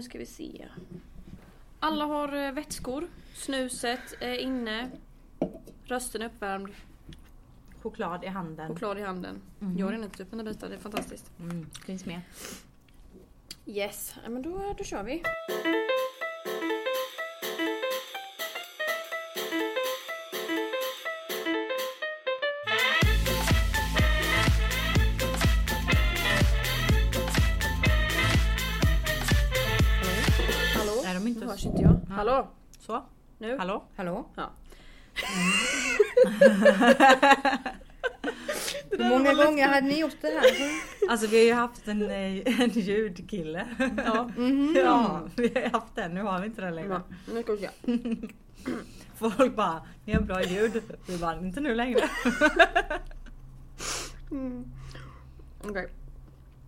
nu 0.00 0.04
ska 0.04 0.18
vi 0.18 0.26
se. 0.26 0.68
Alla 1.80 2.04
har 2.04 2.46
eh, 2.46 2.52
vätskor. 2.52 3.08
Snuset 3.34 4.14
är 4.20 4.34
inne. 4.34 4.90
Rösten 5.84 6.22
är 6.22 6.26
uppvärmd. 6.26 6.68
Choklad 7.82 8.24
i 8.24 8.26
handen. 8.26 8.68
Choklad 8.68 8.98
i 8.98 9.02
handen. 9.02 9.42
Jag 9.78 9.86
har 9.86 9.92
redan 9.92 10.06
ätit 10.06 10.20
upp 10.20 10.32
mina 10.32 10.44
bitar, 10.44 10.68
det 10.68 10.74
är 10.74 10.78
fantastiskt. 10.78 11.30
Mm, 11.40 11.70
finns 11.86 12.06
med. 12.06 12.20
Yes, 13.66 14.14
men 14.28 14.42
då, 14.42 14.74
då 14.78 14.84
kör 14.84 15.02
vi. 15.02 15.22
Hallå? 32.30 32.48
Så. 32.78 33.04
Nu? 33.38 33.58
Hallå? 33.58 33.84
Hallå? 33.96 34.26
Ja. 34.34 34.50
Hur 38.90 39.08
många 39.08 39.34
gånger 39.44 39.68
hade 39.68 39.86
ni 39.86 40.00
gjort 40.00 40.16
det 40.20 40.28
här? 40.28 40.44
Alltså 41.10 41.26
vi 41.26 41.38
har 41.38 41.44
ju 41.44 41.52
haft 41.52 41.88
en, 41.88 42.02
eh, 42.02 42.60
en 42.60 42.70
ljudkille. 42.70 43.66
Ja. 43.96 44.30
Ja, 44.74 45.20
vi 45.36 45.52
har 45.54 45.70
haft 45.70 45.94
den. 45.94 46.14
Nu 46.14 46.22
har 46.22 46.40
vi 46.40 46.46
inte 46.46 46.60
den 46.60 46.74
längre. 46.74 47.02
Nu 47.32 47.42
ska 47.42 47.52
vi 47.52 47.58
se. 47.58 47.70
Folk 49.36 49.56
bara, 49.56 49.82
ni 50.04 50.12
har 50.12 50.20
bra 50.20 50.42
ljud. 50.42 50.82
Vi 51.06 51.18
bara, 51.18 51.38
inte 51.38 51.60
nu 51.60 51.74
längre. 51.74 52.00
Okej. 55.64 55.88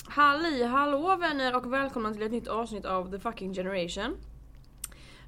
Halli 0.05 0.65
hallå 0.65 1.17
vänner 1.17 1.57
och 1.57 1.73
välkomna 1.73 2.13
till 2.13 2.23
ett 2.23 2.33
nytt 2.33 2.49
avsnitt 2.49 2.85
av 2.85 3.11
The 3.11 3.19
fucking 3.19 3.55
generation. 3.55 4.17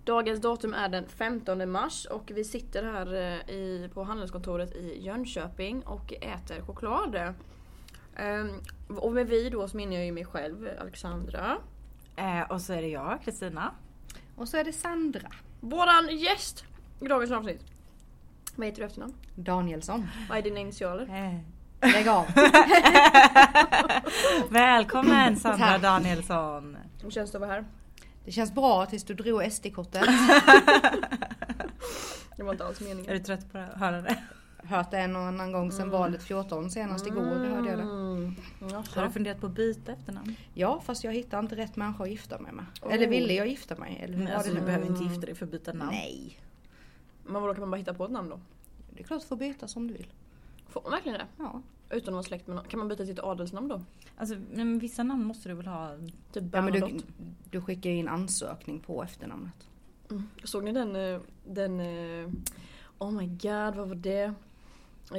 Dagens 0.04 0.40
datum 0.40 0.74
är 0.74 0.88
den 0.88 1.08
15 1.08 1.70
mars 1.70 2.06
och 2.06 2.30
vi 2.34 2.44
sitter 2.44 2.82
här 2.82 3.14
eh, 3.14 3.54
i, 3.54 3.90
på 3.94 4.02
handelskontoret 4.02 4.74
i 4.74 5.02
Jönköping 5.02 5.82
och 5.82 6.12
äter 6.12 6.60
choklad. 6.66 7.34
Ehm, 8.16 8.50
och 8.88 9.12
med 9.12 9.26
vi 9.26 9.50
då 9.50 9.68
så 9.68 9.76
menar 9.76 9.92
jag 9.92 10.04
ju 10.04 10.12
mig 10.12 10.24
själv, 10.24 10.68
Alexandra. 10.80 11.56
Eh, 12.16 12.40
och 12.50 12.60
så 12.60 12.72
är 12.72 12.82
det 12.82 12.88
jag, 12.88 13.18
Kristina. 13.24 13.70
Och 14.36 14.48
så 14.48 14.56
är 14.56 14.64
det 14.64 14.72
Sandra 14.72 15.28
Våran 15.60 16.18
gäst 16.18 16.64
i 17.00 17.08
dagens 17.08 17.30
avsnitt. 17.32 17.60
Vad 18.56 18.66
heter 18.66 18.80
du 18.80 18.86
efternamn? 18.86 19.14
Danielsson. 19.34 20.08
Vad 20.28 20.38
är 20.38 20.42
dina 20.42 20.60
initialer? 20.60 21.06
Eh. 21.08 21.40
Lägg 21.92 22.08
av. 22.08 22.26
Välkommen 24.50 25.36
Sandra 25.36 25.66
Tack. 25.66 25.82
Danielsson. 25.82 26.76
Hur 27.02 27.10
känns 27.10 27.32
det 27.32 27.38
att 27.38 27.40
vara 27.40 27.52
här? 27.52 27.64
Det 28.24 28.32
känns 28.32 28.54
bra 28.54 28.86
tills 28.86 29.04
du 29.04 29.14
drog 29.14 29.52
SD-kortet. 29.52 30.02
Det 32.36 32.42
var 32.42 32.52
inte 32.52 32.64
alls 32.66 32.80
Är 32.80 32.84
meningen. 32.84 33.12
du 33.12 33.18
trött 33.18 33.52
på 33.52 33.58
att 33.58 33.78
höra 33.78 34.00
det? 34.02 34.18
Hört 34.64 34.90
det 34.90 34.98
en 34.98 35.16
och 35.16 35.22
annan 35.22 35.52
gång 35.52 35.72
sedan 35.72 35.90
valet 35.90 36.22
14. 36.22 36.70
Senast 36.70 37.06
igår 37.06 37.20
hörde 37.22 37.68
jag 37.68 37.78
det. 37.78 37.82
Mm. 37.82 38.34
Har 38.60 38.70
Jaså. 38.70 39.02
du 39.04 39.10
funderat 39.10 39.40
på 39.40 39.46
att 39.46 39.52
byta 39.52 39.92
efternamn? 39.92 40.36
Ja, 40.54 40.80
fast 40.80 41.04
jag 41.04 41.12
hittade 41.12 41.40
inte 41.42 41.56
rätt 41.56 41.76
människa 41.76 42.04
att 42.04 42.10
gifta 42.10 42.38
mig 42.38 42.52
med. 42.52 42.64
Oh. 42.82 42.94
Eller 42.94 43.06
ville 43.08 43.32
jag 43.34 43.46
gifta 43.48 43.76
mig? 43.76 44.00
Eller 44.02 44.16
hur 44.16 44.24
Men 44.24 44.32
alltså, 44.32 44.48
det 44.50 44.54
du 44.54 44.60
nu? 44.60 44.66
behöver 44.66 44.86
inte 44.86 45.04
gifta 45.04 45.26
dig 45.26 45.34
för 45.34 45.44
att 45.46 45.52
byta 45.52 45.72
namn. 45.72 45.90
Nej. 45.92 46.38
Men 47.24 47.42
vadå 47.42 47.54
kan 47.54 47.60
man 47.60 47.70
bara 47.70 47.76
hitta 47.76 47.94
på 47.94 48.04
ett 48.04 48.10
namn 48.10 48.28
då? 48.30 48.40
Det 48.90 49.00
är 49.00 49.04
klart 49.04 49.20
du 49.20 49.26
får 49.26 49.36
byta 49.36 49.68
som 49.68 49.86
du 49.88 49.94
vill. 49.94 50.06
Får 50.68 50.82
man 50.82 50.90
verkligen 50.90 51.18
det? 51.18 51.26
Ja. 51.38 51.62
Utan 51.90 52.08
att 52.08 52.12
vara 52.12 52.22
släkt 52.22 52.46
med 52.46 52.56
någon? 52.56 52.64
Kan 52.64 52.78
man 52.78 52.88
byta 52.88 53.04
till 53.04 53.12
ett 53.12 53.24
adelsnamn 53.24 53.68
då? 53.68 53.82
Alltså, 54.16 54.36
men 54.52 54.78
vissa 54.78 55.02
namn 55.02 55.24
måste 55.24 55.48
du 55.48 55.54
väl 55.54 55.66
ha? 55.66 55.96
Typ 56.32 56.44
ja 56.52 56.62
men 56.62 56.72
du, 56.72 57.00
du 57.50 57.60
skickar 57.60 57.90
in 57.90 58.08
ansökning 58.08 58.80
på 58.80 59.02
efternamnet. 59.02 59.68
Mm. 60.10 60.28
Såg 60.44 60.64
ni 60.64 60.72
den, 60.72 60.96
eh, 60.96 61.20
den... 61.46 61.80
eh, 61.80 62.30
Oh 62.98 63.10
my 63.12 63.26
god, 63.26 63.74
vad 63.74 63.88
var 63.88 63.94
det? 63.94 64.34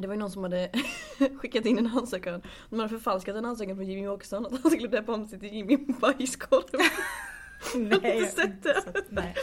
Det 0.01 0.07
var 0.07 0.13
ju 0.13 0.19
någon 0.19 0.31
som 0.31 0.43
hade 0.43 0.69
skickat 1.37 1.65
in 1.65 1.77
en 1.77 1.87
ansökan. 1.87 2.41
De 2.69 2.79
hade 2.79 2.89
förfalskat 2.89 3.35
en 3.35 3.45
ansökan 3.45 3.75
från 3.75 3.85
Jimmy 3.85 4.07
Åkesson 4.07 4.45
att 4.45 4.61
han 4.63 4.71
skulle 4.71 4.87
döpa 4.87 5.13
om 5.13 5.27
sig 5.27 5.39
till 5.39 5.53
Jimmy 5.53 5.77
Bajskorv. 6.01 6.81
Nej, 7.75 8.17
inte 8.21 8.31
sett 8.31 8.63
det? 8.63 9.03
Nej. 9.09 9.35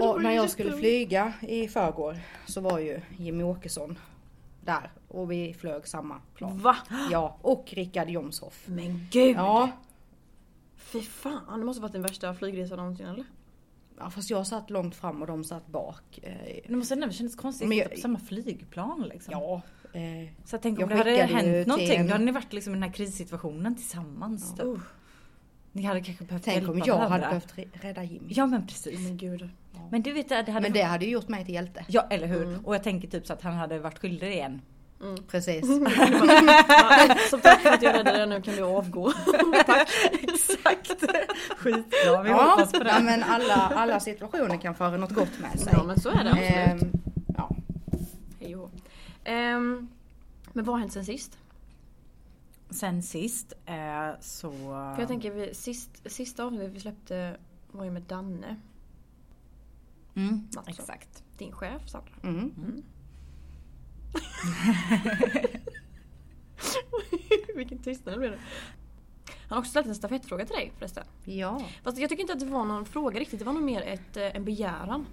Och 0.00 0.22
när 0.22 0.32
jag 0.32 0.50
skulle 0.50 0.72
flyga 0.72 1.32
i 1.40 1.68
förrgår 1.68 2.18
så 2.46 2.60
var 2.60 2.78
ju 2.78 3.00
Jimmy 3.16 3.44
Åkesson 3.44 3.98
där. 4.68 4.90
Och 5.08 5.30
vi 5.32 5.54
flög 5.54 5.86
samma 5.86 6.20
plan. 6.34 6.58
Va? 6.58 6.76
Ja, 7.10 7.36
och 7.42 7.64
Rickard 7.72 8.08
Jomshoff. 8.10 8.64
Men 8.68 9.06
gud! 9.10 9.36
Ja, 9.36 9.70
Fy 10.76 11.02
fan, 11.02 11.58
det 11.60 11.64
måste 11.66 11.82
varit 11.82 11.92
den 11.92 12.02
värsta 12.02 12.34
flygresan 12.34 12.78
någonsin 12.78 13.06
eller? 13.06 13.24
ja, 13.98 14.10
fast 14.10 14.30
jag 14.30 14.46
satt 14.46 14.70
långt 14.70 14.94
fram 14.94 15.20
och 15.20 15.26
de 15.26 15.44
satt 15.44 15.66
bak. 15.66 16.18
Eh, 16.22 16.32
Det 16.68 16.76
måste 16.76 16.94
ändå 16.94 17.10
kännas 17.10 17.36
konstigt 17.36 17.68
Men 17.68 17.78
att 17.78 17.78
jag- 17.78 17.86
sitta 17.88 17.96
på 17.96 18.00
samma 18.00 18.18
flygplan 18.18 19.02
liksom. 19.12 19.32
Ja. 19.32 19.62
Eh, 19.92 20.28
Så 20.44 20.54
jag 20.54 20.62
tänker 20.62 20.82
Jag 20.82 20.86
om 20.90 20.96
det 20.96 20.96
hade 20.96 21.10
hänt 21.34 21.66
någonting, 21.66 21.96
en- 21.96 22.06
då 22.06 22.12
hade 22.12 22.24
ni 22.24 22.32
varit 22.32 22.52
liksom 22.52 22.72
i 22.72 22.76
den 22.76 22.82
här 22.82 22.92
krissituationen 22.92 23.74
tillsammans. 23.76 24.54
Typ. 24.54 24.64
Oh, 24.66 24.80
Ni 25.72 25.82
hade 25.82 26.00
kanske 26.00 26.24
behövt 26.24 26.44
tänk 26.44 26.56
hjälpa 26.56 26.72
om 26.72 26.78
jag 26.78 26.96
varandra. 26.96 27.26
hade 27.26 27.40
behövt 27.56 27.84
rädda 27.84 28.02
Jimmy. 28.04 28.26
Ja 28.32 28.46
men 28.46 28.66
precis. 28.66 29.00
men 29.00 29.16
gud. 29.16 29.48
Men 29.90 30.02
du 30.02 30.12
vet 30.12 30.28
det 30.28 30.34
hade... 30.34 30.60
Men 30.60 30.72
det 30.72 30.82
hade 30.82 31.04
ju 31.04 31.10
gjort 31.10 31.28
mig 31.28 31.44
till 31.44 31.54
hjälte. 31.54 31.84
Ja 31.88 32.06
eller 32.10 32.26
hur. 32.26 32.42
Mm. 32.42 32.64
Och 32.66 32.74
jag 32.74 32.82
tänker 32.82 33.08
typ 33.08 33.26
så 33.26 33.32
att 33.32 33.42
han 33.42 33.54
hade 33.54 33.78
varit 33.78 33.98
skyldig 33.98 34.32
igen. 34.32 34.60
Precis. 35.28 35.64
Ja, 36.68 37.16
Som 37.30 37.40
tack 37.40 37.60
för 37.60 37.70
att 37.70 37.82
jag 37.82 37.94
räddade 37.94 38.18
dig, 38.18 38.26
nu 38.26 38.42
kan 38.42 38.54
du 38.56 38.62
avgå. 38.62 39.08
Exakt. 40.22 41.04
Skitbra, 41.56 42.22
vi 42.22 42.30
ja, 42.30 42.50
hoppas 42.50 42.72
på 42.72 42.78
det. 42.78 42.90
ja, 42.90 43.00
men 43.00 43.22
alla, 43.22 43.54
alla 43.54 44.00
situationer 44.00 44.56
kan 44.56 44.74
föra 44.74 44.96
något 44.96 45.14
gott 45.14 45.38
med 45.40 45.60
sig. 45.60 45.72
Ja 45.76 45.84
men 45.84 46.00
så 46.00 46.08
är 46.08 46.24
det 46.24 46.30
absolut. 46.30 46.82
Ehm, 46.82 46.92
ja. 47.36 47.56
Hej. 48.40 48.56
Ehm, 49.24 49.88
Men 50.52 50.64
vad 50.64 50.74
har 50.74 50.80
hänt 50.80 50.92
sen 50.92 51.04
sist? 51.04 51.38
Sen 52.70 53.02
sist 53.02 53.52
eh, 53.66 54.20
så... 54.20 54.50
För 54.94 54.98
jag 54.98 55.08
tänker 55.08 55.30
vi, 55.30 55.54
sist, 55.54 55.90
sista 56.12 56.44
avsnittet 56.44 56.72
vi 56.72 56.80
släppte 56.80 57.36
var 57.72 57.84
ju 57.84 57.90
med 57.90 58.02
Danne, 58.02 58.56
Mm, 60.18 60.34
Mattsson. 60.54 60.64
exakt. 60.68 61.24
din 61.38 61.52
chef 61.52 61.88
Sandra. 61.88 62.10
Mm. 62.22 62.52
Vilken 67.56 67.78
tystnad 67.78 68.14
det 68.14 68.18
blev 68.18 68.30
det. 68.30 68.38
Han 69.48 69.56
har 69.56 69.58
också 69.58 69.70
ställt 69.70 69.86
en 69.86 69.94
stafettfråga 69.94 70.44
till 70.46 70.54
dig 70.56 70.72
förresten. 70.78 71.04
ja. 71.24 71.62
Fast 71.82 71.98
jag 71.98 72.10
tycker 72.10 72.20
inte 72.20 72.32
att 72.32 72.40
det 72.40 72.46
var 72.46 72.64
någon 72.64 72.84
fråga 72.86 73.20
riktigt, 73.20 73.38
det 73.38 73.44
var 73.44 73.52
nog 73.52 73.62
mer 73.62 73.82
ett, 73.82 74.16
eh, 74.16 74.36
en 74.36 74.44
begäran. 74.44 75.06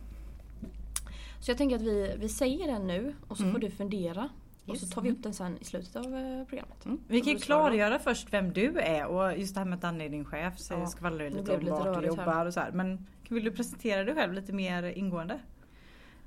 Så 1.39 1.51
jag 1.51 1.57
tänker 1.57 1.75
att 1.75 1.81
vi, 1.81 2.15
vi 2.19 2.29
säger 2.29 2.67
den 2.67 2.87
nu 2.87 3.15
och 3.27 3.37
så 3.37 3.43
Mm. 3.43 3.53
får 3.53 3.59
du 3.61 3.71
fundera. 3.71 4.29
Och 4.67 4.77
så 4.77 4.87
tar 4.87 5.01
vi 5.01 5.11
upp 5.11 5.23
den 5.23 5.33
sen 5.33 5.57
i 5.61 5.63
slutet 5.63 5.95
av 5.95 6.03
eh, 6.15 6.45
programmet. 6.47 6.85
Mm. 6.85 6.99
Vi 7.07 7.21
kan 7.21 7.33
ju 7.33 7.39
klargöra 7.39 7.99
först 7.99 8.33
vem 8.33 8.53
du 8.53 8.79
är 8.79 9.05
och 9.05 9.37
just 9.37 9.53
det 9.53 9.59
här 9.59 9.65
med 9.65 9.75
att 9.75 9.81
Danne 9.81 10.05
är 10.05 10.09
din 10.09 10.25
chef 10.25 10.59
så 10.59 10.73
Ja, 10.73 10.85
skvallrar 10.87 11.29
lite 11.29 11.39
om 11.39 11.45
vart 11.45 11.83
du 11.83 11.89
rörigt 11.89 11.95
här. 11.95 12.03
jobbar 12.25 12.45
och 12.45 12.53
så 12.53 12.59
här. 12.59 12.71
Men 12.71 13.07
vill 13.31 13.43
du 13.43 13.51
presentera 13.51 14.03
dig 14.03 14.15
själv 14.15 14.33
lite 14.33 14.53
mer 14.53 14.83
ingående? 14.83 15.39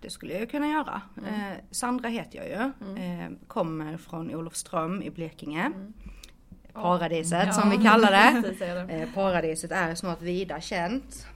Det 0.00 0.10
skulle 0.10 0.38
jag 0.38 0.50
kunna 0.50 0.69
göra. 0.69 1.03
Mm. 1.19 1.34
Eh, 1.34 1.59
Sandra 1.70 2.09
heter 2.09 2.38
jag 2.38 2.48
ju. 2.48 2.94
Eh, 3.03 3.31
kommer 3.47 3.97
från 3.97 4.34
Olofström 4.34 5.03
i 5.03 5.10
Blekinge. 5.10 5.66
Mm. 5.66 5.92
Paradiset 6.72 7.54
som 7.54 7.70
vi 7.70 7.76
kallar 7.76 8.10
det. 8.10 8.48
Eh, 8.94 9.14
paradiset 9.14 9.72
är 9.72 9.94
snart 9.94 10.22
vida 10.22 10.60
känt. 10.60 11.26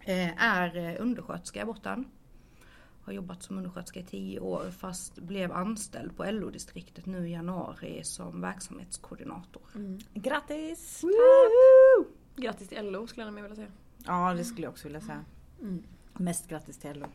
Eh, 0.00 0.44
är 0.44 0.76
eh, 0.76 1.02
undersköterska 1.02 1.62
i 1.62 1.64
botten. 1.64 2.04
Har 3.04 3.12
jobbat 3.12 3.42
som 3.42 3.58
undersköterska 3.58 4.00
i 4.00 4.04
tio 4.04 4.40
år 4.40 4.70
fast 4.78 5.18
blev 5.18 5.52
anställd 5.52 6.16
på 6.16 6.24
LO-distriktet 6.24 7.06
nu 7.06 7.28
i 7.28 7.32
januari 7.32 8.04
som 8.04 8.40
verksamhetskoordinator. 8.40 9.62
Mm. 9.74 9.98
Grattis! 10.14 11.04
Grattis 12.36 12.68
till 12.68 12.90
LO 12.90 13.06
skulle 13.06 13.26
jag 13.26 13.32
vilja 13.32 13.56
säga. 13.56 13.68
Ja 14.04 14.34
det 14.34 14.44
skulle 14.44 14.62
jag 14.66 14.70
också 14.72 14.88
vilja 14.88 15.00
säga. 15.00 15.24
Mm. 15.60 15.82
Mest 16.12 16.48
grattis 16.48 16.78
till 16.78 17.00
LO. 17.00 17.06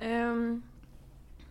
Ehm, 0.00 0.62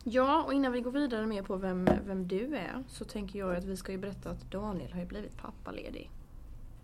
ja, 0.03 0.43
och 0.43 0.53
innan 0.53 0.71
vi 0.71 0.81
går 0.81 0.91
vidare 0.91 1.25
mer 1.27 1.43
på 1.43 1.55
vem, 1.55 1.89
vem 2.05 2.27
du 2.27 2.55
är 2.55 2.83
så 2.87 3.05
tänker 3.05 3.39
jag 3.39 3.55
att 3.55 3.63
vi 3.65 3.77
ska 3.77 3.91
ju 3.91 3.97
berätta 3.97 4.29
att 4.29 4.51
Daniel 4.51 4.93
har 4.93 4.99
ju 4.99 5.05
blivit 5.05 5.37
pappaledig. 5.37 6.11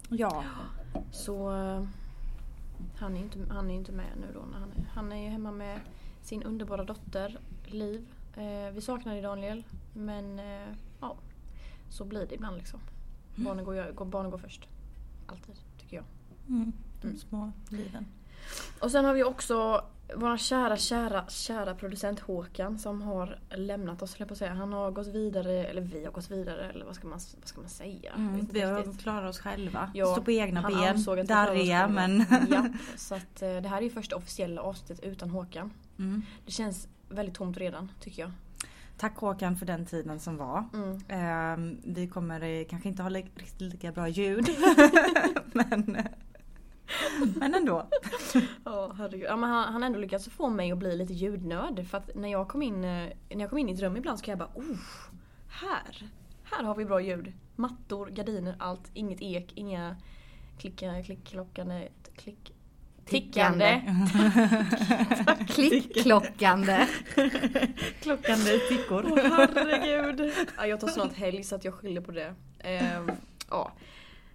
Ja. 0.10 0.44
Så 1.12 1.52
eh, 1.58 1.84
han 2.98 3.14
är 3.14 3.18
ju 3.18 3.24
inte, 3.24 3.54
han 3.54 3.72
är 3.72 3.76
inte 3.76 3.92
med 3.92 4.06
nu 4.22 4.28
då. 4.34 4.40
När 4.52 4.60
han, 4.60 4.72
är, 4.72 4.86
han 4.94 5.12
är 5.12 5.24
ju 5.24 5.30
hemma 5.30 5.52
med 5.52 5.80
sin 6.22 6.44
underbara 6.44 6.84
dotter 6.84 7.40
Liv. 7.66 8.08
Eh, 8.36 8.74
vi 8.74 8.82
saknar 8.82 9.14
dig 9.14 9.22
Daniel 9.22 9.64
men 9.94 10.40
eh, 10.40 10.68
ja, 11.02 11.16
så 11.90 12.06
blir 12.06 12.26
det 12.28 12.36
ibland 12.36 12.58
liksom. 12.58 12.80
Barnen, 13.36 13.66
går, 13.66 13.76
ju- 13.76 13.94
går, 13.94 14.06
barnen 14.06 14.32
går 14.32 14.38
först. 14.38 14.68
Alltid, 15.28 15.56
tycker 15.80 15.96
jag. 15.96 16.06
Mm. 16.48 16.72
De 17.04 17.08
Mm. 17.08 17.20
små 17.30 17.52
liven. 17.70 18.06
Och 18.80 18.92
sen 18.92 19.06
har 19.06 19.14
vi 19.14 19.24
också 19.24 19.86
vår 20.16 20.38
kära, 20.38 20.78
kära, 20.78 21.26
kära 21.30 21.76
producent 21.76 22.20
Håkan 22.20 22.80
som 22.80 23.02
har 23.02 23.40
lämnat 23.56 24.02
oss, 24.02 24.16
jag 24.20 24.28
på 24.28 24.34
att 24.34 24.38
säga. 24.38 24.54
Han 24.54 24.74
har 24.74 24.92
gått 24.92 25.08
vidare, 25.08 25.66
eller 25.66 25.82
vi 25.82 26.06
har 26.06 26.12
gått 26.12 26.32
vidare, 26.32 26.70
eller 26.70 26.86
vad 26.86 26.96
ska 26.96 27.08
man, 27.08 27.20
vad 27.40 27.48
ska 27.48 27.62
man 27.62 27.70
säga? 27.70 28.12
Mm, 28.16 28.48
vi 28.52 28.62
har 28.62 28.98
klarat 28.98 29.30
oss 29.30 29.40
själva. 29.40 29.92
Ja, 29.94 30.06
Stå 30.14 30.22
på 30.24 30.32
egna 30.32 30.62
han 30.62 30.74
ben. 30.74 30.84
ansåg 30.96 31.20
att 31.20 31.28
Darriga 31.28 31.88
men... 31.88 32.26
Ja, 32.50 32.66
så 32.96 33.16
att 33.16 33.42
eh, 33.42 33.56
det 33.56 33.68
här 33.70 33.78
är 33.78 33.82
ju 33.82 33.90
första 33.90 34.16
officiella 34.16 34.62
avsnittet 34.62 35.00
utan 35.06 35.30
Håkan. 35.30 35.72
Mm. 36.00 36.22
Det 36.46 36.52
känns 36.52 36.88
väldigt 37.10 37.36
tomt 37.36 37.58
redan, 37.58 37.92
tycker 38.00 38.22
jag. 38.22 38.32
Tack 38.98 39.18
Håkan 39.18 39.56
för 39.58 39.66
den 39.66 39.86
tiden 39.86 40.20
som 40.20 40.38
var. 40.38 40.64
Mm. 40.74 41.00
Ehm, 41.08 41.78
vi 41.84 42.08
kommer 42.08 42.42
eh, 42.44 42.66
kanske 42.70 42.90
inte 42.90 43.02
ha 43.02 43.10
li- 43.10 43.32
riktigt 43.36 43.62
lika 43.62 43.92
bra 43.92 44.08
ljud. 44.08 44.48
men, 45.54 45.98
men 47.36 47.56
ändå. 47.56 47.88
Herregud. 48.98 49.26
Ja, 49.30 49.36
men 49.36 49.50
han, 49.50 49.74
han 49.74 49.82
har 49.82 49.88
ändå 49.88 50.00
lyckats 50.00 50.30
få 50.30 50.50
mig 50.50 50.72
att 50.72 50.78
bli 50.78 50.96
lite 50.96 51.14
ljudnörd. 51.14 51.88
För 51.88 51.98
att 51.98 52.16
när 52.16 52.32
jag 52.32 52.48
kom 52.48 52.62
in, 52.62 52.84
eh, 52.84 53.10
när 53.30 53.40
jag 53.40 53.50
kom 53.50 53.60
in 53.60 53.70
i 53.70 53.74
ett 53.74 53.82
rum 53.82 53.98
ibland 53.98 54.20
så 54.20 54.26
kan 54.26 54.32
jag 54.32 54.40
bara 54.40 54.52
oh, 54.56 54.78
här, 55.48 56.10
här 56.44 56.64
har 56.64 56.76
vi 56.76 56.86
bra 56.86 57.02
ljud. 57.02 57.34
Mattor, 57.56 58.10
gardiner, 58.10 58.56
allt. 58.60 58.92
Inget 58.94 59.22
ek, 59.22 59.52
inga 59.56 59.96
klicka, 60.58 61.04
klick-klockande, 61.04 61.90
klick... 62.16 62.54
Tickande. 63.06 63.82
Klickklockande. 65.48 66.88
Klockande 68.02 68.60
tickor. 68.70 69.06
Åh 69.12 69.20
herregud. 69.32 70.32
Ja, 70.58 70.68
jag 70.68 70.80
tar 70.80 70.88
snart 70.88 71.14
helg 71.14 71.44
så 71.44 71.56
att 71.56 71.66
jag 71.66 71.74
skyller 71.74 72.02
på 72.02 72.12
det. 72.12 72.36
Ehm, 72.60 73.12
ja. 73.50 73.72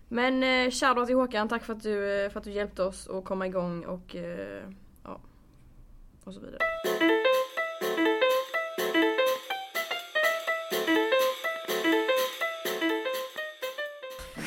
Men 0.08 0.42
eh, 0.42 0.70
shoutout 0.70 1.06
till 1.06 1.16
Håkan, 1.16 1.48
tack 1.48 1.64
för 1.64 1.72
att, 1.72 1.82
du, 1.82 2.24
eh, 2.24 2.30
för 2.30 2.38
att 2.40 2.44
du 2.44 2.50
hjälpte 2.50 2.82
oss 2.82 3.08
att 3.08 3.24
komma 3.24 3.46
igång 3.46 3.84
och 3.84 4.16
eh, 4.16 4.62
ja. 5.04 5.20
Och 6.24 6.34
så 6.34 6.40
vidare. 6.40 6.58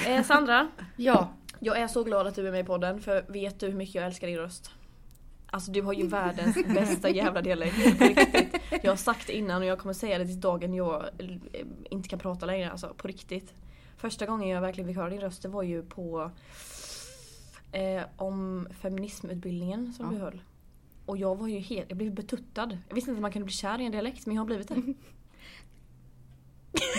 Eh, 0.08 0.24
Sandra, 0.24 0.68
Ja, 0.96 1.34
jag 1.60 1.78
är 1.78 1.88
så 1.88 2.04
glad 2.04 2.28
att 2.28 2.36
du 2.36 2.48
är 2.48 2.52
med 2.52 2.62
i 2.62 2.64
podden 2.64 3.02
för 3.02 3.26
vet 3.28 3.60
du 3.60 3.66
hur 3.66 3.74
mycket 3.74 3.96
jag 3.96 4.06
älskar 4.06 4.28
din 4.28 4.38
röst? 4.38 4.72
Alltså 5.46 5.72
du 5.72 5.82
har 5.82 5.94
ju 5.94 6.08
världens 6.08 6.56
bästa 6.76 7.10
jävla 7.10 7.42
dialekt. 7.42 8.00
På 8.00 8.06
riktigt. 8.06 8.62
Jag 8.84 8.92
har 8.92 8.96
sagt 8.96 9.28
det 9.28 9.34
innan 9.34 9.62
och 9.62 9.68
jag 9.68 9.80
kommer 9.80 9.94
säga 9.94 10.18
det 10.18 10.26
tills 10.26 10.42
dagen 10.42 10.74
jag 10.74 11.06
eh, 11.18 11.66
inte 11.90 12.10
kan 12.10 12.20
prata 12.20 12.46
längre. 12.46 12.72
Alltså 12.72 12.94
på 12.98 13.08
riktigt. 13.08 13.54
Första 14.02 14.26
gången 14.26 14.50
jag 14.50 14.62
verkligen 14.62 14.88
fick 14.88 14.98
höra 14.98 15.10
din 15.10 15.20
röst 15.22 15.42
det 15.42 15.48
var 15.48 15.64
ju 15.64 15.84
på 15.84 16.32
eh, 17.72 18.04
om 18.16 18.68
feminismutbildningen 18.82 19.94
som 19.94 20.06
Ja. 20.06 20.12
du 20.12 20.18
höll. 20.18 20.42
Och 21.06 21.18
jag 21.18 21.36
var 21.36 21.48
ju 21.48 21.60
helt, 21.60 21.86
jag 21.90 21.98
blev 21.98 22.14
betuttad. 22.14 22.78
Jag 22.88 22.96
visste 22.96 23.12
inte 23.12 23.18
att 23.20 23.22
man 23.22 23.32
kunde 23.32 23.46
bli 23.46 23.54
kär 23.54 23.82
i 23.82 23.86
en 23.86 23.92
dialekt 23.92 24.26
men 24.26 24.36
jag 24.36 24.42
har 24.42 24.46
blivit 24.48 24.68
det. 24.68 24.76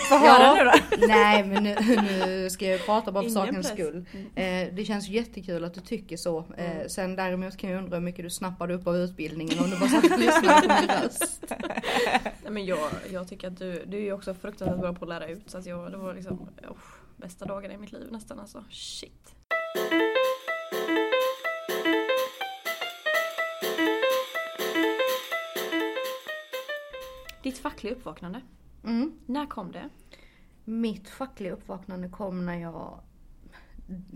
Få 0.09 0.15
höra 0.17 0.53
nu 0.53 0.63
då. 0.63 1.07
nej 1.07 1.43
men 1.43 1.63
nu, 1.63 1.75
nu 2.01 2.49
ska 2.49 2.65
jag 2.67 2.85
prata 2.85 3.11
bara 3.11 3.23
för 3.23 3.29
Ingen 3.29 3.33
sakens 3.63 3.67
press. 3.67 3.79
skull. 3.79 4.05
Eh, 4.35 4.73
det 4.73 4.85
känns 4.87 5.07
jättekul 5.09 5.63
att 5.63 5.73
du 5.73 5.81
tycker 5.81 6.17
så. 6.17 6.39
Eh, 6.57 6.71
Mm. 6.73 6.89
sen 6.89 7.15
däremot 7.15 7.57
kan 7.57 7.69
jag 7.69 7.83
undra 7.83 7.97
hur 7.97 8.03
mycket 8.03 8.25
du 8.25 8.29
snappade 8.29 8.73
upp 8.73 8.87
av 8.87 8.95
utbildningen 8.97 9.59
om 9.59 9.69
du 9.69 9.79
bara 9.79 9.89
satt 9.89 10.11
och 10.11 10.19
lyssnade 10.19 10.61
på 10.61 10.73
min 10.81 10.89
röst. 11.03 11.43
Nej, 12.43 12.51
men 12.51 12.65
jag, 12.65 12.89
jag 13.11 13.27
tycker 13.27 13.47
att 13.47 13.57
du, 13.59 13.83
du 13.85 13.97
är 13.97 14.01
ju 14.01 14.13
också 14.13 14.33
fruktansvärt 14.33 14.79
bra 14.79 14.93
på 14.93 15.05
att 15.05 15.09
lära 15.09 15.27
ut. 15.27 15.49
Så 15.49 15.57
att 15.57 15.65
jag, 15.65 15.91
det 15.91 15.97
var 15.97 16.13
liksom 16.13 16.41
oh, 16.41 16.77
bästa 17.17 17.45
dagen 17.45 17.71
i 17.71 17.77
mitt 17.77 17.91
liv 17.91 18.07
nästan 18.11 18.39
alltså. 18.39 18.63
Shit. 18.71 19.35
Ditt 27.43 27.57
fackliga 27.57 27.93
uppvaknande, 27.93 28.41
Mm. 28.83 29.13
när 29.25 29.45
kom 29.45 29.71
det? 29.71 29.89
Mitt 30.65 31.09
fackliga 31.09 31.51
uppvaknande 31.53 32.09
kom 32.09 32.45
när 32.45 32.55
jag 32.61 32.99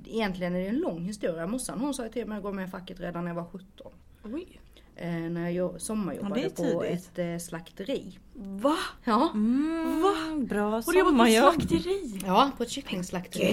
Egentligen 0.06 0.56
är 0.56 0.60
det 0.60 0.68
en 0.68 0.78
lång 0.80 1.02
historia. 1.06 1.48
Morsan 1.48 1.80
hon 1.80 1.94
sa 1.94 2.10
till 2.10 2.26
mig 2.28 2.38
att 2.38 2.44
gå 2.44 2.52
med 2.52 2.68
i 2.68 2.72
facket 2.72 3.00
redan 3.00 3.24
när 3.24 3.30
jag 3.32 3.36
var 3.36 3.46
17. 3.46 3.92
Oj. 4.24 4.60
Eh, 4.96 5.12
när 5.12 5.50
jag 5.50 5.82
sommarjobbade 5.82 6.42
Ja, 6.42 6.50
på 6.74 6.84
ett 6.84 7.20
eh, 7.20 7.38
slakteri. 7.38 8.18
Va? 8.34 8.76
Ja. 9.04 9.30
Mm, 9.34 10.02
Va? 10.02 10.46
Bra 10.50 10.70
Har 10.70 10.92
du 10.94 11.00
jobbat 11.00 11.14
på 11.14 11.18
sommarjobb. 11.18 11.54
slakteri? 11.54 12.22
ja, 12.26 12.52
på 12.58 12.64
ett 12.64 12.70
kycklingslakteri. 12.70 13.44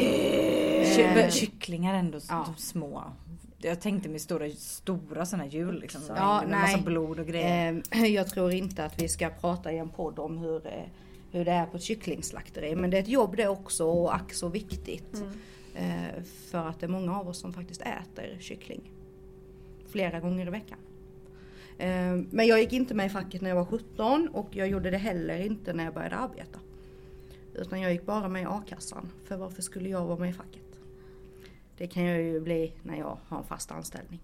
Ky- 0.97 1.03
Eh, 1.03 1.31
Kycklingar 1.31 1.95
ändå, 1.95 2.19
ja. 2.29 2.45
de 2.57 2.61
små. 2.63 3.03
Jag 3.59 3.81
tänkte 3.81 4.09
med 4.09 4.21
stora, 4.21 4.51
stora 4.51 5.27
såna 5.27 5.47
djur 5.47 5.73
liksom. 5.73 6.01
Ja, 6.09 6.41
med 6.49 6.51
massa 6.61 6.77
nej. 6.77 6.85
blod 6.85 7.19
och 7.21 7.27
grejer. 7.27 7.83
Eh, 7.91 8.05
jag 8.15 8.29
tror 8.31 8.53
inte 8.53 8.85
att 8.85 9.03
vi 9.03 9.09
ska 9.09 9.29
prata 9.29 9.73
i 9.73 9.79
en 9.79 9.89
podd 9.89 10.19
om 10.19 10.39
hur, 10.39 10.67
hur 11.35 11.45
det 11.45 11.51
är 11.51 11.67
på 11.67 11.77
ett 11.77 11.83
kycklingslakteri. 11.83 12.77
Men 12.77 12.91
det 12.91 12.97
är 12.97 13.03
ett 13.03 13.09
jobb 13.09 13.37
det 13.37 13.49
också 13.49 13.87
och 13.87 14.15
ack 14.15 14.33
så 14.33 14.49
viktigt. 14.49 15.23
Eh, 15.75 16.23
för 16.23 16.69
att 16.69 16.81
det 16.81 16.87
är 16.87 16.91
många 16.91 17.21
av 17.21 17.29
oss 17.29 17.39
som 17.39 17.53
faktiskt 17.53 17.81
äter 17.81 18.37
kyckling. 18.41 18.91
Flera 19.89 20.21
gånger 20.21 20.47
i 20.47 20.51
veckan. 20.51 20.79
Eh, 21.79 22.17
men 22.31 22.47
jag 22.47 22.61
gick 22.61 22.73
inte 22.73 22.95
med 22.95 23.07
i 23.07 23.09
facket 23.09 23.43
när 23.43 23.51
jag 23.51 23.57
var 23.57 23.65
17 23.65 24.29
och 24.29 24.49
jag 24.51 24.69
gjorde 24.69 24.91
det 24.91 24.99
heller 24.99 25.41
inte 25.41 25.73
när 25.73 25.85
jag 25.85 25.95
började 25.95 26.17
arbeta. 26.17 26.59
Utan 27.55 27.81
jag 27.81 27.93
gick 27.93 28.07
bara 28.07 28.29
med 28.29 28.43
i 28.43 28.47
a-kassan. 28.47 29.11
För 29.25 29.37
varför 29.37 29.63
skulle 29.63 29.89
jag 29.89 30.07
vara 30.07 30.19
med 30.19 30.31
i 30.31 30.33
facket? 30.33 30.63
Det 31.77 31.87
kan 31.87 32.05
jag 32.05 32.23
ju 32.23 32.41
bli 32.41 32.73
när 32.83 32.99
jag 32.99 33.19
har 33.29 33.39
en 33.39 33.45
fast 33.45 33.71
anställning. 33.71 34.21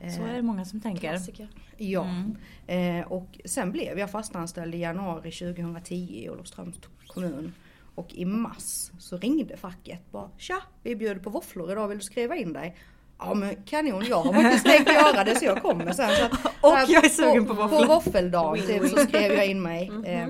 Eh, 0.00 0.12
Så 0.16 0.22
är 0.22 0.32
det 0.32 0.42
många 0.42 0.64
som 0.64 0.80
tänker. 0.80 1.08
Klassiker. 1.10 1.48
Ja. 1.76 2.04
Mm. 2.66 3.00
Eh, 3.00 3.06
och 3.12 3.40
sen 3.44 3.72
blev 3.72 3.98
jag 3.98 4.10
fastanställd 4.10 4.74
i 4.74 4.78
januari 4.78 5.30
2010 5.32 5.94
i 6.24 6.30
Olofströms 6.30 6.76
kommun. 7.06 7.52
Och 7.94 8.14
i 8.14 8.24
mars 8.24 8.90
så 8.98 9.16
ringde 9.16 9.56
facket 9.56 10.10
bara 10.12 10.30
Tja, 10.38 10.62
vi 10.82 10.96
bjuder 10.96 11.20
på 11.20 11.30
våfflor 11.30 11.72
idag, 11.72 11.88
vill 11.88 11.98
du 11.98 12.04
skriva 12.04 12.36
in 12.36 12.52
dig? 12.52 12.76
Ja 13.18 13.34
men 13.34 13.56
kanon, 13.66 14.04
jag 14.08 14.22
har 14.22 14.32
faktiskt 14.32 14.66
tänkt 14.66 14.92
göra 14.92 15.24
det 15.24 15.36
så 15.36 15.44
jag 15.44 15.62
kommer 15.62 15.92
sen. 15.92 16.10
Så 16.16 16.24
att, 16.24 16.32
Och 16.60 16.70
här 16.76 16.86
jag 16.88 17.04
är 17.04 17.08
sugen 17.08 17.46
på 17.46 17.54
våfflor. 17.54 17.80
På 17.80 17.94
våffeldagen 17.94 18.66
typ, 18.66 18.82
så 18.90 18.96
skrev 18.96 19.32
jag 19.32 19.46
in 19.46 19.62
mig. 19.62 19.90
Eh, 20.06 20.28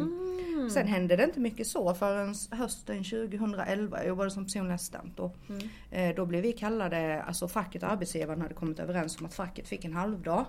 Mm. 0.60 0.70
Sen 0.70 0.86
hände 0.86 1.16
det 1.16 1.24
inte 1.24 1.40
mycket 1.40 1.66
så 1.66 1.94
förrän 1.94 2.34
hösten 2.50 3.04
2011. 3.04 3.98
Jag 3.98 4.08
jobbade 4.08 4.30
som 4.30 4.44
personlig 4.44 4.74
assistent 4.74 5.20
och 5.20 5.36
Mm. 5.48 5.68
eh, 5.90 6.14
då 6.16 6.26
blev 6.26 6.42
vi 6.42 6.52
kallade, 6.52 7.22
alltså 7.22 7.48
facket 7.48 7.82
och 7.82 7.90
arbetsgivaren 7.92 8.40
hade 8.40 8.54
kommit 8.54 8.78
överens 8.78 9.20
om 9.20 9.26
att 9.26 9.34
facket 9.34 9.68
fick 9.68 9.84
en 9.84 9.92
halvdag 9.92 10.46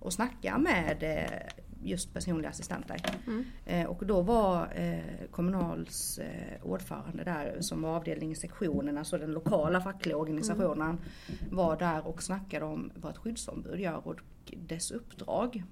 och 0.00 0.12
snacka 0.12 0.58
med 0.58 1.02
eh, 1.02 1.40
just 1.82 2.14
personliga 2.14 2.50
assistenter. 2.50 3.00
Mm. 3.26 3.44
Eh, 3.66 3.86
och 3.86 4.06
då 4.06 4.22
var 4.22 4.68
eh, 4.74 5.26
Kommunals 5.30 6.18
eh, 6.18 6.62
ordförande 6.66 7.24
där 7.24 7.56
som 7.60 7.82
var 7.82 7.96
avdelning 7.96 8.30
i 8.32 8.34
sektionen, 8.34 8.98
alltså 8.98 9.18
den 9.18 9.32
lokala 9.32 9.80
fackliga 9.80 10.16
organisationen 10.16 10.98
var 11.50 11.76
där 11.76 12.06
och 12.06 12.22
snackade 12.22 12.64
om 12.64 12.90
vad 12.94 13.12
ett 13.12 13.18
skyddsombud 13.18 13.80
gör 13.80 14.08
och 14.08 14.20
dess 14.56 14.90
uppdrag. 14.90 15.62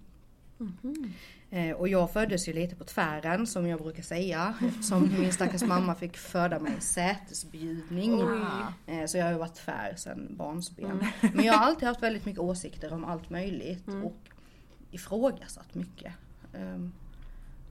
Eh, 1.50 1.70
och 1.72 1.88
jag 1.88 2.12
föddes 2.12 2.48
ju 2.48 2.52
lite 2.52 2.76
på 2.76 2.84
tvären 2.84 3.46
som 3.46 3.66
jag 3.66 3.82
brukar 3.82 4.02
säga 4.02 4.54
eftersom 4.68 5.14
min 5.18 5.32
stackars 5.32 5.62
mamma 5.62 5.94
fick 5.94 6.16
föda 6.16 6.58
mig 6.58 6.72
i 6.78 6.80
sätesbjudning. 6.80 8.20
Eh, 8.86 9.06
så 9.06 9.18
jag 9.18 9.24
har 9.24 9.32
ju 9.32 9.38
varit 9.38 9.54
tvär 9.54 9.94
sedan 9.96 10.26
barnsben. 10.30 11.04
Men 11.34 11.44
jag 11.44 11.54
har 11.54 11.66
alltid 11.66 11.88
haft 11.88 12.02
väldigt 12.02 12.26
mycket 12.26 12.40
åsikter 12.40 12.92
om 12.92 13.04
allt 13.04 13.30
möjligt 13.30 13.88
och 13.88 14.16
ifrågasatt 14.90 15.74
mycket. 15.74 16.12
Ehm, 16.54 16.92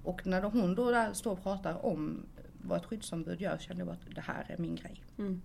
och 0.03 0.27
när 0.27 0.41
hon 0.41 0.75
då 0.75 0.91
där 0.91 1.13
står 1.13 1.31
och 1.31 1.43
pratar 1.43 1.85
om 1.85 2.25
vad 2.61 2.77
ett 2.77 2.85
skyddsombud 2.85 3.41
gör 3.41 3.57
kände 3.57 3.79
jag 3.79 3.87
bara 3.87 3.93
att 3.93 4.15
det 4.15 4.21
här 4.21 4.45
är 4.49 4.57
min 4.57 4.75
grej. 4.75 5.03
Mm. 5.17 5.41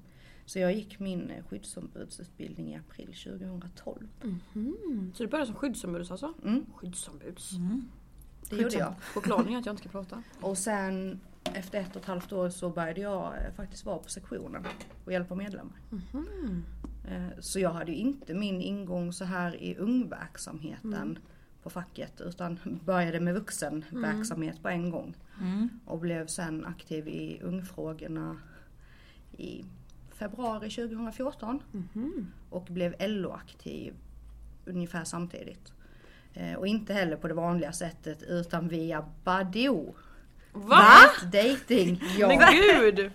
Så 0.48 0.58
jag 0.58 0.72
gick 0.74 0.98
min 1.00 1.30
eh, 1.30 1.44
skyddsombudsutbildning 1.44 2.72
i 2.72 2.76
april 2.76 3.06
2012. 3.24 4.08
Mm. 4.54 5.12
Så 5.14 5.22
du 5.22 5.28
började 5.28 5.46
som 5.46 5.54
skyddsombud 5.56 6.10
alltså? 6.10 6.34
Mm, 6.44 6.66
Skyddsombuds. 6.74 7.50
det 8.50 8.56
gjorde 8.56 8.74
jag. 8.74 8.94
Gör 9.50 9.58
att 9.58 9.66
jag 9.66 9.72
inte 9.72 9.76
ska 9.82 9.88
prata. 9.88 10.22
Och 10.40 10.58
sen 10.58 11.20
efter 11.54 11.80
ett 11.80 11.90
och 11.96 12.02
ett 12.02 12.08
halvt 12.08 12.32
år 12.32 12.50
så 12.50 12.70
började 12.70 13.00
jag 13.00 13.26
eh, 13.34 13.52
faktiskt 13.56 13.84
vara 13.84 13.98
på 13.98 14.08
sektionen 14.08 14.66
och 15.04 15.12
hjälpa 15.12 15.34
medlemmar. 15.34 15.76
Eh, 17.08 17.28
Så 17.40 17.60
jag 17.60 17.70
hade 17.70 17.92
ju 17.92 17.98
inte 17.98 18.34
min 18.34 18.60
ingång 18.60 19.12
så 19.12 19.24
här 19.24 19.62
i 19.62 19.76
ungverksamheten 19.76 20.92
Mm. 20.94 21.18
på 21.62 21.70
facket 21.70 22.20
utan 22.20 22.58
började 22.84 23.20
med 23.20 23.34
vuxenverksamhet 23.34 24.62
på 24.62 24.68
en 24.68 24.90
gång. 24.90 25.14
Mm. 25.40 25.68
Och 25.84 25.98
blev 25.98 26.26
sen 26.26 26.64
aktiv 26.66 27.08
i 27.08 27.40
ungfrågorna 27.42 28.36
i 29.36 29.64
februari 30.18 30.70
2014 30.70 31.62
Mhm. 31.72 32.26
och 32.50 32.64
blev 32.64 32.94
LO-aktiv 32.98 33.94
ungefär 34.66 35.04
samtidigt. 35.04 35.72
Eh, 36.34 36.54
Och 36.54 36.66
inte 36.66 36.94
heller 36.94 37.16
på 37.16 37.28
det 37.28 37.34
vanliga 37.34 37.72
sättet 37.72 38.22
utan 38.22 38.68
via 38.68 39.04
Badoo. 39.24 39.94
Va? 40.52 40.86
Dating, 41.32 42.02
ja. 42.18 42.28
Men 42.38 42.38
gud! 42.52 43.10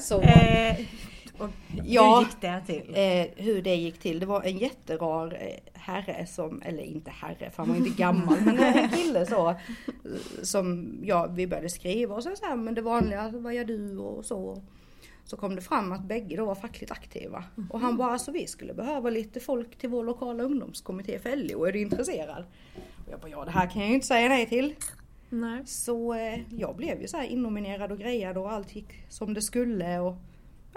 Så, 0.00 0.20
Eh, 0.22 0.76
Och 1.38 1.50
Ja. 1.84 2.14
hur 2.18 2.24
gick 2.26 2.40
det 2.40 2.60
till? 2.66 2.92
Eh, 2.94 3.44
hur 3.44 3.62
det 3.62 3.74
gick 3.76 3.98
till. 3.98 4.20
Det 4.20 4.26
var 4.26 4.42
en 4.42 4.58
jätterar 4.58 5.34
eh, 5.34 5.56
herre 5.80 6.26
som, 6.26 6.62
eller 6.62 6.82
inte 6.82 7.10
herre 7.10 7.50
för 7.50 7.56
han 7.62 7.68
var 7.68 7.76
inte 7.76 8.02
gammal, 8.02 8.40
men 8.44 8.58
en 8.58 8.88
kille 8.94 9.26
så. 9.26 9.48
eh, 9.50 9.56
Som 10.42 10.94
ja, 11.02 11.26
vi 11.26 11.46
började 11.46 11.68
skriva 11.68 12.14
och 12.14 12.22
så, 12.22 12.36
så 12.36 12.44
här, 12.46 12.56
men 12.56 12.74
det 12.74 12.82
vanliga, 12.82 13.28
vad 13.28 13.54
gör 13.54 13.64
du 13.64 13.96
och 13.98 14.24
så. 14.24 14.62
Så 15.26 15.36
kom 15.36 15.54
det 15.54 15.60
fram 15.60 15.92
att 15.92 16.04
bägge 16.04 16.36
då 16.36 16.44
var 16.44 16.54
fackligt 16.54 16.92
aktiva. 16.92 17.44
Och 17.70 17.80
han 17.80 17.96
bara, 17.96 18.12
alltså 18.12 18.30
vi 18.30 18.46
skulle 18.46 18.74
behöva 18.74 19.10
lite 19.10 19.40
folk 19.40 19.78
till 19.78 19.90
vår 19.90 20.04
lokala 20.04 20.42
ungdomskommitté 20.42 21.18
för 21.18 21.36
LO, 21.36 21.64
är 21.64 21.72
du 21.72 21.80
intresserad? 21.80 22.44
Och 22.76 23.12
jag 23.12 23.20
bara, 23.20 23.30
ja 23.30 23.44
det 23.44 23.50
här 23.50 23.66
kan 23.70 23.80
jag 23.80 23.88
ju 23.88 23.94
inte 23.94 24.06
säga 24.06 24.28
nej 24.28 24.46
till. 24.46 24.74
Nej. 25.30 25.62
Så 25.66 26.14
eh, 26.14 26.40
jag 26.50 26.76
blev 26.76 27.00
ju 27.00 27.08
så 27.08 27.16
här 27.16 27.24
innominerad 27.24 27.92
och 27.92 27.98
grejad 27.98 28.36
och 28.36 28.52
allt 28.52 28.76
gick 28.76 29.04
som 29.08 29.34
det 29.34 29.42
skulle. 29.42 29.98
Och 29.98 30.16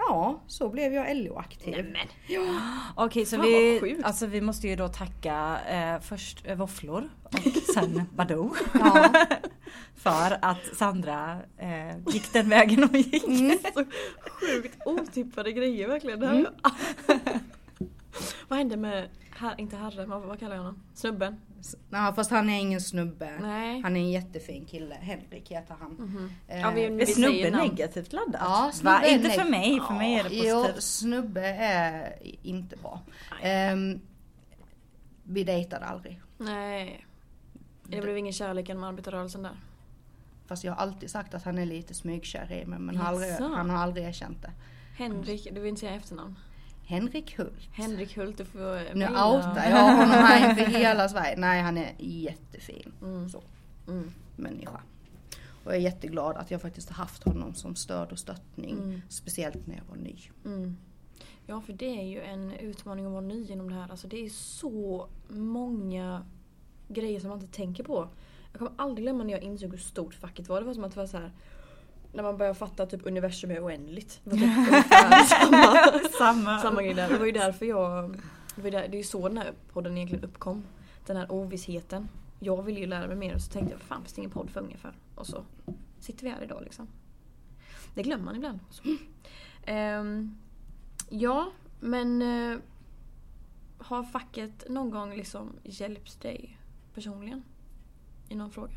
ja, 0.08 0.42
så 0.46 0.68
blev 0.68 0.92
jag 0.92 1.16
LO-aktiv. 1.16 1.76
Nämen. 1.76 2.06
Okej 2.94 3.26
så 3.26 3.36
Fan, 3.36 3.46
vi, 3.46 3.96
alltså, 4.02 4.26
vi 4.26 4.40
måste 4.40 4.68
ju 4.68 4.76
då 4.76 4.88
tacka 4.88 5.58
eh, 5.68 6.00
först 6.00 6.46
eh, 6.46 6.56
våfflor 6.56 7.10
och 7.22 7.62
sen 7.74 8.02
Badoo. 8.14 8.54
Ja. 8.72 9.12
För 9.96 10.38
att 10.42 10.76
Sandra 10.76 11.38
eh, 11.58 12.12
gick 12.12 12.32
den 12.32 12.48
vägen 12.48 12.82
hon 12.82 13.00
gick. 13.00 13.26
Mm. 13.26 13.58
Så 13.74 13.84
sjukt 14.22 14.78
otippade 14.86 15.52
grejer 15.52 15.88
verkligen. 15.88 16.20
Det 16.20 16.26
här. 16.26 16.50
vad 18.48 18.58
hände 18.58 18.76
med, 18.76 19.08
här, 19.40 19.54
inte 19.60 19.76
herre, 19.76 20.06
vad, 20.06 20.22
vad 20.22 20.38
kallar 20.38 20.54
jag 20.56 20.62
honom? 20.62 20.82
Snubben? 20.94 21.40
Nej, 21.88 22.12
fast 22.14 22.30
han 22.30 22.50
är 22.50 22.60
ingen 22.60 22.80
snubbe. 22.80 23.38
Nej. 23.40 23.80
Han 23.80 23.96
är 23.96 24.00
en 24.00 24.10
jättefin 24.10 24.64
kille. 24.66 24.94
Henrik 24.94 25.50
heter 25.50 25.74
han. 25.80 25.90
Mhm. 25.92 26.32
Eh, 26.48 26.60
Ja, 26.60 26.70
vi- 26.70 26.84
Är 26.84 26.90
vi 26.90 27.06
säger 27.06 27.28
snubbe 27.42 27.56
negativt 27.56 28.12
laddat? 28.12 28.40
Ja, 28.40 28.70
snubbe 28.74 28.90
Va? 28.90 29.02
är 29.04 29.14
Inte 29.14 29.30
för 29.30 29.50
mig, 29.50 29.80
för 29.80 29.94
mig 29.94 30.14
är 30.14 30.24
det 30.24 30.34
Jo, 30.34 30.62
positivt. 30.62 30.82
snubbe 30.82 31.46
är 31.60 32.16
inte 32.42 32.76
bra. 32.76 33.00
Ehm, 33.42 34.00
vi 35.24 35.44
dejtade 35.44 35.84
aldrig. 35.84 36.20
Nej. 36.38 37.06
Det 37.84 38.00
blev 38.00 38.18
ingen 38.18 38.32
kärlek 38.32 38.68
genom 38.68 38.84
arbetarrörelsen 38.84 39.42
där. 39.42 39.56
Fast 40.46 40.64
jag 40.64 40.72
har 40.72 40.82
alltid 40.82 41.10
sagt 41.10 41.34
att 41.34 41.42
han 41.44 41.58
är 41.58 41.66
lite 41.66 41.94
smygkär 41.94 42.52
i 42.52 42.66
mig 42.66 42.78
men 42.78 42.96
har 42.96 43.08
aldrig, 43.08 43.32
han 43.32 43.70
har 43.70 43.78
aldrig 43.78 44.04
erkänt 44.04 44.42
det. 44.42 44.50
Henrik, 44.96 45.48
du 45.52 45.60
vill 45.60 45.68
inte 45.68 45.80
säga 45.80 45.92
efternamn? 45.94 46.38
Henrik 46.90 47.38
Hult. 47.38 47.68
Henrik 47.72 48.16
Hult, 48.16 48.38
du 48.38 48.44
får 48.44 48.94
Nu 48.94 49.04
outar 49.06 49.70
jag 49.70 49.82
honom 49.96 50.10
här 50.10 50.50
inför 50.50 50.78
hela 50.78 51.08
Sverige. 51.08 51.36
Nej, 51.36 51.62
han 51.62 51.78
är 51.78 51.92
jättefin 51.98 52.92
Mm. 53.02 53.28
så, 53.28 53.42
Mm. 53.88 54.10
människa. 54.36 54.80
Och 55.64 55.72
jag 55.72 55.74
är 55.76 55.80
jätteglad 55.80 56.36
att 56.36 56.50
jag 56.50 56.62
faktiskt 56.62 56.88
har 56.88 56.96
haft 56.96 57.24
honom 57.24 57.54
som 57.54 57.74
stöd 57.74 58.12
och 58.12 58.18
stöttning. 58.18 58.78
Mm. 58.78 59.02
Speciellt 59.08 59.66
när 59.66 59.74
jag 59.76 59.84
var 59.88 59.96
ny. 59.96 60.16
Mm. 60.44 60.76
Ja, 61.46 61.60
för 61.60 61.72
det 61.72 62.00
är 62.00 62.04
ju 62.06 62.20
en 62.20 62.52
utmaning 62.52 63.06
att 63.06 63.12
vara 63.12 63.20
ny 63.20 63.46
inom 63.50 63.68
det 63.70 63.74
här. 63.74 63.88
Alltså 63.90 64.08
det 64.08 64.24
är 64.24 64.28
så 64.30 65.08
många 65.28 66.22
grejer 66.88 67.20
som 67.20 67.28
man 67.30 67.40
inte 67.40 67.56
tänker 67.56 67.84
på. 67.84 68.08
Jag 68.52 68.58
kommer 68.58 68.72
aldrig 68.76 69.04
glömma 69.04 69.24
när 69.24 69.32
jag 69.32 69.42
insåg 69.42 69.70
hur 69.70 69.78
stort 69.78 70.14
facket 70.14 70.48
var. 70.48 70.60
Det 70.60 70.66
var 70.66 70.74
som 70.74 70.84
att 70.84 70.94
det 70.94 71.00
var 71.00 71.06
så 71.06 71.16
här. 71.16 71.32
När 72.12 72.22
man 72.22 72.36
börjar 72.36 72.54
fatta 72.54 72.82
att 72.82 72.90
typ 72.90 73.06
universum 73.06 73.50
är 73.50 73.64
oändligt. 73.64 74.20
Typ 74.24 74.32
ungefär 74.32 75.24
samma, 75.24 76.08
Samma. 76.18 76.58
samma 76.58 76.82
grej 76.82 76.94
där. 76.94 77.08
Det 77.08 77.18
var 77.18 77.26
ju 77.26 77.32
därför 77.32 77.66
jag... 77.66 78.10
Det, 78.54 78.62
var 78.62 78.64
ju 78.64 78.70
där, 78.70 78.88
det 78.88 78.96
är 78.96 78.98
ju 78.98 79.04
så 79.04 79.28
den 79.28 79.38
här 79.38 79.52
podden 79.72 79.96
egentligen 79.96 80.24
uppkom. 80.24 80.64
Den 81.06 81.16
här 81.16 81.32
ovissheten. 81.32 82.08
Jag 82.38 82.62
ville 82.62 82.80
ju 82.80 82.86
lära 82.86 83.06
mig 83.06 83.16
mer 83.16 83.34
och 83.34 83.40
så 83.40 83.52
tänkte 83.52 83.72
jag, 83.74 83.80
fan 83.80 84.02
finns 84.02 84.12
det 84.12 84.20
ingen 84.20 84.30
podd 84.30 84.50
för 84.50 84.60
unga 84.60 84.76
för? 84.76 84.92
Och 85.14 85.26
så 85.26 85.44
sitter 86.00 86.24
vi 86.24 86.30
här 86.30 86.42
idag 86.42 86.62
liksom. 86.62 86.88
Det 87.94 88.02
glömmer 88.02 88.24
man 88.24 88.36
ibland. 88.36 88.58
Så. 88.70 88.82
Ehm, 89.64 90.38
ja, 91.08 91.50
men 91.80 92.22
eh, 92.22 92.58
har 93.78 94.02
facket 94.02 94.68
någon 94.68 94.90
gång 94.90 95.16
liksom 95.16 95.52
hjälpt 95.64 96.20
dig 96.20 96.58
personligen? 96.94 97.42
I 98.28 98.34
någon 98.34 98.50
fråga? 98.50 98.72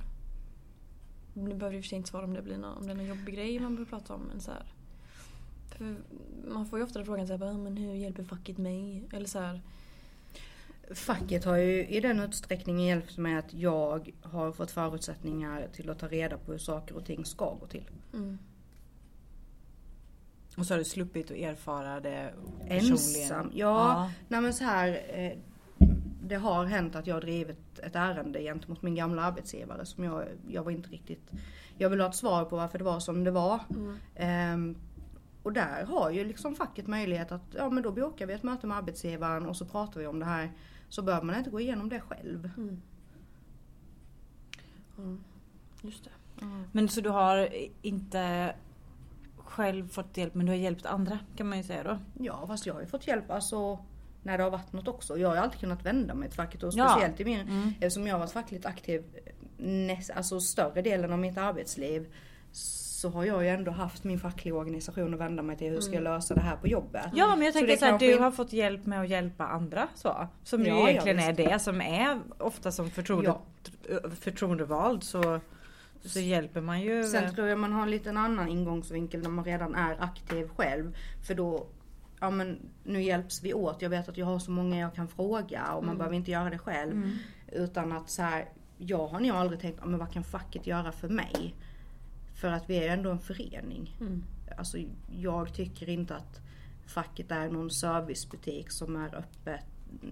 Nu 1.33 1.53
behöver 1.55 1.69
du 1.71 1.77
i 1.77 1.79
och 1.79 1.83
för 1.83 1.89
sig 1.89 1.97
inte 1.97 2.09
svara 2.09 2.23
om 2.25 2.33
det 2.33 2.41
blir 2.41 2.57
någon, 2.57 2.77
om 2.77 2.85
det 2.87 2.91
är 2.91 2.95
någon 2.95 3.05
jobbig 3.05 3.35
grej 3.35 3.59
man 3.59 3.75
behöver 3.75 3.89
prata 3.89 4.13
om. 4.13 4.21
Men 4.21 4.41
så 4.41 4.51
här, 4.51 4.63
för 5.77 5.95
man 6.47 6.65
får 6.65 6.79
ju 6.79 6.85
ofta 6.85 7.05
frågan 7.05 7.27
så 7.27 7.37
här, 7.37 7.45
"Ah, 7.45 7.53
men 7.57 7.77
hur 7.77 7.93
hjälper 7.93 8.23
facket 8.23 8.57
mig? 8.57 9.03
Eller 9.13 9.27
så 9.27 9.39
här, 9.39 9.61
Facket 10.95 11.45
har 11.45 11.57
ju 11.57 11.87
i 11.87 11.99
den 11.99 12.19
utsträckningen 12.19 12.85
hjälpt 12.87 13.17
mig 13.17 13.35
att 13.35 13.53
jag 13.53 14.11
har 14.21 14.51
fått 14.51 14.71
förutsättningar 14.71 15.67
till 15.73 15.89
att 15.89 15.99
ta 15.99 16.07
reda 16.07 16.37
på 16.37 16.51
hur 16.51 16.59
saker 16.59 16.95
och 16.95 17.05
ting 17.05 17.25
ska 17.25 17.53
gå 17.53 17.67
till. 17.67 17.89
mm, 18.13 18.37
Och 20.57 20.65
så 20.65 20.73
har 20.73 20.77
du 20.79 20.83
sluppit 20.85 21.31
att 21.31 21.37
erfara 21.37 21.99
det 21.99 22.33
Ensam? 22.67 23.51
Ja, 23.53 23.77
Ja. 23.93 24.11
nej 24.27 24.41
men 24.41 24.53
så 24.53 24.63
här. 24.63 24.89
Det 26.25 26.35
har 26.35 26.65
hänt 26.65 26.95
att 26.95 27.07
jag 27.07 27.15
har 27.15 27.21
drivit 27.21 27.79
ett 27.79 27.95
ärende 27.95 28.41
gentemot 28.41 28.81
min 28.81 28.95
gamla 28.95 29.21
arbetsgivare 29.23 29.85
som 29.85 30.03
jag, 30.03 30.27
jag 30.47 30.63
var 30.63 30.71
inte 30.71 30.89
riktigt... 30.89 31.31
Jag 31.77 31.89
vill 31.89 32.01
ha 32.01 32.09
ett 32.09 32.15
svar 32.15 32.45
på 32.45 32.55
varför 32.55 32.77
det 32.77 32.83
var 32.83 32.99
som 32.99 33.23
det 33.23 33.31
var. 33.31 33.59
mm, 33.69 33.97
Ehm, 34.15 34.75
och 35.43 35.53
där 35.53 35.85
har 35.85 36.09
ju 36.11 36.23
liksom 36.23 36.55
facket 36.55 36.87
möjlighet 36.87 37.31
att, 37.31 37.41
ja 37.57 37.69
men 37.69 37.83
då 37.83 37.91
bokar 37.91 38.25
vi 38.27 38.33
ett 38.33 38.43
möte 38.43 38.67
med 38.67 38.77
arbetsgivaren 38.77 39.45
och 39.45 39.57
så 39.57 39.65
pratar 39.65 39.99
vi 39.99 40.07
om 40.07 40.19
det 40.19 40.25
här. 40.25 40.51
Så 40.89 41.01
behöver 41.01 41.25
man 41.25 41.35
inte 41.35 41.49
gå 41.49 41.59
igenom 41.59 41.89
det 41.89 41.99
själv. 41.99 42.49
mm. 42.57 42.81
Ja, 44.97 45.17
just 45.81 46.03
det. 46.03 46.09
Men 46.71 46.89
så 46.89 47.01
du 47.01 47.09
har 47.09 47.49
inte 47.81 48.55
själv 49.37 49.87
fått 49.87 50.17
hjälp 50.17 50.33
men 50.33 50.45
du 50.45 50.51
har 50.51 50.57
hjälpt 50.57 50.85
andra 50.85 51.19
kan 51.35 51.49
man 51.49 51.57
ju 51.57 51.63
säga 51.63 51.83
då. 51.83 51.97
Ja 52.23 52.47
fast 52.47 52.65
jag 52.65 52.73
har 52.73 52.81
ju 52.81 52.87
fått 52.87 53.07
hjälp 53.07 53.31
alltså 53.31 53.79
när 54.23 54.37
det 54.37 54.43
har 54.43 54.51
varit 54.51 54.73
något 54.73 54.87
också. 54.87 55.17
Jag 55.17 55.27
har 55.29 55.35
ju 55.35 55.41
alltid 55.41 55.59
kunnat 55.59 55.85
vända 55.85 56.13
mig 56.13 56.29
till 56.29 56.35
facket 56.35 56.63
och 56.63 56.71
Ja. 56.73 56.89
speciellt 56.89 57.19
i 57.19 57.25
min, 57.25 57.39
Mm. 57.39 57.73
eftersom 57.81 58.07
jag 58.07 58.13
har 58.15 58.19
varit 58.19 58.31
fackligt 58.31 58.65
aktiv 58.65 59.03
näst, 59.57 60.09
alltså 60.11 60.39
större 60.39 60.81
delen 60.81 61.13
av 61.13 61.19
mitt 61.19 61.37
arbetsliv. 61.37 62.13
Så 62.51 63.09
har 63.09 63.25
jag 63.25 63.43
ju 63.43 63.49
ändå 63.49 63.71
haft 63.71 64.03
min 64.03 64.19
fackliga 64.19 64.55
organisation 64.55 65.13
att 65.13 65.19
vända 65.19 65.43
mig 65.43 65.57
till. 65.57 65.71
Hur 65.71 65.81
ska 65.81 65.93
jag 65.93 66.03
lösa 66.03 66.33
det 66.33 66.41
här 66.41 66.55
på 66.55 66.67
jobbet? 66.67 67.05
Ja 67.13 67.35
men 67.35 67.45
jag 67.45 67.53
tänker 67.53 67.77
så 67.77 67.85
här, 67.85 67.91
kanske 67.91 68.07
du 68.07 68.17
har 68.19 68.31
fått 68.31 68.53
hjälp 68.53 68.85
med 68.85 69.01
att 69.01 69.09
hjälpa 69.09 69.47
andra 69.47 69.87
så. 69.95 70.27
Som 70.43 70.61
ju 70.61 70.67
Ja, 70.67 70.75
ja, 70.79 70.89
egentligen 70.89 71.19
är 71.19 71.33
det 71.33 71.59
som 71.59 71.81
är 71.81 72.19
ofta 72.37 72.71
som 72.71 72.89
förtroende, 72.89 73.35
förtroendevald 74.19 75.03
så, 75.03 75.39
så 76.05 76.19
hjälper 76.19 76.61
man 76.61 76.81
ju. 76.81 77.03
Sen 77.03 77.35
tror 77.35 77.47
jag 77.47 77.59
man 77.59 77.73
har 77.73 77.83
en 77.83 77.91
liten 77.91 78.17
annan 78.17 78.47
ingångsvinkel 78.49 79.21
när 79.21 79.29
man 79.29 79.45
redan 79.45 79.75
är 79.75 80.03
aktiv 80.03 80.47
själv. 80.55 80.95
För 81.27 81.35
då, 81.35 81.65
ja 82.23 82.29
men 82.29 82.59
nu 82.83 83.01
hjälps 83.01 83.43
vi 83.43 83.53
åt. 83.53 83.81
Jag 83.81 83.89
vet 83.89 84.09
att 84.09 84.17
jag 84.17 84.25
har 84.25 84.39
så 84.39 84.51
många 84.51 84.79
jag 84.79 84.95
kan 84.95 85.07
fråga 85.07 85.73
och 85.73 85.83
man 85.85 85.97
behöver 85.97 86.15
inte 86.15 86.31
göra 86.31 86.49
det 86.49 86.57
själv. 86.57 86.91
Mm. 86.91 87.17
Utan 87.51 87.91
att 87.91 88.09
så 88.09 88.21
här, 88.21 88.49
jag 88.77 89.07
har 89.07 89.19
nog 89.19 89.31
aldrig 89.31 89.59
tänkt, 89.59 89.79
ja, 89.81 89.85
men 89.85 89.99
vad 89.99 90.11
kan 90.11 90.23
facket 90.23 90.67
göra 90.67 90.91
för 90.91 91.09
mig? 91.09 91.55
För 92.35 92.47
att 92.47 92.69
vi 92.69 92.77
är 92.77 92.93
ändå 92.93 93.11
en 93.11 93.19
förening. 93.19 93.97
Mm. 93.99 94.23
Alltså 94.57 94.77
jag 95.11 95.53
tycker 95.53 95.89
inte 95.89 96.15
att 96.15 96.41
facket 96.85 97.31
är 97.31 97.49
någon 97.49 97.71
servicebutik 97.71 98.71
som 98.71 98.95
är 98.95 99.15
öppet 99.15 99.65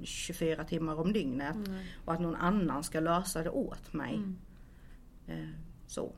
24 0.03 0.63
timmar 0.63 0.99
om 0.99 1.13
dygnet. 1.13 1.55
Mm. 1.55 1.79
Och 2.05 2.13
att 2.13 2.21
någon 2.21 2.35
annan 2.35 2.83
ska 2.83 2.99
lösa 2.99 3.43
det 3.43 3.49
åt 3.49 3.93
mig. 3.93 4.13
Mm. 4.13 4.37
Eh, 5.27 5.49
Så. 5.87 6.11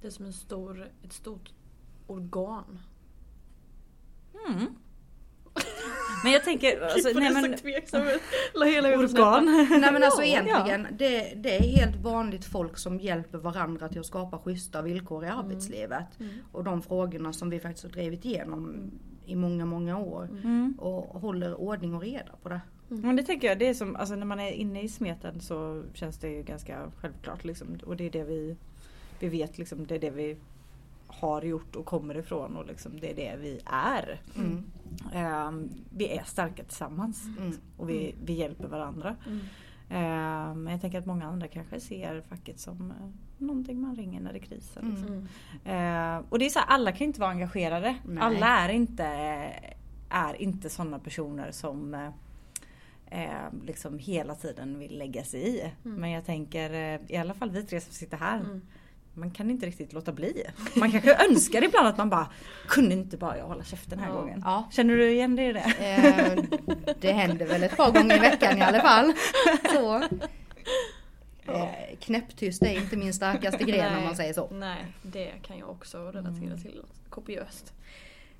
Det 0.00 0.06
är 0.06 0.10
som 0.10 0.26
en 0.26 0.32
stor, 0.32 0.88
ett 1.02 1.12
stort 1.12 1.52
organ. 2.06 2.78
Mm. 4.48 4.66
Men 6.24 6.32
jag 6.32 6.44
tänker, 6.44 6.80
alltså, 6.80 7.18
nej 7.18 7.32
men 7.32 7.56
tveksam 7.56 8.02
ut. 8.02 8.20
Huvudet 8.54 9.14
organ. 9.14 9.44
Nej 9.80 9.92
men 9.92 10.02
alltså 10.02 10.22
Ja, 10.22 10.26
egentligen, 10.26 10.86
det, 10.90 11.32
det 11.36 11.56
är 11.56 11.62
helt 11.62 11.96
vanligt 11.96 12.44
folk 12.44 12.78
som 12.78 13.00
hjälper 13.00 13.38
varandra 13.38 13.88
till 13.88 14.00
att 14.00 14.06
skapa 14.06 14.38
schyssta 14.38 14.82
villkor 14.82 15.24
i 15.24 15.28
arbetslivet. 15.28 16.20
Mm. 16.20 16.32
Och 16.52 16.64
de 16.64 16.82
frågorna 16.82 17.32
som 17.32 17.50
vi 17.50 17.60
faktiskt 17.60 17.84
har 17.84 17.90
drivit 17.90 18.24
igenom 18.24 18.90
i 19.26 19.36
många, 19.36 19.64
många 19.64 19.98
år. 19.98 20.28
Mm. 20.44 20.74
Och 20.78 21.20
håller 21.20 21.54
ordning 21.54 21.94
och 21.94 22.02
reda 22.02 22.32
på 22.42 22.48
det. 22.48 22.60
Men 22.88 23.16
det 23.16 23.22
tänker 23.22 23.48
jag, 23.48 23.58
det 23.58 23.68
är 23.68 23.74
som, 23.74 23.96
alltså 23.96 24.14
när 24.14 24.26
man 24.26 24.40
är 24.40 24.52
inne 24.52 24.82
i 24.82 24.88
smeten 24.88 25.40
så 25.40 25.82
känns 25.94 26.18
det 26.18 26.28
ju 26.28 26.42
ganska 26.42 26.90
självklart 27.00 27.44
liksom. 27.44 27.78
Och 27.86 27.96
det 27.96 28.06
är 28.06 28.10
det 28.10 28.24
vi, 28.24 28.56
vi 29.18 29.28
vet 29.28 29.58
liksom, 29.58 29.86
det 29.86 29.94
är 29.94 29.98
det 29.98 30.10
vi 30.10 30.36
har 31.12 31.42
gjort 31.42 31.76
och 31.76 31.86
kommer 31.86 32.16
ifrån 32.16 32.56
och 32.56 32.66
liksom 32.66 33.00
det 33.00 33.10
är 33.10 33.16
det 33.16 33.36
vi 33.40 33.60
är. 33.66 34.20
Mm. 34.36 34.64
Ehm, 35.14 35.70
vi 35.96 36.08
är 36.08 36.22
starka 36.24 36.64
tillsammans 36.64 37.24
Mm. 37.38 37.52
och 37.76 37.90
vi, 37.90 38.14
vi 38.24 38.32
hjälper 38.32 38.68
varandra. 38.68 39.16
Mm. 39.26 39.40
Ehm, 39.90 40.62
men 40.62 40.72
jag 40.72 40.80
tänker 40.80 40.98
att 40.98 41.06
många 41.06 41.26
andra 41.26 41.48
kanske 41.48 41.80
ser 41.80 42.22
facket 42.28 42.60
som 42.60 42.90
eh, 42.90 42.96
någonting 43.38 43.80
man 43.80 43.96
ringer 43.96 44.20
när 44.20 44.32
det 44.32 44.38
krisar. 44.38 44.80
Mm. 44.80 44.94
Liksom. 44.94 45.12
Mm. 45.14 45.26
Ehm, 45.64 46.24
och 46.28 46.38
det 46.38 46.46
är 46.46 46.50
så 46.50 46.58
här, 46.58 46.66
alla 46.68 46.92
kan 46.92 47.06
inte 47.06 47.20
vara 47.20 47.30
engagerade. 47.30 47.96
Nej. 48.04 48.22
Alla 48.22 48.46
är 48.46 48.68
inte, 48.68 49.04
är 50.08 50.42
inte 50.42 50.70
sådana 50.70 50.98
personer 50.98 51.50
som 51.50 51.94
eh, 53.06 53.48
liksom 53.64 53.98
hela 53.98 54.34
tiden 54.34 54.78
vill 54.78 54.98
lägga 54.98 55.24
sig 55.24 55.40
i. 55.48 55.60
Mm. 55.84 56.00
Men 56.00 56.10
jag 56.10 56.24
tänker, 56.26 56.70
eh, 56.72 57.00
i 57.08 57.16
alla 57.16 57.34
fall 57.34 57.50
vi 57.50 57.62
tre 57.62 57.80
som 57.80 57.92
sitter 57.92 58.16
här. 58.16 58.40
Mm. 58.40 58.62
Man 59.14 59.30
kan 59.30 59.50
inte 59.50 59.66
riktigt 59.66 59.92
låta 59.92 60.12
bli. 60.12 60.44
Man 60.74 60.90
kanske 60.92 61.14
önskar 61.30 61.64
ibland 61.64 61.88
att 61.88 61.96
man 61.98 62.10
bara 62.10 62.30
kunde 62.68 62.94
inte 62.94 63.16
bara 63.16 63.38
jag 63.38 63.44
hålla 63.44 63.64
käften 63.64 63.98
den 63.98 64.06
här 64.06 64.14
Ja. 64.14 64.20
gången. 64.20 64.42
Ja. 64.44 64.68
Känner 64.72 64.96
du 64.96 65.10
igen 65.10 65.36
dig 65.36 65.48
i 65.48 65.52
det? 65.52 65.60
Eh, 65.78 66.44
det 67.00 67.12
händer 67.12 67.46
väl 67.46 67.62
ett 67.62 67.76
par 67.76 67.90
gånger 67.90 68.16
i 68.16 68.18
veckan 68.18 68.58
i 68.58 68.62
alla 68.62 68.80
fall. 68.80 69.12
Så. 69.72 69.96
Eh, 71.52 71.96
knäpptyst 72.00 72.62
är 72.62 72.74
inte 72.76 72.96
min 72.96 73.14
starkaste 73.14 73.64
gren 73.64 73.98
om 73.98 74.04
man 74.04 74.16
säger 74.16 74.32
så. 74.32 74.48
Nej, 74.50 74.86
det 75.02 75.30
kan 75.42 75.58
jag 75.58 75.70
också 75.70 75.98
relatera 76.10 76.56
till 76.56 76.82
kopiöst. 77.08 77.72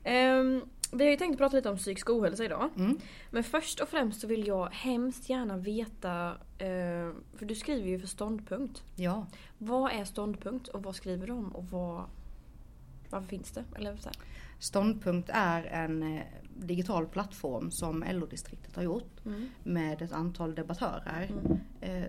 Ehm, 0.05 0.62
vi 0.93 1.05
har 1.05 1.11
ju 1.11 1.17
tänkt 1.17 1.39
prata 1.39 1.57
lite 1.57 1.71
om 1.71 1.77
psykisk 1.77 2.11
ohälsa 2.11 2.45
idag. 2.45 2.71
Mm. 2.77 2.99
Men 3.31 3.45
först 3.45 3.81
och 3.81 3.89
främst 3.89 4.21
så 4.21 4.27
vill 4.27 4.47
jag 4.47 4.69
hemskt 4.73 5.29
gärna 5.31 5.57
veta, 5.57 6.31
eh, 6.59 7.13
för 7.37 7.45
du 7.45 7.55
skriver 7.55 7.89
ju 7.89 7.99
för 7.99 8.07
ståndpunkt. 8.07 8.83
Ja. 8.97 9.27
Vad 9.59 9.93
är 9.93 10.05
ståndpunkt 10.05 10.69
och 10.69 10.83
vad 10.83 10.95
skriver 10.97 11.27
du 11.27 11.33
om 11.33 11.49
och 11.55 11.65
vad, 11.65 12.05
varför 13.11 13.29
finns 13.29 13.51
det? 13.51 13.65
Eller 13.77 13.97
så 13.97 14.09
här. 14.09 14.17
Ståndpunkt 14.59 15.31
är 15.33 15.63
en 15.65 16.03
eh, 16.03 16.23
digital 16.59 17.07
plattform 17.07 17.71
som 17.71 18.05
LO-distriktet 18.11 18.77
har 18.77 18.83
gjort 18.83 19.27
Mm. 19.27 19.49
med 19.63 20.03
ett 20.03 20.13
antal 20.13 20.55
debattörer. 20.55 21.31
Eh, 21.81 22.05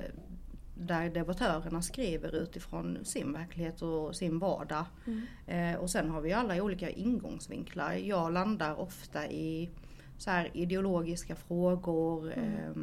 där 0.88 1.10
debattörerna 1.10 1.82
skriver 1.82 2.36
utifrån 2.36 3.06
sin 3.06 3.34
verklighet 3.34 3.82
och 3.82 4.16
sin 4.16 4.40
vardag. 4.40 4.86
Mm. 5.08 5.22
Eh, 5.48 5.80
och 5.80 5.90
sen 5.90 6.10
har 6.10 6.22
vi 6.22 6.34
alla 6.34 6.64
olika 6.64 6.90
ingångsvinklar. 6.90 7.94
Jag 7.94 8.34
landar 8.34 8.80
ofta 8.80 9.28
i 9.28 9.70
så 10.18 10.32
här 10.32 10.50
ideologiska 10.54 11.36
frågor, 11.36 12.34
eh, 12.38 12.74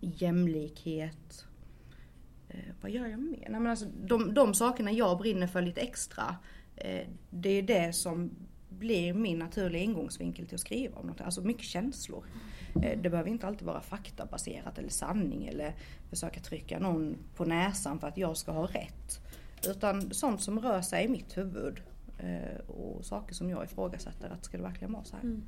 jämlikhet. 0.00 1.46
Eh, 2.48 2.74
vad 2.80 2.90
gör 2.90 3.06
jag 3.06 3.20
mer? 3.20 3.46
Nej, 3.50 3.60
men 3.60 3.66
alltså, 3.66 3.86
de, 4.04 4.34
de 4.34 4.54
sakerna 4.54 4.92
jag 4.92 5.18
brinner 5.18 5.46
för 5.46 5.62
lite 5.62 5.80
extra. 5.80 6.36
Eh, 6.76 7.06
det 7.30 7.48
är 7.48 7.62
det 7.62 7.92
som 7.92 8.30
blir 8.68 9.14
min 9.14 9.38
naturliga 9.38 9.82
ingångsvinkel 9.82 10.46
till 10.46 10.54
att 10.54 10.60
skriva 10.60 10.98
om 10.98 11.06
något. 11.06 11.20
Alltså 11.20 11.40
mycket 11.40 11.64
känslor. 11.64 12.24
Eh, 12.24 12.55
Eh, 12.82 12.98
det 12.98 13.10
behöver 13.10 13.30
inte 13.30 13.46
alltid 13.46 13.66
vara 13.66 13.80
faktabaserat 13.80 14.78
eller 14.78 14.88
sanning 14.88 15.46
eller 15.46 15.74
försöka 16.10 16.40
trycka 16.40 16.78
någon 16.78 17.16
på 17.36 17.44
näsan 17.44 17.98
för 17.98 18.08
att 18.08 18.18
jag 18.18 18.36
ska 18.36 18.52
ha 18.52 18.66
rätt. 18.66 19.20
Utan 19.68 20.14
sånt 20.14 20.42
som 20.42 20.60
rör 20.60 20.80
sig 20.80 21.04
i 21.04 21.08
mitt 21.08 21.36
huvud. 21.36 21.82
Eh, 22.18 22.70
och 22.70 23.04
saker 23.04 23.34
som 23.34 23.50
jag 23.50 23.64
ifrågasätter 23.64 24.30
att 24.30 24.44
ska 24.44 24.56
det 24.56 24.62
verkligen 24.62 24.92
vara 24.92 25.04
så 25.04 25.16
här? 25.16 25.22
Mm. 25.22 25.46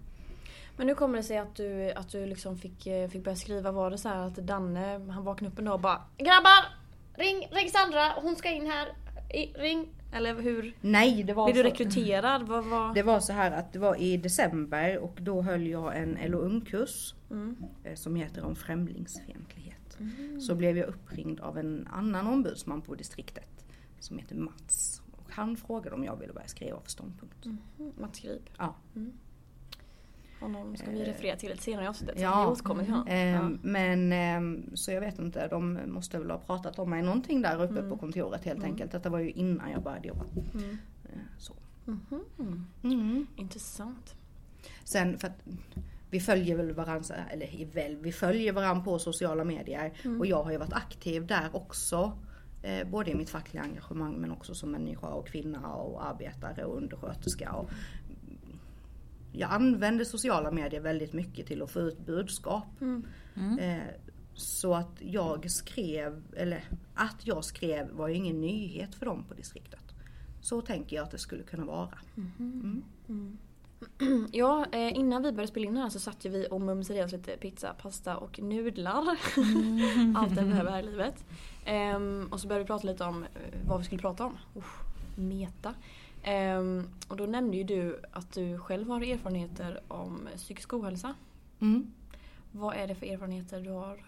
Men 0.76 0.88
hur 0.88 0.94
kommer 0.94 1.16
det 1.16 1.24
sig 1.24 1.38
att 1.38 1.54
du, 1.54 1.92
att 1.92 2.08
du 2.08 2.26
liksom 2.26 2.58
fick, 2.58 2.86
eh, 2.86 3.08
fick 3.08 3.24
börja 3.24 3.36
skriva? 3.36 3.72
Var 3.72 3.90
det 3.90 3.98
så 3.98 4.08
här 4.08 4.26
att 4.26 4.34
Danne, 4.34 5.12
han 5.12 5.24
vaknade 5.24 5.52
upp 5.52 5.58
en 5.58 5.64
dag 5.64 5.74
och 5.74 5.80
bara 5.80 6.02
Grabbar! 6.16 6.64
Ring, 7.14 7.48
ring 7.50 7.70
Sandra, 7.70 8.12
hon 8.22 8.36
ska 8.36 8.50
in 8.50 8.66
här. 8.66 8.88
I, 9.34 9.52
ring! 9.52 9.88
Eller 10.12 10.42
hur? 10.42 10.74
Nej, 10.80 11.22
det 11.22 11.34
var 11.34 11.52
Blev 11.52 11.64
du 11.64 11.70
rekryterad? 11.70 12.48
Vad 12.48 12.64
var... 12.64 12.94
Det 12.94 13.02
var 13.02 13.20
så 13.20 13.32
här 13.32 13.50
att 13.50 13.72
det 13.72 13.78
var 13.78 14.00
i 14.00 14.16
december 14.16 14.98
och 14.98 15.18
då 15.20 15.42
höll 15.42 15.66
jag 15.66 15.98
en 15.98 16.18
LO 16.30 16.38
Ung-kurs 16.38 17.14
Mm. 17.30 17.56
eh, 17.84 17.94
som 17.94 18.16
heter 18.16 18.44
om 18.44 18.56
främlingsfientlighet. 18.56 19.98
Så 20.40 20.54
blev 20.54 20.78
jag 20.78 20.86
uppringd 20.88 21.40
av 21.40 21.58
en 21.58 21.88
annan 21.92 22.26
ombudsman 22.26 22.82
på 22.82 22.94
distriktet 22.94 23.64
som 24.00 24.18
heter 24.18 24.34
Mats. 24.36 25.02
Och 25.12 25.30
han 25.32 25.56
frågade 25.56 25.96
om 25.96 26.04
jag 26.04 26.16
ville 26.16 26.32
börja 26.32 26.46
skriva 26.46 26.80
för 26.80 26.90
ståndpunkt. 26.90 27.44
Mm. 27.44 27.58
Mats 27.98 28.20
Grip. 28.20 28.50
Ja. 28.58 28.74
Honom 30.40 30.76
ska 30.76 30.90
vi 30.90 31.04
referera 31.04 31.36
till 31.36 31.52
ett 31.52 31.62
senare 31.62 31.88
avsnitt. 31.88 32.10
Ja. 32.16 32.44
vi 32.44 32.52
återkommer 32.52 32.84
till 32.84 32.92
honom. 32.92 33.08
Ehm, 33.08 33.58
Men 33.62 34.12
ehm, 34.12 34.70
så 34.76 34.92
jag 34.92 35.00
vet 35.00 35.18
inte, 35.18 35.48
de 35.48 35.78
måste 35.86 36.18
väl 36.18 36.30
ha 36.30 36.38
pratat 36.38 36.78
om 36.78 36.90
mig 36.90 37.02
någonting 37.02 37.42
där 37.42 37.62
uppe 37.62 37.82
på 37.82 37.96
kontoret 37.96 38.44
helt 38.44 38.64
enkelt. 38.64 38.92
Detta 38.92 39.08
var 39.10 39.18
ju 39.18 39.30
innan 39.30 39.70
jag 39.70 39.82
började 39.82 40.08
jobba. 40.08 40.24
Mm. 40.54 40.78
Eh, 41.04 41.18
Så. 41.38 41.52
Mhm. 41.84 42.66
Mm. 42.84 43.26
Intressant. 43.36 44.14
Sen 44.84 45.18
för 45.18 45.28
att 45.28 45.44
vi 46.10 46.20
följer 46.20 46.56
väl 46.56 46.72
varandra, 46.72 47.14
eller 47.30 47.66
väl, 47.74 47.96
vi 47.96 48.12
följer 48.12 48.52
varandra 48.52 48.84
på 48.84 48.98
sociala 48.98 49.44
medier 49.44 49.92
och 50.18 50.26
jag 50.26 50.42
har 50.42 50.50
ju 50.52 50.58
varit 50.58 50.72
aktiv 50.72 51.26
där 51.26 51.48
också. 51.52 52.12
Eh, 52.62 52.88
både 52.88 53.10
i 53.10 53.14
mitt 53.14 53.30
fackliga 53.30 53.62
engagemang 53.62 54.14
men 54.14 54.30
också 54.30 54.54
som 54.54 54.70
människa 54.70 55.06
och 55.06 55.26
kvinna 55.26 55.74
och 55.74 56.06
arbetare 56.06 56.64
och 56.64 56.76
undersköterska. 56.76 57.52
Och 57.52 57.70
jag 59.32 59.50
använder 59.50 60.04
sociala 60.04 60.50
medier 60.50 60.80
väldigt 60.80 61.12
mycket 61.12 61.46
till 61.46 61.62
att 61.62 61.70
få 61.70 61.80
ut 61.80 62.06
budskap. 62.06 62.66
Eh, 63.60 63.82
så 64.34 64.74
att 64.74 64.96
jag 64.98 65.50
skrev, 65.50 66.22
eller 66.36 66.64
att 66.94 67.26
jag 67.26 67.44
skrev 67.44 67.90
var 67.90 68.08
ju 68.08 68.14
ingen 68.14 68.40
nyhet 68.40 68.94
för 68.94 69.06
dem 69.06 69.24
på 69.28 69.34
distriktet. 69.34 69.94
Så 70.40 70.60
tänker 70.60 70.96
jag 70.96 71.04
att 71.04 71.10
det 71.10 71.18
skulle 71.18 71.42
kunna 71.42 71.64
vara. 71.64 71.98
Ja, 74.32 74.66
eh, 74.72 74.98
innan 74.98 75.22
vi 75.22 75.32
började 75.32 75.50
spela 75.50 75.66
in 75.66 75.76
här 75.76 75.88
så 75.88 76.00
satt 76.00 76.24
ju 76.24 76.30
vi 76.30 76.46
och 76.50 76.60
mumsade 76.60 76.98
i 76.98 77.04
oss 77.04 77.12
lite 77.12 77.36
pizza, 77.36 77.74
pasta 77.82 78.16
och 78.16 78.38
nudlar. 78.38 79.02
Allt 80.16 80.34
det 80.34 80.42
vi 80.42 80.50
behöver 80.50 80.70
här 80.70 80.78
i 80.78 80.82
livet. 80.82 81.24
Ehm, 81.64 82.28
och 82.30 82.40
så 82.40 82.48
började 82.48 82.64
vi 82.64 82.66
prata 82.66 82.86
lite 82.86 83.04
om 83.04 83.22
eh, 83.22 83.28
vad 83.66 83.78
vi 83.78 83.84
skulle 83.84 84.00
prata 84.00 84.24
om. 84.24 84.38
Usch, 84.56 84.74
meta. 85.16 85.74
Ehm, 86.28 86.88
och 87.08 87.16
då 87.16 87.26
nämnde 87.26 87.56
ju 87.56 87.64
du 87.64 88.00
att 88.12 88.32
du 88.32 88.58
själv 88.58 88.88
har 88.88 89.00
erfarenheter 89.00 89.80
om 89.88 90.28
psykisk 90.36 90.72
ohälsa. 90.72 91.14
Mm. 91.60 91.92
Vad 92.52 92.76
är 92.76 92.86
det 92.86 92.94
för 92.94 93.06
erfarenheter 93.06 93.60
du 93.60 93.70
har? 93.70 94.04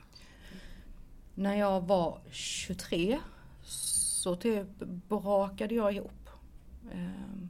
När 1.35 1.55
jag 1.55 1.81
var 1.81 2.19
23 2.31 3.19
så 3.63 4.37
typ 4.37 4.67
brakade 5.09 5.75
jag 5.75 5.93
ihop. 5.95 6.29
Ehm, 6.93 7.49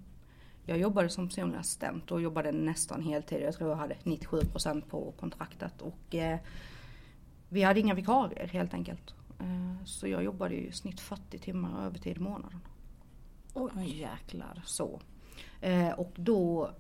Jag 0.67 0.79
jobbade 0.79 1.09
som 1.09 1.29
personlig 1.29 1.59
assistent 1.59 2.11
och 2.11 2.21
jobbade 2.23 2.53
nästan 2.53 3.03
heltid. 3.03 3.43
Jag 3.43 3.55
tror 3.55 3.71
jag 3.71 3.77
hade 3.77 3.95
97% 4.05 4.83
på 4.91 5.13
kontraktet 5.21 5.83
och 5.83 6.15
eh, 6.15 6.39
vi 7.49 7.63
hade 7.63 7.81
inga 7.81 7.95
vikarier 7.95 8.47
helt 8.47 8.75
enkelt. 8.75 9.15
Eh, 9.41 9.85
Så 9.85 10.07
jag 10.09 10.25
jobbade 10.25 10.55
i 10.55 10.73
snitt 10.73 11.01
40 11.01 11.39
timmar 11.39 11.87
övertid 11.87 12.17
i 12.17 12.21
månaden. 12.21 12.61
Oj 13.55 13.99
jäklar. 14.01 14.63
Så. 14.67 15.01
Eh, 15.61 15.91
Och 15.91 16.13
då 16.17 16.71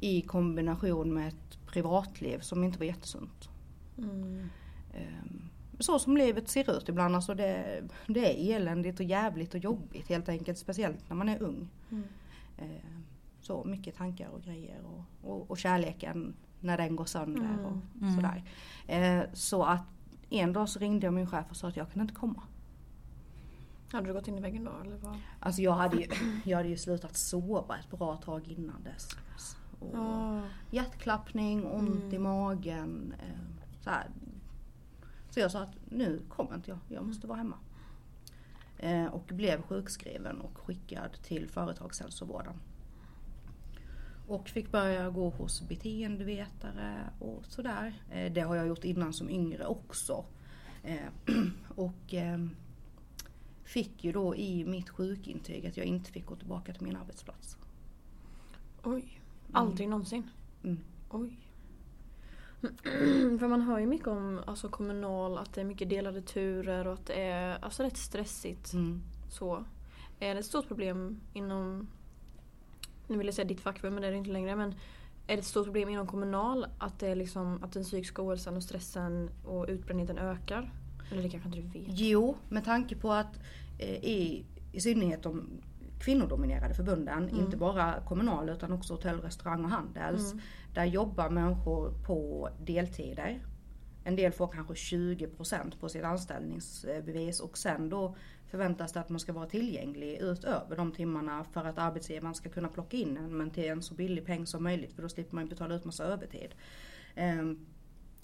i 0.00 0.20
kombination 0.22 1.14
med 1.14 1.28
ett 1.28 1.66
privatliv 1.66 2.38
som 2.40 2.64
inte 2.64 2.78
var 2.78 2.86
jättesunt. 2.86 3.48
Mm. 3.98 4.48
Ehm, 4.94 5.42
Så 5.80 5.98
som 5.98 6.16
livet 6.16 6.48
ser 6.48 6.76
ut 6.78 6.88
ibland. 6.88 7.14
Alltså 7.16 7.34
det, 7.34 7.82
det 8.06 8.50
är 8.52 8.56
eländigt 8.56 9.00
och 9.00 9.06
jävligt 9.06 9.54
och 9.54 9.60
jobbigt 9.60 10.08
helt 10.08 10.28
enkelt. 10.28 10.58
Speciellt 10.58 11.08
när 11.08 11.16
man 11.16 11.28
är 11.28 11.42
ung. 11.42 11.68
Mm. 11.90 12.04
Ehm, 12.58 13.04
Så 13.40 13.64
mycket 13.64 13.94
tankar 13.96 14.28
och 14.28 14.42
grejer. 14.42 14.80
Och, 14.84 15.30
och, 15.30 15.50
och 15.50 15.58
kärleken 15.58 16.34
när 16.60 16.76
den 16.76 16.96
går 16.96 17.04
sönder 17.04 17.40
Mm. 17.44 17.64
och 17.64 17.76
Mm. 18.00 18.14
sådär. 18.16 18.44
Eh, 18.86 19.24
Så 19.32 19.62
att 19.64 19.82
en 20.30 20.52
dag 20.52 20.68
så 20.68 20.78
ringde 20.78 21.06
jag 21.06 21.14
min 21.14 21.26
chef 21.26 21.46
och 21.50 21.56
sa 21.56 21.68
att 21.68 21.76
jag 21.76 21.92
kan 21.92 22.02
inte 22.02 22.14
komma. 22.14 22.42
Hade 23.92 24.06
du 24.06 24.12
gått 24.12 24.28
in 24.28 24.38
i 24.38 24.40
väggen 24.40 24.64
då 24.64 24.70
eller 24.84 24.96
vad? 24.96 25.16
Alltså 25.40 25.62
jag 25.62 25.72
hade 25.72 25.96
ju, 25.96 26.06
jag 26.44 26.56
hade 26.56 26.68
ju 26.68 26.76
slutat 26.76 27.16
sova 27.16 27.78
ett 27.78 27.90
bra 27.90 28.16
tag 28.16 28.48
innan 28.48 28.82
dess. 28.82 29.08
Och 29.80 29.90
Ja. 29.94 30.42
Hjärtklappning, 30.70 31.66
ont 31.66 31.88
Mm. 32.02 32.14
i 32.14 32.18
magen. 32.18 33.14
Eh, 33.22 33.40
så, 33.80 33.90
här. 33.90 34.06
så 35.30 35.40
jag 35.40 35.50
sa 35.50 35.62
att 35.62 35.74
nu 35.90 36.20
kommer 36.28 36.54
inte 36.54 36.70
jag, 36.70 36.78
jag 36.88 37.04
måste 37.06 37.26
vara 37.26 37.38
hemma. 37.38 37.56
Eh, 38.78 39.06
och 39.06 39.24
blev 39.26 39.62
sjukskriven 39.62 40.40
och 40.40 40.58
skickad 40.58 41.12
till 41.22 41.48
företagshälsovården. 41.48 42.54
Och 44.28 44.48
fick 44.48 44.72
börja 44.72 45.10
gå 45.10 45.28
hos 45.30 45.68
beteendevetare 45.68 47.10
och 47.18 47.44
sådär. 47.46 48.02
Eh, 48.10 48.32
det 48.32 48.40
har 48.40 48.56
jag 48.56 48.66
gjort 48.66 48.84
innan 48.84 49.12
som 49.12 49.30
yngre 49.30 49.66
också. 49.66 50.24
Och 51.68 52.14
eh, 52.14 52.38
fick 53.68 54.04
ju 54.04 54.12
då 54.12 54.36
i 54.36 54.64
mitt 54.64 54.88
sjukintyg 54.88 55.66
att 55.66 55.76
jag 55.76 55.86
inte 55.86 56.12
fick 56.12 56.26
gå 56.26 56.36
tillbaka 56.36 56.72
till 56.72 56.82
min 56.82 56.96
arbetsplats. 56.96 57.56
Oj. 58.82 59.20
Aldrig 59.52 59.88
någonsin? 59.88 60.30
Mm. 60.64 60.78
Oj. 61.10 61.38
För 63.38 63.48
man 63.48 63.60
hör 63.60 63.78
ju 63.78 63.86
mycket 63.86 64.08
om 64.08 64.40
alltså, 64.46 64.68
kommunal, 64.68 65.38
att 65.38 65.54
det 65.54 65.60
är 65.60 65.64
mycket 65.64 65.88
delade 65.88 66.22
turer 66.22 66.86
och 66.86 66.92
att 66.92 67.06
det 67.06 67.22
är 67.22 67.64
alltså, 67.64 67.82
rätt 67.82 67.96
stressigt. 67.96 68.72
Mm. 68.72 69.02
Så. 69.30 69.64
Är 70.20 70.34
det 70.34 70.40
ett 70.40 70.46
stort 70.46 70.68
problem 70.68 71.20
inom, 71.32 71.88
nu 73.06 73.18
vill 73.18 73.26
jag 73.26 73.34
säga 73.34 73.48
ditt 73.48 73.60
fackförbund 73.60 73.94
men 73.94 74.02
det 74.02 74.08
är 74.08 74.12
det 74.12 74.18
inte 74.18 74.30
längre, 74.30 74.56
men 74.56 74.74
är 75.26 75.36
det 75.36 75.38
ett 75.38 75.44
stort 75.44 75.64
problem 75.64 75.88
inom 75.88 76.06
kommunal 76.06 76.66
att, 76.78 76.98
det 76.98 77.08
är 77.08 77.16
liksom, 77.16 77.64
att 77.64 77.72
den 77.72 77.84
psykiska 77.84 78.22
ohälsan 78.22 78.56
och 78.56 78.62
stressen 78.62 79.30
och 79.44 79.66
utbrändheten 79.68 80.18
ökar? 80.18 80.72
Eller 81.12 81.22
det 81.22 81.28
kanske 81.28 81.48
inte 81.48 81.78
du 81.78 81.78
vet? 81.84 81.88
Jo, 81.98 82.36
med 82.48 82.64
tanke 82.64 82.96
på 82.96 83.12
att 83.12 83.40
eh, 83.78 83.94
i, 84.04 84.44
i 84.72 84.80
synnerhet 84.80 85.22
de 85.22 85.50
kvinnodominerade 86.00 86.74
förbunden, 86.74 87.28
Mm. 87.28 87.40
inte 87.44 87.56
bara 87.56 88.00
kommunala 88.00 88.52
utan 88.52 88.72
också 88.72 88.94
hotell, 88.94 89.20
restaurang 89.20 89.64
och 89.64 89.70
handels. 89.70 90.32
Mm. 90.32 90.44
Där 90.74 90.84
jobbar 90.84 91.30
människor 91.30 91.92
på 92.06 92.48
deltider. 92.66 93.40
En 94.04 94.16
del 94.16 94.32
får 94.32 94.48
kanske 94.48 94.74
20% 94.74 95.78
på 95.80 95.88
sitt 95.88 96.04
anställningsbevis 96.04 97.40
och 97.40 97.58
sen 97.58 97.88
då 97.88 98.16
förväntas 98.46 98.92
det 98.92 99.00
att 99.00 99.08
man 99.08 99.20
ska 99.20 99.32
vara 99.32 99.46
tillgänglig 99.46 100.18
utöver 100.20 100.76
de 100.76 100.92
timmarna 100.92 101.44
för 101.44 101.64
att 101.64 101.78
arbetsgivaren 101.78 102.34
ska 102.34 102.48
kunna 102.48 102.68
plocka 102.68 102.96
in 102.96 103.16
en 103.16 103.36
men 103.36 103.50
till 103.50 103.64
en 103.64 103.82
så 103.82 103.94
billig 103.94 104.26
peng 104.26 104.46
som 104.46 104.62
möjligt 104.62 104.92
för 104.92 105.02
då 105.02 105.08
slipper 105.08 105.34
man 105.34 105.48
betala 105.48 105.74
ut 105.74 105.84
massa 105.84 106.04
övertid. 106.04 106.54
Ehm, 107.14 107.66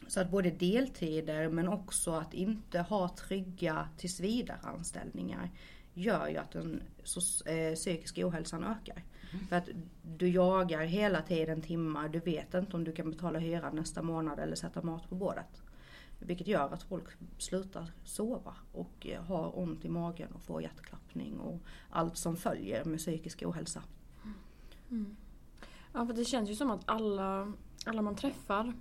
så 0.06 0.20
att 0.20 0.30
både 0.30 0.50
deltider 0.50 1.48
men 1.48 1.68
också 1.68 2.10
att 2.10 2.34
inte 2.34 2.80
ha 2.80 3.08
trygga 3.08 3.88
tillsvidareanställningar 3.96 5.50
gör 5.94 6.28
ju 6.28 6.36
att 6.36 6.50
den 6.50 6.82
eh, 7.46 7.74
psykiska 7.74 8.28
ohälsan 8.28 8.64
ökar. 8.64 9.04
Mm. 9.32 9.46
För 9.46 9.56
att 9.56 9.68
du 10.02 10.28
jagar 10.28 10.84
hela 10.84 11.22
tiden 11.22 11.62
timmar, 11.62 12.08
du 12.08 12.20
vet 12.20 12.54
inte 12.54 12.76
om 12.76 12.84
du 12.84 12.92
kan 12.92 13.10
betala 13.10 13.38
hyran 13.38 13.76
nästa 13.76 14.02
månad 14.02 14.38
eller 14.38 14.56
sätta 14.56 14.82
mat 14.82 15.08
på 15.08 15.14
bordet. 15.14 15.62
Vilket 16.18 16.46
gör 16.46 16.72
att 16.72 16.82
folk 16.82 17.04
slutar 17.38 17.92
sova 18.04 18.54
och 18.72 19.06
eh, 19.06 19.22
har 19.22 19.58
ont 19.58 19.84
i 19.84 19.88
magen 19.88 20.32
och 20.32 20.42
får 20.42 20.62
hjärtklappning 20.62 21.38
och 21.40 21.60
allt 21.90 22.16
som 22.16 22.36
följer 22.36 22.84
med 22.84 22.98
psykisk 22.98 23.42
ohälsa. 23.42 23.82
Mm. 24.90 25.16
Ja 25.92 26.06
för 26.06 26.14
det 26.14 26.24
känns 26.24 26.50
ju 26.50 26.54
som 26.54 26.70
att 26.70 26.82
alla, 26.84 27.52
alla 27.86 28.02
man 28.02 28.16
träffar, 28.16 28.72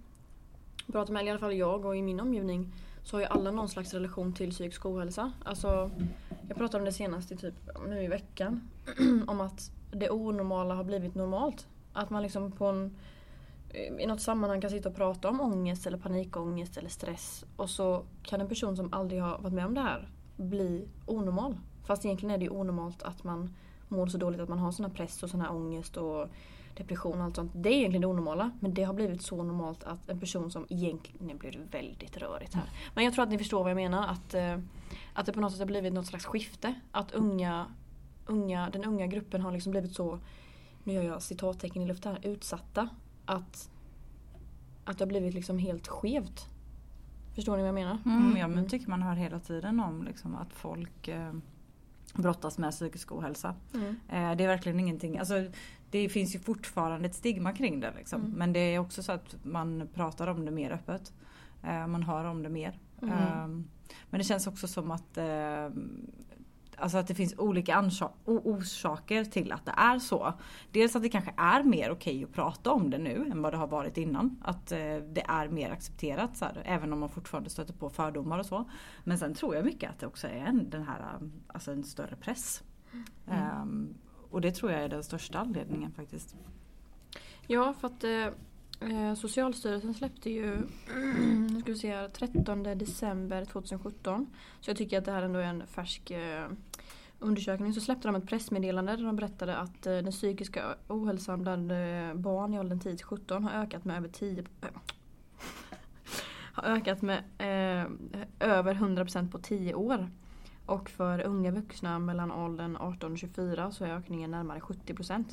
pratar 0.91 1.13
med, 1.13 1.25
i 1.25 1.29
alla 1.29 1.39
fall 1.39 1.53
jag 1.53 1.85
och 1.85 1.97
i 1.97 2.01
min 2.01 2.19
omgivning, 2.19 2.73
så 3.03 3.15
har 3.15 3.21
ju 3.21 3.27
alla 3.27 3.51
någon 3.51 3.69
slags 3.69 3.93
relation 3.93 4.33
till 4.33 4.51
psykisk 4.51 4.85
ohälsa. 4.85 5.31
Alltså, 5.43 5.91
jag 6.47 6.57
pratade 6.57 6.81
om 6.81 6.85
det 6.85 6.91
senast 6.91 7.31
i 7.31 7.37
typ 7.37 7.55
nu 7.87 8.03
i 8.03 8.07
veckan. 8.07 8.69
om 9.27 9.41
att 9.41 9.71
det 9.91 10.09
onormala 10.09 10.75
har 10.75 10.83
blivit 10.83 11.15
normalt. 11.15 11.67
Att 11.93 12.09
man 12.09 12.23
liksom 12.23 12.51
på 12.51 12.65
en, 12.65 12.95
i 13.99 14.05
något 14.05 14.21
sammanhang 14.21 14.61
kan 14.61 14.69
sitta 14.69 14.89
och 14.89 14.95
prata 14.95 15.29
om 15.29 15.41
ångest 15.41 15.87
eller 15.87 15.97
panikångest 15.97 16.77
eller 16.77 16.89
stress 16.89 17.45
och 17.55 17.69
så 17.69 18.05
kan 18.23 18.41
en 18.41 18.47
person 18.47 18.75
som 18.75 18.93
aldrig 18.93 19.21
har 19.21 19.37
varit 19.37 19.53
med 19.53 19.65
om 19.65 19.73
det 19.73 19.81
här 19.81 20.09
bli 20.35 20.87
onormal. 21.05 21.57
Fast 21.83 22.05
egentligen 22.05 22.35
är 22.35 22.37
det 22.37 22.45
ju 22.45 22.51
onormalt 22.51 23.03
att 23.03 23.23
man 23.23 23.55
mår 23.87 24.07
så 24.07 24.17
dåligt 24.17 24.41
att 24.41 24.49
man 24.49 24.59
har 24.59 24.71
sån 24.71 24.85
här 24.85 24.93
press 24.93 25.23
och 25.23 25.29
sån 25.29 25.41
här 25.41 25.51
ångest 25.51 25.97
och 25.97 26.27
depression 26.75 27.19
och 27.19 27.25
allt 27.25 27.35
sånt. 27.35 27.51
Det 27.55 27.69
är 27.69 27.73
egentligen 27.73 28.01
det 28.01 28.07
onormala 28.07 28.51
men 28.59 28.73
det 28.73 28.83
har 28.83 28.93
blivit 28.93 29.21
så 29.21 29.43
normalt 29.43 29.83
att 29.83 30.09
en 30.09 30.19
person 30.19 30.51
som 30.51 30.65
egentligen, 30.69 31.27
nu 31.27 31.33
blir 31.33 31.51
det 31.51 31.77
väldigt 31.77 32.17
rörigt 32.17 32.53
här. 32.53 32.69
Men 32.95 33.03
jag 33.03 33.13
tror 33.13 33.23
att 33.23 33.29
ni 33.29 33.37
förstår 33.37 33.63
vad 33.63 33.71
jag 33.71 33.75
menar. 33.75 34.07
Att, 34.07 34.33
eh, 34.33 34.59
att 35.13 35.25
det 35.25 35.33
på 35.33 35.39
något 35.39 35.51
sätt 35.51 35.59
har 35.59 35.65
blivit 35.65 35.93
något 35.93 36.07
slags 36.07 36.25
skifte. 36.25 36.73
Att 36.91 37.11
unga, 37.11 37.65
unga, 38.25 38.69
den 38.69 38.85
unga 38.85 39.07
gruppen 39.07 39.41
har 39.41 39.51
liksom 39.51 39.71
blivit 39.71 39.95
så, 39.95 40.19
nu 40.83 40.93
gör 40.93 41.03
jag 41.03 41.21
citattecken 41.21 41.81
i 41.81 41.85
luften 41.85 42.11
här, 42.11 42.27
utsatta. 42.31 42.89
Att, 43.25 43.69
att 44.85 44.97
det 44.97 45.03
har 45.03 45.09
blivit 45.09 45.33
liksom 45.33 45.57
helt 45.57 45.87
skevt. 45.87 46.47
Förstår 47.35 47.57
ni 47.57 47.61
vad 47.61 47.67
jag 47.67 47.75
menar? 47.75 47.97
Mm, 48.05 48.37
ja 48.37 48.47
men 48.47 48.69
tycker 48.69 48.89
man 48.89 49.01
hör 49.01 49.15
hela 49.15 49.39
tiden 49.39 49.79
om 49.79 50.03
liksom 50.03 50.35
att 50.35 50.53
folk 50.53 51.07
eh, 51.07 51.33
brottas 52.13 52.57
med 52.57 52.71
psykisk 52.71 53.11
ohälsa. 53.11 53.55
Mm. 53.73 53.95
Eh, 54.09 54.37
det 54.37 54.43
är 54.43 54.47
verkligen 54.47 54.79
ingenting, 54.79 55.17
alltså 55.17 55.45
det 55.89 56.09
finns 56.09 56.35
ju 56.35 56.39
fortfarande 56.39 57.07
ett 57.07 57.15
stigma 57.15 57.53
kring 57.53 57.79
det. 57.79 57.93
Liksom. 57.97 58.21
Mm. 58.21 58.31
Men 58.31 58.53
det 58.53 58.59
är 58.59 58.79
också 58.79 59.03
så 59.03 59.11
att 59.11 59.35
man 59.43 59.89
pratar 59.93 60.27
om 60.27 60.45
det 60.45 60.51
mer 60.51 60.71
öppet. 60.71 61.13
Eh, 61.63 61.87
man 61.87 62.03
hör 62.03 62.25
om 62.25 62.43
det 62.43 62.49
mer. 62.49 62.79
Mm. 63.01 63.13
Eh, 63.13 63.47
men 64.09 64.19
det 64.19 64.23
känns 64.23 64.47
också 64.47 64.67
som 64.67 64.91
att 64.91 65.17
eh, 65.17 65.69
Alltså 66.83 66.97
att 66.97 67.07
det 67.07 67.15
finns 67.15 67.33
olika 67.37 67.89
orsaker 68.25 69.25
till 69.25 69.51
att 69.51 69.65
det 69.65 69.73
är 69.77 69.99
så. 69.99 70.33
Dels 70.71 70.95
att 70.95 71.01
det 71.01 71.09
kanske 71.09 71.33
är 71.37 71.63
mer 71.63 71.91
okej 71.91 72.23
att 72.23 72.33
prata 72.33 72.71
om 72.71 72.89
det 72.89 72.97
nu 72.97 73.29
än 73.31 73.41
vad 73.41 73.53
det 73.53 73.57
har 73.57 73.67
varit 73.67 73.97
innan. 73.97 74.41
Att 74.41 74.71
eh, 74.71 74.77
det 74.95 75.25
är 75.27 75.47
mer 75.47 75.71
accepterat 75.71 76.37
så 76.37 76.45
här, 76.45 76.61
även 76.65 76.93
om 76.93 76.99
man 76.99 77.09
fortfarande 77.09 77.49
stöter 77.49 77.73
på 77.73 77.89
fördomar 77.89 78.39
och 78.39 78.45
så. 78.45 78.69
Men 79.03 79.17
sen 79.17 79.33
tror 79.33 79.55
jag 79.55 79.65
mycket 79.65 79.89
att 79.89 79.99
det 79.99 80.07
också 80.07 80.27
är 80.27 80.35
en, 80.35 80.69
den 80.69 80.83
här, 80.83 81.19
alltså 81.47 81.71
en 81.71 81.83
större 81.83 82.15
press. 82.15 82.63
Mm. 83.27 83.61
Um, 83.61 83.95
och 84.31 84.41
det 84.41 84.51
tror 84.51 84.71
jag 84.71 84.83
är 84.83 84.89
den 84.89 85.03
största 85.03 85.39
anledningen 85.39 85.91
faktiskt. 85.91 86.35
Ja, 87.47 87.73
för 87.73 87.87
att 87.87 88.03
eh, 88.03 88.27
eh 88.79 89.13
Socialstyrelsen 89.13 89.93
släppte 89.93 90.29
ju 90.29 90.57
nu 91.49 91.61
ska 91.61 91.71
vi 91.71 91.77
se 91.77 91.95
här, 91.95 92.09
13 92.09 92.63
december 92.63 93.45
2017. 93.45 94.27
Så 94.61 94.69
jag 94.69 94.77
tycker 94.77 94.97
att 94.97 95.05
det 95.05 95.11
här 95.11 95.23
ändå 95.23 95.39
är 95.39 95.43
en 95.43 95.67
färsk 95.67 96.11
eh, 96.11 96.47
undersökning. 97.19 97.73
Så 97.73 97.81
släppte 97.81 98.07
de 98.07 98.15
ett 98.15 98.27
pressmeddelande 98.27 98.95
där 98.95 99.05
de 99.05 99.15
berättade 99.15 99.57
att 99.57 99.85
eh, 99.85 99.93
den 99.93 100.11
psykiska 100.11 100.75
ohälsan 100.87 101.41
bland 101.41 101.71
eh, 101.71 102.13
barn 102.13 102.53
i 102.53 102.59
åldern 102.59 102.79
10 102.79 102.97
17 102.97 103.43
har 103.43 103.51
ökat 103.51 103.85
med 103.85 103.97
över 103.97 104.07
10 104.09 104.43
har 106.53 106.63
ökat 106.63 107.01
med 107.01 107.17
eh, 107.37 107.87
över 108.39 108.73
100% 108.73 109.31
på 109.31 109.39
10 109.39 109.73
år. 109.73 110.09
Och 110.65 110.89
för 110.89 111.21
unga 111.21 111.51
vuxna 111.51 111.99
mellan 111.99 112.31
åldern 112.31 112.77
18 112.79 113.11
och 113.11 113.17
24 113.17 113.71
så 113.71 113.85
är 113.85 113.89
ökningen 113.89 114.31
närmare 114.31 114.59
70%. 114.59 115.23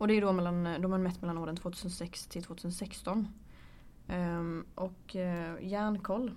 Och 0.00 0.08
det 0.08 0.14
är 0.14 0.20
då 0.20 0.32
mellan, 0.32 0.66
eh, 0.66 0.80
de 0.80 0.92
har 0.92 0.98
mätt 0.98 1.22
mellan 1.22 1.38
åren 1.38 1.56
2006 1.56 2.26
till 2.26 2.42
2016. 2.42 3.18
Um, 3.18 3.28
ehm, 4.08 4.66
och 4.74 5.16
eh, 5.16 5.54
uh, 5.54 5.68
Hjärnkoll. 5.68 6.34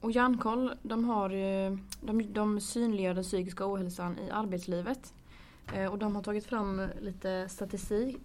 Och 0.00 0.10
Hjärnkoll 0.10 0.74
de, 0.82 1.04
har, 1.04 1.30
eh, 1.30 1.76
de, 2.00 2.32
de 2.32 2.60
synliggör 2.60 3.14
den 3.14 3.24
psykiska 3.24 3.72
ohälsan 3.72 4.18
i 4.18 4.30
arbetslivet. 4.30 5.14
Uh, 5.76 5.86
och 5.86 5.98
de 5.98 6.16
har 6.16 6.22
tagit 6.22 6.46
fram 6.46 6.88
lite 7.00 7.48
statistik. 7.48 8.16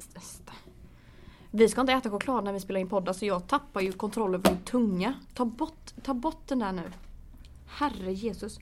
Vi 1.51 1.69
ska 1.69 1.81
inte 1.81 1.93
äta 1.93 2.09
choklad 2.09 2.43
när 2.43 2.53
vi 2.53 2.59
spelar 2.59 2.79
in 2.79 2.89
poddar 2.89 3.05
så 3.05 3.09
alltså, 3.09 3.25
jag 3.25 3.47
tappar 3.47 3.81
ju 3.81 3.91
kontroll 3.91 4.35
över 4.35 4.51
min 4.51 4.61
tunga. 4.61 5.13
Ta 5.33 5.45
bort, 5.45 5.93
ta 6.03 6.13
bort 6.13 6.47
den 6.47 6.59
där 6.59 6.71
nu. 6.71 6.91
Herre 7.67 8.13
Jesus. 8.13 8.59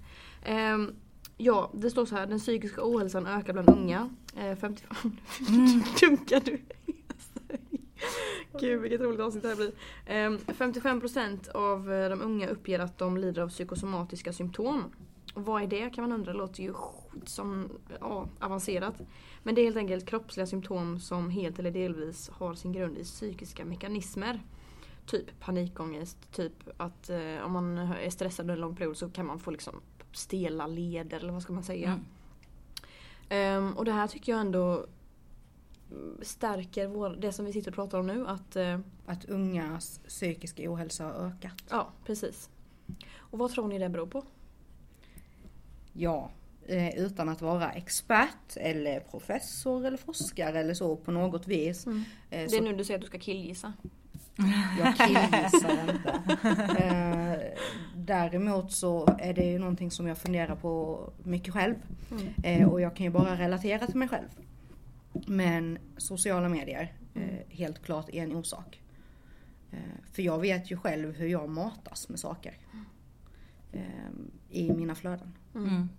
Um, 0.48 0.96
ja, 1.42 1.72
det 1.74 1.90
står 1.90 2.06
så 2.06 2.16
här. 2.16 2.28
Den 2.28 2.40
psykiska 2.40 2.82
ohälsan 2.84 3.28
ökar 3.28 3.54
bland 3.54 3.70
unga. 3.70 4.10
Uh, 4.38 4.56
55... 4.56 4.98
Mm. 5.50 5.84
Dunkar 6.02 6.40
du? 6.40 6.60
Gud 8.60 8.82
vilket 8.82 9.02
roligt 9.02 9.20
avsnitt 9.20 9.44
det 9.44 9.50
här 9.50 9.56
blir. 9.56 9.72
Ehm, 10.06 10.38
55% 10.38 11.52
av 11.52 11.94
eh, 11.94 12.10
de 12.10 12.22
unga 12.22 12.48
uppger 12.48 12.80
att 12.80 12.98
de 12.98 13.18
lider 13.18 13.42
av 13.42 13.50
psykosomatiska 13.50 14.34
symptom. 14.34 14.84
Och 15.34 15.46
vad 15.46 15.64
är 15.64 15.68
det 15.68 15.90
kan 15.90 16.02
man 16.02 16.12
undra, 16.12 16.32
det 16.32 16.38
låter 16.38 16.64
ju 16.64 16.74
som 17.26 17.70
ja, 18.00 18.28
avancerat. 18.40 19.02
Men 19.44 19.56
det 19.56 19.62
är 19.62 19.64
helt 19.64 19.78
enkelt 19.78 20.06
kroppsliga 20.06 20.48
symptom 20.48 21.00
som 21.00 21.30
helt 21.30 21.60
eller 21.60 21.72
delvis 21.72 22.30
har 22.30 22.54
sin 22.54 22.72
grund 22.72 22.98
i 22.98 23.04
psykiska 23.04 23.66
mekanismer 23.66 24.40
typ 25.10 25.40
panikångest, 25.40 26.32
typ 26.32 26.54
att 26.78 27.10
eh, 27.10 27.46
om 27.46 27.52
man 27.52 27.78
är 27.78 28.10
stressad 28.10 28.44
under 28.44 28.54
en 28.54 28.62
lång 28.62 28.76
period 28.76 28.98
så 28.98 29.10
kan 29.10 29.26
man 29.26 29.40
få 29.40 29.52
liksom 29.52 29.82
stela 30.12 30.68
leder 30.68 31.20
eller 31.20 31.34
vad 31.34 31.42
ska 31.42 31.54
man 31.54 31.64
säga. 31.64 32.00
Mm. 33.30 33.64
Um, 33.64 33.78
och 33.78 33.86
det 33.86 33.92
här 33.92 34.08
tycker 34.08 34.32
jag 34.32 34.42
ändå 34.42 34.86
stärker 36.22 36.88
vår, 36.88 37.10
det 37.10 37.32
som 37.32 37.46
vi 37.46 37.54
sitter 37.54 37.72
och 37.72 37.76
pratar 37.76 38.00
om 38.00 38.08
nu. 38.08 38.28
Att, 38.28 38.56
uh, 38.56 38.80
att 39.06 39.26
ungas 39.26 40.00
psykiska 40.08 40.72
ohälsa 40.72 41.04
har 41.04 41.12
ökat. 41.12 41.64
Ja, 41.70 41.90
precis. 42.06 42.50
Och 43.18 43.40
vad 43.40 43.52
tror 43.52 43.68
ni 43.68 43.80
det 43.80 43.90
beror 43.90 44.08
på? 44.08 44.24
Ja, 45.94 46.32
eh, 46.68 47.00
utan 47.00 47.30
att 47.30 47.42
vara 47.42 47.72
expert 47.72 48.56
eller 48.56 49.00
professor 49.00 49.86
eller 49.86 49.98
forskare 49.98 50.60
eller 50.60 50.74
så 50.74 50.96
på 50.96 51.12
något 51.12 51.48
vis. 51.48 51.86
Mm. 51.86 52.04
Eh, 52.30 52.50
det 52.50 52.58
är 52.58 52.62
nu 52.62 52.76
du 52.76 52.84
säger 52.84 52.98
att 52.98 53.02
du 53.02 53.08
ska 53.08 53.20
killgissa. 53.20 53.74
Jag 54.80 54.96
killgissar 55.08 55.92
inte. 55.92 56.20
Eh, 56.84 57.62
däremot 57.96 58.72
så 58.72 59.16
är 59.20 59.34
det 59.34 59.46
ju 59.46 59.60
någonting 59.60 59.92
som 59.92 60.08
jag 60.08 60.18
funderar 60.18 60.56
på 60.56 61.00
mycket 61.24 61.54
själv. 61.54 61.76
Mm. 62.12 62.34
Eh, 62.44 62.70
och 62.70 62.82
jag 62.82 62.96
kan 62.96 63.04
ju 63.04 63.10
bara 63.10 63.36
relatera 63.36 63.88
till 63.88 63.98
mig 63.98 64.08
själv. 64.08 64.28
Men 65.28 65.78
sociala 65.98 66.50
medier, 66.50 66.94
eh, 67.14 67.58
helt 67.58 67.84
klart 67.84 68.10
är 68.10 68.24
en 68.24 68.36
orsak. 68.36 68.82
För 70.12 70.22
jag 70.22 70.40
vet 70.40 70.72
ju 70.72 70.78
själv 70.78 71.16
hur 71.16 71.28
jag 71.28 71.50
matas 71.50 72.10
med 72.10 72.20
saker. 72.20 72.58
I 74.50 74.72
mina 74.74 74.96
flöden. 74.96 75.34
Mm. 75.56 75.90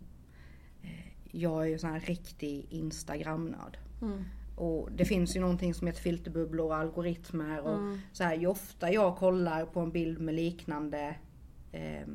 Jag 1.31 1.62
är 1.62 1.66
ju 1.66 1.79
sån 1.79 1.90
här 1.90 2.00
riktig 2.00 2.66
Instagram-nörd. 2.70 3.79
Mm. 4.03 4.24
Och 4.61 4.92
det 4.92 5.05
finns 5.05 5.37
ju 5.37 5.40
någonting 5.40 5.75
som 5.75 5.87
heter 5.87 6.01
filterbubblor 6.01 6.66
och 6.66 6.77
algoritmer 6.77 7.61
och 7.61 7.75
mm. 7.75 8.01
så 8.12 8.25
här, 8.25 8.35
ju 8.35 8.46
ofta 8.46 8.92
jag 8.92 9.16
kollar 9.16 9.66
på 9.66 9.81
en 9.81 9.92
bild 9.92 10.20
med 10.20 10.35
liknande 10.35 11.16
eh, 11.73 12.07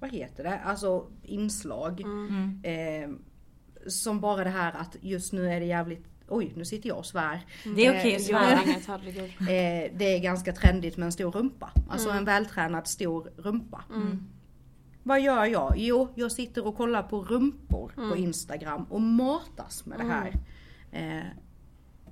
vad 0.00 0.10
heter 0.10 0.44
det, 0.44 0.58
alltså 0.58 1.06
inslag. 1.22 2.00
Mm. 2.00 2.60
Eh, 2.62 3.16
som 3.86 4.20
bara 4.20 4.44
det 4.44 4.50
här 4.50 4.72
att 4.72 4.96
just 5.00 5.32
nu 5.32 5.50
är 5.50 5.60
det 5.60 5.66
jävligt 5.66 6.04
Oj, 6.28 6.52
nu 6.56 6.64
sitter 6.64 6.88
jag 6.88 6.98
och 6.98 7.06
svär. 7.06 7.46
Det 7.76 7.86
är 7.86 7.98
okej 7.98 8.16
okay, 8.16 8.36
eh, 9.40 9.84
eh, 9.84 9.90
Det 9.96 10.04
är 10.04 10.18
ganska 10.18 10.52
trendigt 10.52 10.96
med 10.96 11.06
en 11.06 11.12
stor 11.12 11.30
rumpa. 11.30 11.72
Alltså 11.88 12.08
mm. 12.08 12.18
en 12.18 12.24
vältränad 12.24 12.86
stor 12.86 13.30
rumpa. 13.36 13.84
Mm. 13.94 14.26
Vad 15.02 15.20
gör 15.20 15.44
jag? 15.44 15.74
Jo, 15.76 16.08
jag 16.14 16.32
sitter 16.32 16.66
och 16.66 16.76
kollar 16.76 17.02
på 17.02 17.22
rumpor 17.22 17.92
på 17.94 18.00
mm. 18.00 18.18
Instagram 18.18 18.84
och 18.84 19.00
matas 19.00 19.86
med 19.86 19.98
det 19.98 20.04
här. 20.04 20.32
Mm. 20.92 21.18
Eh, 21.18 21.24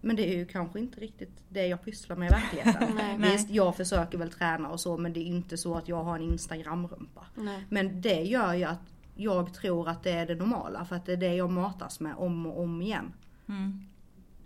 men 0.02 0.16
det 0.16 0.32
är 0.32 0.36
ju 0.36 0.46
kanske 0.46 0.78
inte 0.78 1.00
riktigt 1.00 1.42
det 1.48 1.66
jag 1.66 1.84
pysslar 1.84 2.16
med 2.16 2.26
i 2.30 2.34
verkligheten. 2.34 2.94
nej, 3.18 3.32
Visst, 3.32 3.50
jag 3.50 3.76
försöker 3.76 4.18
väl 4.18 4.30
träna 4.30 4.68
och 4.68 4.80
så 4.80 4.96
men 4.98 5.12
det 5.12 5.20
är 5.20 5.24
inte 5.24 5.56
så 5.58 5.74
att 5.74 5.88
jag 5.88 6.04
har 6.04 6.16
en 6.16 6.22
instagramrumpa. 6.22 7.26
Men 7.68 8.00
det 8.00 8.20
gör 8.22 8.54
ju 8.54 8.64
att 8.64 8.80
jag 9.14 9.54
tror 9.54 9.88
att 9.88 10.02
det 10.02 10.10
är 10.12 10.26
det 10.26 10.34
normala 10.34 10.84
för 10.84 10.96
att 10.96 11.06
det 11.06 11.12
är 11.12 11.16
det 11.16 11.34
jag 11.34 11.50
matas 11.50 12.00
med 12.00 12.14
om 12.16 12.46
och 12.46 12.60
om 12.62 12.82
igen. 12.82 13.12
Mm. 13.48 13.86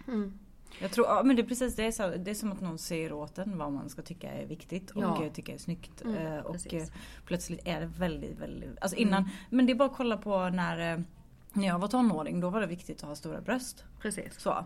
Mm. 0.08 0.38
Jag 0.80 0.90
tror, 0.90 1.06
ja, 1.06 1.22
men 1.24 1.36
det 1.36 1.42
är 1.42 1.46
precis 1.46 1.76
det 1.76 1.86
är, 1.86 1.90
så, 1.92 2.10
det 2.16 2.30
är 2.30 2.34
som 2.34 2.52
att 2.52 2.60
någon 2.60 2.78
säger 2.78 3.12
åt 3.12 3.38
en 3.38 3.58
vad 3.58 3.72
man 3.72 3.88
ska 3.88 4.02
tycka 4.02 4.30
är 4.32 4.46
viktigt 4.46 4.90
och 4.90 5.02
Ja. 5.02 5.24
eh, 5.24 5.32
tycka 5.32 5.54
är 5.54 5.58
snyggt. 5.58 6.02
Mm, 6.02 6.16
Eh, 6.16 6.38
och 6.38 6.52
precis. 6.52 6.72
eh, 6.90 6.96
plötsligt 7.26 7.60
är 7.64 7.80
det 7.80 7.86
väldigt, 7.86 8.38
väldigt, 8.38 8.78
alltså 8.80 8.96
innan, 8.96 9.28
men 9.50 9.66
det 9.66 9.72
är 9.72 9.74
bara 9.74 9.88
att 9.90 9.96
kolla 9.96 10.16
på 10.16 10.48
när, 10.48 11.04
när 11.52 11.66
jag 11.66 11.78
var 11.78 11.88
tonåring, 11.88 12.40
då 12.40 12.50
var 12.50 12.60
det 12.60 12.66
viktigt 12.66 13.02
att 13.02 13.08
ha 13.08 13.16
stora 13.16 13.40
bröst. 13.40 13.84
Precis. 14.00 14.40
Så. 14.40 14.64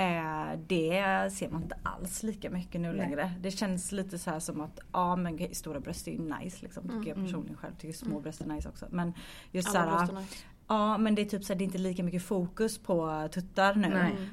Eh, 0.00 0.58
det 0.66 1.32
ser 1.32 1.48
man 1.50 1.62
inte 1.62 1.76
alls 1.82 2.22
lika 2.22 2.50
mycket 2.50 2.80
nu 2.80 2.88
Nej. 2.88 2.96
längre. 2.96 3.32
Det 3.40 3.50
känns 3.50 3.92
lite 3.92 4.18
så 4.18 4.30
här 4.30 4.38
som 4.38 4.60
att 4.60 4.80
ja 4.92 5.16
men 5.16 5.36
grej- 5.36 5.54
stora 5.54 5.80
bröst 5.80 6.08
är 6.08 6.12
ju 6.12 6.18
nice 6.18 6.58
liksom. 6.62 6.82
Tycker 6.82 7.08
jag 7.08 7.08
Mm. 7.08 7.24
personligen 7.24 7.56
själv. 7.56 7.72
Tycker 7.78 7.94
små 7.94 8.20
bröst 8.20 8.40
är 8.40 8.46
nice 8.46 8.68
också. 8.68 8.86
Men 8.90 9.12
just 9.52 9.68
Alla 9.68 9.84
såhär, 9.84 9.96
brösten 9.98 10.16
är 10.16 10.20
nice. 10.20 10.36
ja 10.68 10.98
men 10.98 11.14
det 11.14 11.22
är 11.22 11.26
typ 11.26 11.44
så 11.44 11.52
här, 11.52 11.58
det 11.58 11.62
är 11.64 11.66
inte 11.66 11.78
lika 11.78 12.02
mycket 12.02 12.22
fokus 12.22 12.78
på 12.78 13.28
tuttar 13.32 13.74
nu. 13.74 13.88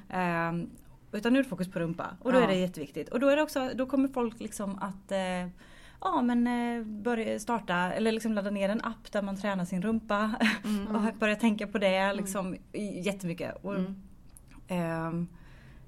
Eh, 0.10 0.68
utan 1.12 1.34
nu 1.34 1.40
är 1.40 1.44
det 1.44 1.50
fokus 1.50 1.72
på 1.72 1.80
rumpa. 1.80 2.06
Och 2.22 2.32
då 2.34 2.40
Ja. 2.40 2.44
är 2.44 2.48
det 2.48 2.56
jätteviktigt. 2.56 3.10
Och 3.10 3.20
då 3.20 3.28
är 3.30 3.36
det 3.36 3.42
också, 3.44 3.72
då 3.76 3.86
kommer 3.86 4.08
folk 4.08 4.40
liksom 4.40 4.80
att 4.82 5.12
eh, 5.12 5.48
Ja 6.02 6.22
men 6.22 6.48
eh, 6.48 6.84
börja 6.86 7.40
starta 7.40 7.76
eller 7.76 8.12
liksom 8.12 8.34
ladda 8.34 8.50
ner 8.50 8.70
en 8.70 8.82
app 8.84 9.12
där 9.12 9.22
man 9.22 9.36
tränar 9.38 9.66
sin 9.66 9.82
rumpa. 9.82 10.32
Mm. 10.66 10.88
och 10.96 11.16
börja 11.20 11.36
tänka 11.36 11.68
på 11.68 11.78
det 11.78 12.14
liksom 12.14 12.56
i- 12.74 13.00
jättemycket. 13.02 13.56
Och, 13.66 13.76
Mm. 13.76 13.96
Ehm, 14.68 15.28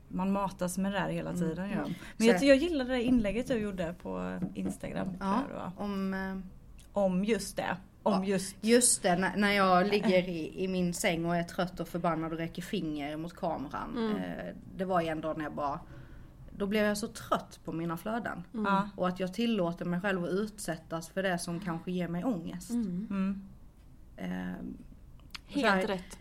man 0.09 0.31
matas 0.31 0.77
med 0.77 0.91
det 0.91 0.99
där 0.99 1.09
hela 1.09 1.29
Mm. 1.29 1.41
tiden. 1.41 1.69
Ja. 1.69 1.85
Så- 1.85 1.91
Men 2.17 2.27
jag, 2.27 2.43
jag 2.43 2.57
gillade 2.57 2.89
det 2.93 3.03
inlägget 3.03 3.47
du 3.47 3.53
gjorde 3.57 3.95
på 4.01 4.39
Instagram. 4.53 5.09
Ja, 5.19 5.41
om, 5.77 6.13
eh, 6.13 6.37
Om 6.93 7.25
just 7.25 7.55
det. 7.57 7.77
Om 8.03 8.13
Ja. 8.23 8.29
just... 8.29 8.55
just 8.61 9.03
det, 9.03 9.15
när, 9.17 9.37
när 9.37 9.51
jag 9.51 9.87
ligger 9.87 10.29
i, 10.29 10.63
i 10.63 10.67
min 10.67 10.93
säng 10.93 11.25
och 11.25 11.35
är 11.35 11.43
trött 11.43 11.79
och 11.79 11.87
förbannad 11.87 12.31
och 12.31 12.37
räcker 12.37 12.61
finger 12.61 13.17
mot 13.17 13.35
kameran. 13.35 13.97
Mm. 13.97 14.15
Eh, 14.17 14.55
det 14.77 14.85
var 14.85 15.01
en 15.01 15.21
dag 15.21 15.37
när 15.37 15.43
jag 15.45 15.53
bara, 15.53 15.79
då 16.57 16.67
blev 16.67 16.85
jag 16.85 16.97
så 16.97 17.07
trött 17.07 17.59
på 17.65 17.71
mina 17.71 17.97
flöden. 17.97 18.43
Ja. 18.51 18.89
Och 18.95 19.07
att 19.07 19.19
jag 19.19 19.33
tillåter 19.33 19.85
mig 19.85 20.01
själv 20.01 20.23
att 20.23 20.29
utsättas 20.29 21.09
för 21.09 21.23
det 21.23 21.37
som 21.39 21.59
kanske 21.59 21.91
ger 21.91 22.07
mig 22.07 22.23
ångest. 22.23 22.69
Mm. 22.69 23.07
Mm. 23.09 23.41
Eh, 24.17 24.55
Helt 25.47 25.67
här- 25.67 25.87
rätt. 25.87 26.17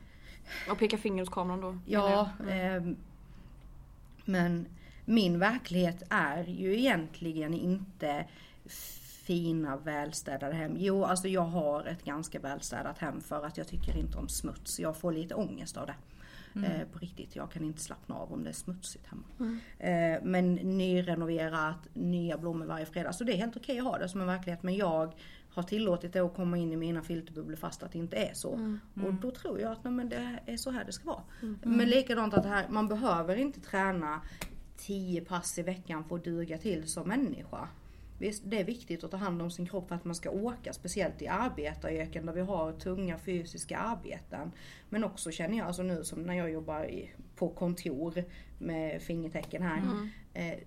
Och 0.70 0.78
peka 0.78 0.98
finger 0.98 1.22
åt 1.22 1.30
kameran 1.30 1.60
då. 1.60 1.78
Ja. 1.86 2.30
Mm. 2.40 2.76
ehm, 2.82 2.96
men 4.28 4.66
min 5.04 5.38
verklighet 5.38 6.02
är 6.10 6.44
ju 6.44 6.78
egentligen 6.78 7.54
inte 7.54 8.24
fina 9.24 9.76
välstädade 9.76 10.54
hem. 10.54 10.74
Jo, 10.76 11.04
alltså 11.04 11.28
jag 11.28 11.42
har 11.42 11.84
ett 11.84 12.04
ganska 12.04 12.40
välstädat 12.40 12.98
hem 12.98 13.20
för 13.20 13.46
att 13.46 13.56
jag 13.56 13.66
tycker 13.66 13.96
inte 13.96 14.18
om 14.18 14.28
smuts. 14.28 14.80
Jag 14.80 14.96
får 14.96 15.12
lite 15.12 15.34
ångest 15.34 15.76
av 15.76 15.86
det. 15.86 15.94
Eh, 16.66 16.86
på 16.92 16.98
riktigt, 16.98 17.36
jag 17.36 17.50
kan 17.50 17.64
inte 17.64 17.80
slappna 17.80 18.14
av 18.14 18.32
om 18.32 18.44
det 18.44 18.50
är 18.50 18.54
smutsigt 18.54 19.06
hemma. 19.06 19.24
Mm. 19.40 19.60
Eh, 19.78 20.22
men 20.22 20.54
nyrenoverat, 20.54 21.88
nya 21.94 22.38
blommor 22.38 22.66
varje 22.66 22.86
fredag. 22.86 23.12
Så 23.12 23.24
det 23.24 23.32
är 23.32 23.36
helt 23.36 23.56
okej 23.56 23.78
att 23.78 23.84
ha 23.84 23.98
det 23.98 24.08
som 24.08 24.20
en 24.20 24.26
verklighet. 24.26 24.62
Men 24.62 24.76
jag 24.76 25.12
har 25.58 25.68
tillåtit 25.68 26.12
det 26.12 26.20
att 26.20 26.34
komma 26.34 26.58
in 26.58 26.72
i 26.72 26.76
mina 26.76 27.02
filterbubblor 27.02 27.56
fast 27.56 27.82
att 27.82 27.92
det 27.92 27.98
inte 27.98 28.16
är 28.16 28.34
så. 28.34 28.54
Mm. 28.54 28.80
Och 29.04 29.14
då 29.14 29.30
tror 29.30 29.60
jag 29.60 29.72
att 29.72 29.84
nej, 29.84 29.92
men 29.92 30.08
det 30.08 30.38
är 30.46 30.56
så 30.56 30.70
här 30.70 30.84
det 30.84 30.92
ska 30.92 31.04
vara. 31.04 31.22
Mm. 31.42 31.58
Men 31.62 31.88
likadant 31.88 32.34
att 32.34 32.46
här, 32.46 32.66
man 32.68 32.88
behöver 32.88 33.36
inte 33.36 33.60
träna 33.60 34.20
10 34.76 35.20
pass 35.20 35.58
i 35.58 35.62
veckan 35.62 36.04
för 36.04 36.16
att 36.16 36.24
duga 36.24 36.58
till 36.58 36.88
som 36.88 37.08
människa. 37.08 37.68
Visst, 38.18 38.42
det 38.46 38.60
är 38.60 38.64
viktigt 38.64 39.04
att 39.04 39.10
ta 39.10 39.16
hand 39.16 39.42
om 39.42 39.50
sin 39.50 39.66
kropp 39.66 39.88
för 39.88 39.94
att 39.94 40.04
man 40.04 40.14
ska 40.14 40.30
åka, 40.30 40.72
speciellt 40.72 41.22
i 41.22 41.28
arbetaryrken 41.28 42.26
där 42.26 42.32
vi 42.32 42.40
har 42.40 42.72
tunga 42.72 43.18
fysiska 43.18 43.78
arbeten. 43.78 44.52
Men 44.88 45.04
också 45.04 45.30
känner 45.30 45.58
jag, 45.58 45.66
alltså 45.66 45.82
nu 45.82 46.04
som 46.04 46.22
när 46.22 46.34
jag 46.34 46.50
jobbar 46.50 46.90
på 47.36 47.48
kontor 47.48 48.24
med 48.58 49.02
fingertecken 49.02 49.62
här. 49.62 49.78
Mm. 49.78 50.08
Eh, 50.34 50.58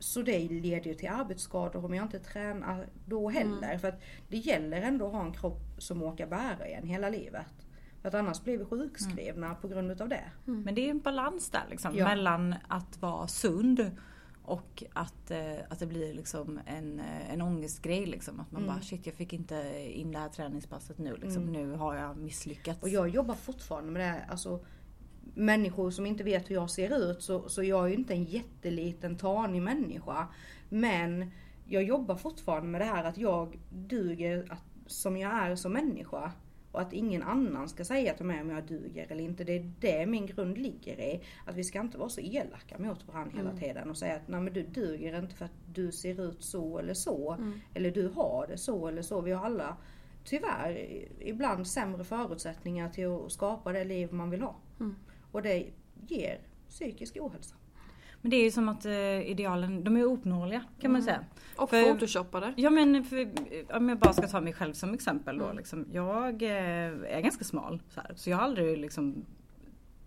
så 0.00 0.22
det 0.22 0.38
leder 0.48 0.86
ju 0.86 0.94
till 0.94 1.08
arbetsskador 1.08 1.84
om 1.84 1.94
jag 1.94 2.04
inte 2.04 2.18
tränar 2.18 2.86
då 3.06 3.28
heller. 3.28 3.78
För 3.78 3.88
att 3.88 4.00
det 4.28 4.36
gäller 4.36 4.82
ändå 4.82 5.06
att 5.06 5.12
ha 5.12 5.24
en 5.26 5.32
kropp 5.32 5.62
som 5.78 6.02
orkar 6.02 6.26
bära 6.26 6.68
igen 6.68 6.86
hela 6.86 7.08
livet. 7.08 7.46
För 8.02 8.08
att 8.08 8.14
annars 8.14 8.42
blir 8.44 8.58
vi 8.58 8.64
sjukskrivna 8.64 9.54
på 9.54 9.68
grund 9.68 9.90
utav 9.90 10.08
det. 10.08 10.24
Men 10.44 10.74
det 10.74 10.86
är 10.86 10.90
en 10.90 11.00
balans 11.00 11.50
där 11.50 11.64
liksom. 11.70 11.96
Ja. 11.96 12.04
Mellan 12.08 12.54
att 12.68 13.02
vara 13.02 13.26
sund 13.28 13.90
och 14.44 14.82
att, 14.92 15.30
eh, 15.30 15.54
att 15.68 15.78
det 15.78 15.86
blir 15.86 16.14
liksom 16.14 16.60
en, 16.66 17.00
eh, 17.00 17.32
en 17.32 17.42
ångestgrej. 17.42 18.06
Liksom. 18.06 18.40
Att 18.40 18.52
man 18.52 18.62
Mm. 18.62 18.74
bara 18.74 18.82
shit 18.82 19.06
jag 19.06 19.14
fick 19.14 19.32
inte 19.32 19.86
in 19.92 20.12
det 20.12 20.18
här 20.18 20.28
träningspasset 20.28 20.98
nu. 20.98 21.16
Liksom. 21.16 21.42
Mm. 21.42 21.52
Nu 21.52 21.76
har 21.76 21.96
jag 21.96 22.16
misslyckats. 22.16 22.82
Och 22.82 22.88
jag 22.88 23.08
jobbar 23.08 23.34
fortfarande 23.34 23.92
med 23.92 24.00
det. 24.02 24.24
Alltså, 24.28 24.64
människor 25.34 25.90
som 25.90 26.06
inte 26.06 26.24
vet 26.24 26.50
hur 26.50 26.54
jag 26.54 26.70
ser 26.70 27.10
ut 27.10 27.22
så, 27.22 27.48
så 27.48 27.62
jag 27.62 27.84
är 27.84 27.88
ju 27.88 27.94
inte 27.94 28.14
en 28.14 28.24
jätteliten 28.24 29.16
tanig 29.16 29.62
människa. 29.62 30.28
Men 30.68 31.30
jag 31.66 31.82
jobbar 31.82 32.16
fortfarande 32.16 32.68
med 32.68 32.80
det 32.80 32.84
här 32.84 33.04
att 33.04 33.18
jag 33.18 33.58
duger 33.70 34.46
att, 34.50 34.64
som 34.86 35.16
jag 35.16 35.32
är 35.32 35.56
som 35.56 35.72
människa. 35.72 36.32
Och 36.72 36.80
att 36.80 36.92
ingen 36.92 37.22
annan 37.22 37.68
ska 37.68 37.84
säga 37.84 38.14
till 38.14 38.26
mig 38.26 38.40
om 38.40 38.50
jag 38.50 38.64
duger 38.66 39.06
eller 39.10 39.24
inte. 39.24 39.44
Det 39.44 39.56
är 39.56 39.72
det 39.80 40.06
min 40.06 40.26
grund 40.26 40.58
ligger 40.58 41.00
i. 41.00 41.20
Att 41.46 41.56
vi 41.56 41.64
ska 41.64 41.80
inte 41.80 41.98
vara 41.98 42.08
så 42.08 42.20
elaka 42.20 42.78
mot 42.78 43.08
varandra 43.08 43.36
hela 43.36 43.50
Mm. 43.50 43.60
tiden 43.62 43.90
och 43.90 43.96
säga 43.96 44.16
att 44.16 44.28
nej 44.28 44.40
men 44.40 44.52
du 44.52 44.62
duger 44.62 45.18
inte 45.18 45.34
för 45.34 45.44
att 45.44 45.74
du 45.74 45.92
ser 45.92 46.20
ut 46.28 46.42
så 46.44 46.78
eller 46.78 46.94
så. 46.94 47.32
Mm. 47.32 47.60
Eller 47.74 47.90
du 47.90 48.08
har 48.08 48.46
det 48.48 48.58
så 48.58 48.88
eller 48.88 49.02
så. 49.02 49.20
Vi 49.20 49.32
har 49.32 49.44
alla 49.46 49.76
tyvärr 50.24 50.88
ibland 51.20 51.66
sämre 51.66 52.04
förutsättningar 52.04 52.88
till 52.88 53.06
att 53.06 53.32
skapa 53.32 53.72
det 53.72 53.84
liv 53.84 54.12
man 54.12 54.30
vill 54.30 54.42
ha. 54.42 54.56
Mm. 54.80 54.94
Och 55.32 55.42
det 55.42 55.66
ger 56.06 56.38
psykisk 56.68 57.16
ohälsa. 57.20 57.54
Men 58.22 58.30
det 58.30 58.36
är 58.36 58.44
ju 58.44 58.50
som 58.50 58.68
att 58.68 58.84
eh, 58.86 59.20
idealen, 59.30 59.84
de 59.84 59.96
är 59.96 60.02
uppnåeliga 60.02 60.64
kan 60.80 60.92
man 60.92 61.00
Mm. 61.00 61.04
säga. 61.14 61.24
Och 61.56 61.70
För- 61.70 61.92
photoshoppade. 61.92 62.54
Ja 62.56 62.70
men 62.70 63.04
för, 63.04 63.30
om 63.76 63.88
jag 63.88 63.98
bara 63.98 64.12
ska 64.12 64.26
ta 64.28 64.40
mig 64.40 64.52
själv 64.52 64.72
som 64.72 64.94
exempel 64.94 65.38
då. 65.38 65.44
Mm. 65.44 65.56
Liksom, 65.56 65.86
jag 65.92 66.42
eh, 66.42 66.50
är 67.16 67.20
ganska 67.20 67.44
smal. 67.44 67.82
Så, 67.88 68.00
här, 68.00 68.12
så 68.16 68.30
jag 68.30 68.36
har 68.36 68.44
aldrig 68.44 68.78
liksom 68.78 69.24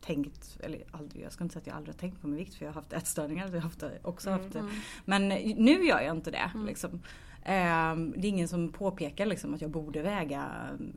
tänkt, 0.01 0.57
eller 0.63 0.83
aldrig, 0.91 1.23
jag 1.23 1.31
ska 1.31 1.43
inte 1.43 1.53
säga 1.53 1.61
att 1.61 1.67
jag 1.67 1.75
aldrig 1.75 1.95
har 1.95 1.99
tänkt 1.99 2.21
på 2.21 2.27
min 2.27 2.37
vikt 2.37 2.53
för 2.55 2.65
jag 2.65 2.71
har 2.71 2.75
haft 2.81 2.93
ätstörningar. 2.93 3.47
Så 3.47 3.53
jag 3.53 3.61
har 3.61 3.69
haft, 3.69 3.83
också 4.01 4.29
Mm. 4.29 4.41
haft. 4.43 4.55
Mm. 4.55 4.69
Men 5.05 5.27
nu 5.63 5.71
gör 5.85 6.01
jag 6.01 6.15
inte 6.15 6.31
det. 6.31 6.51
Mm. 6.53 6.65
Liksom. 6.65 7.01
Ehm, 7.45 8.13
det 8.17 8.27
är 8.27 8.29
ingen 8.29 8.47
som 8.47 8.71
påpekar 8.71 9.25
liksom, 9.25 9.53
att 9.53 9.61
jag 9.61 9.71
borde 9.71 10.01
väga 10.01 10.45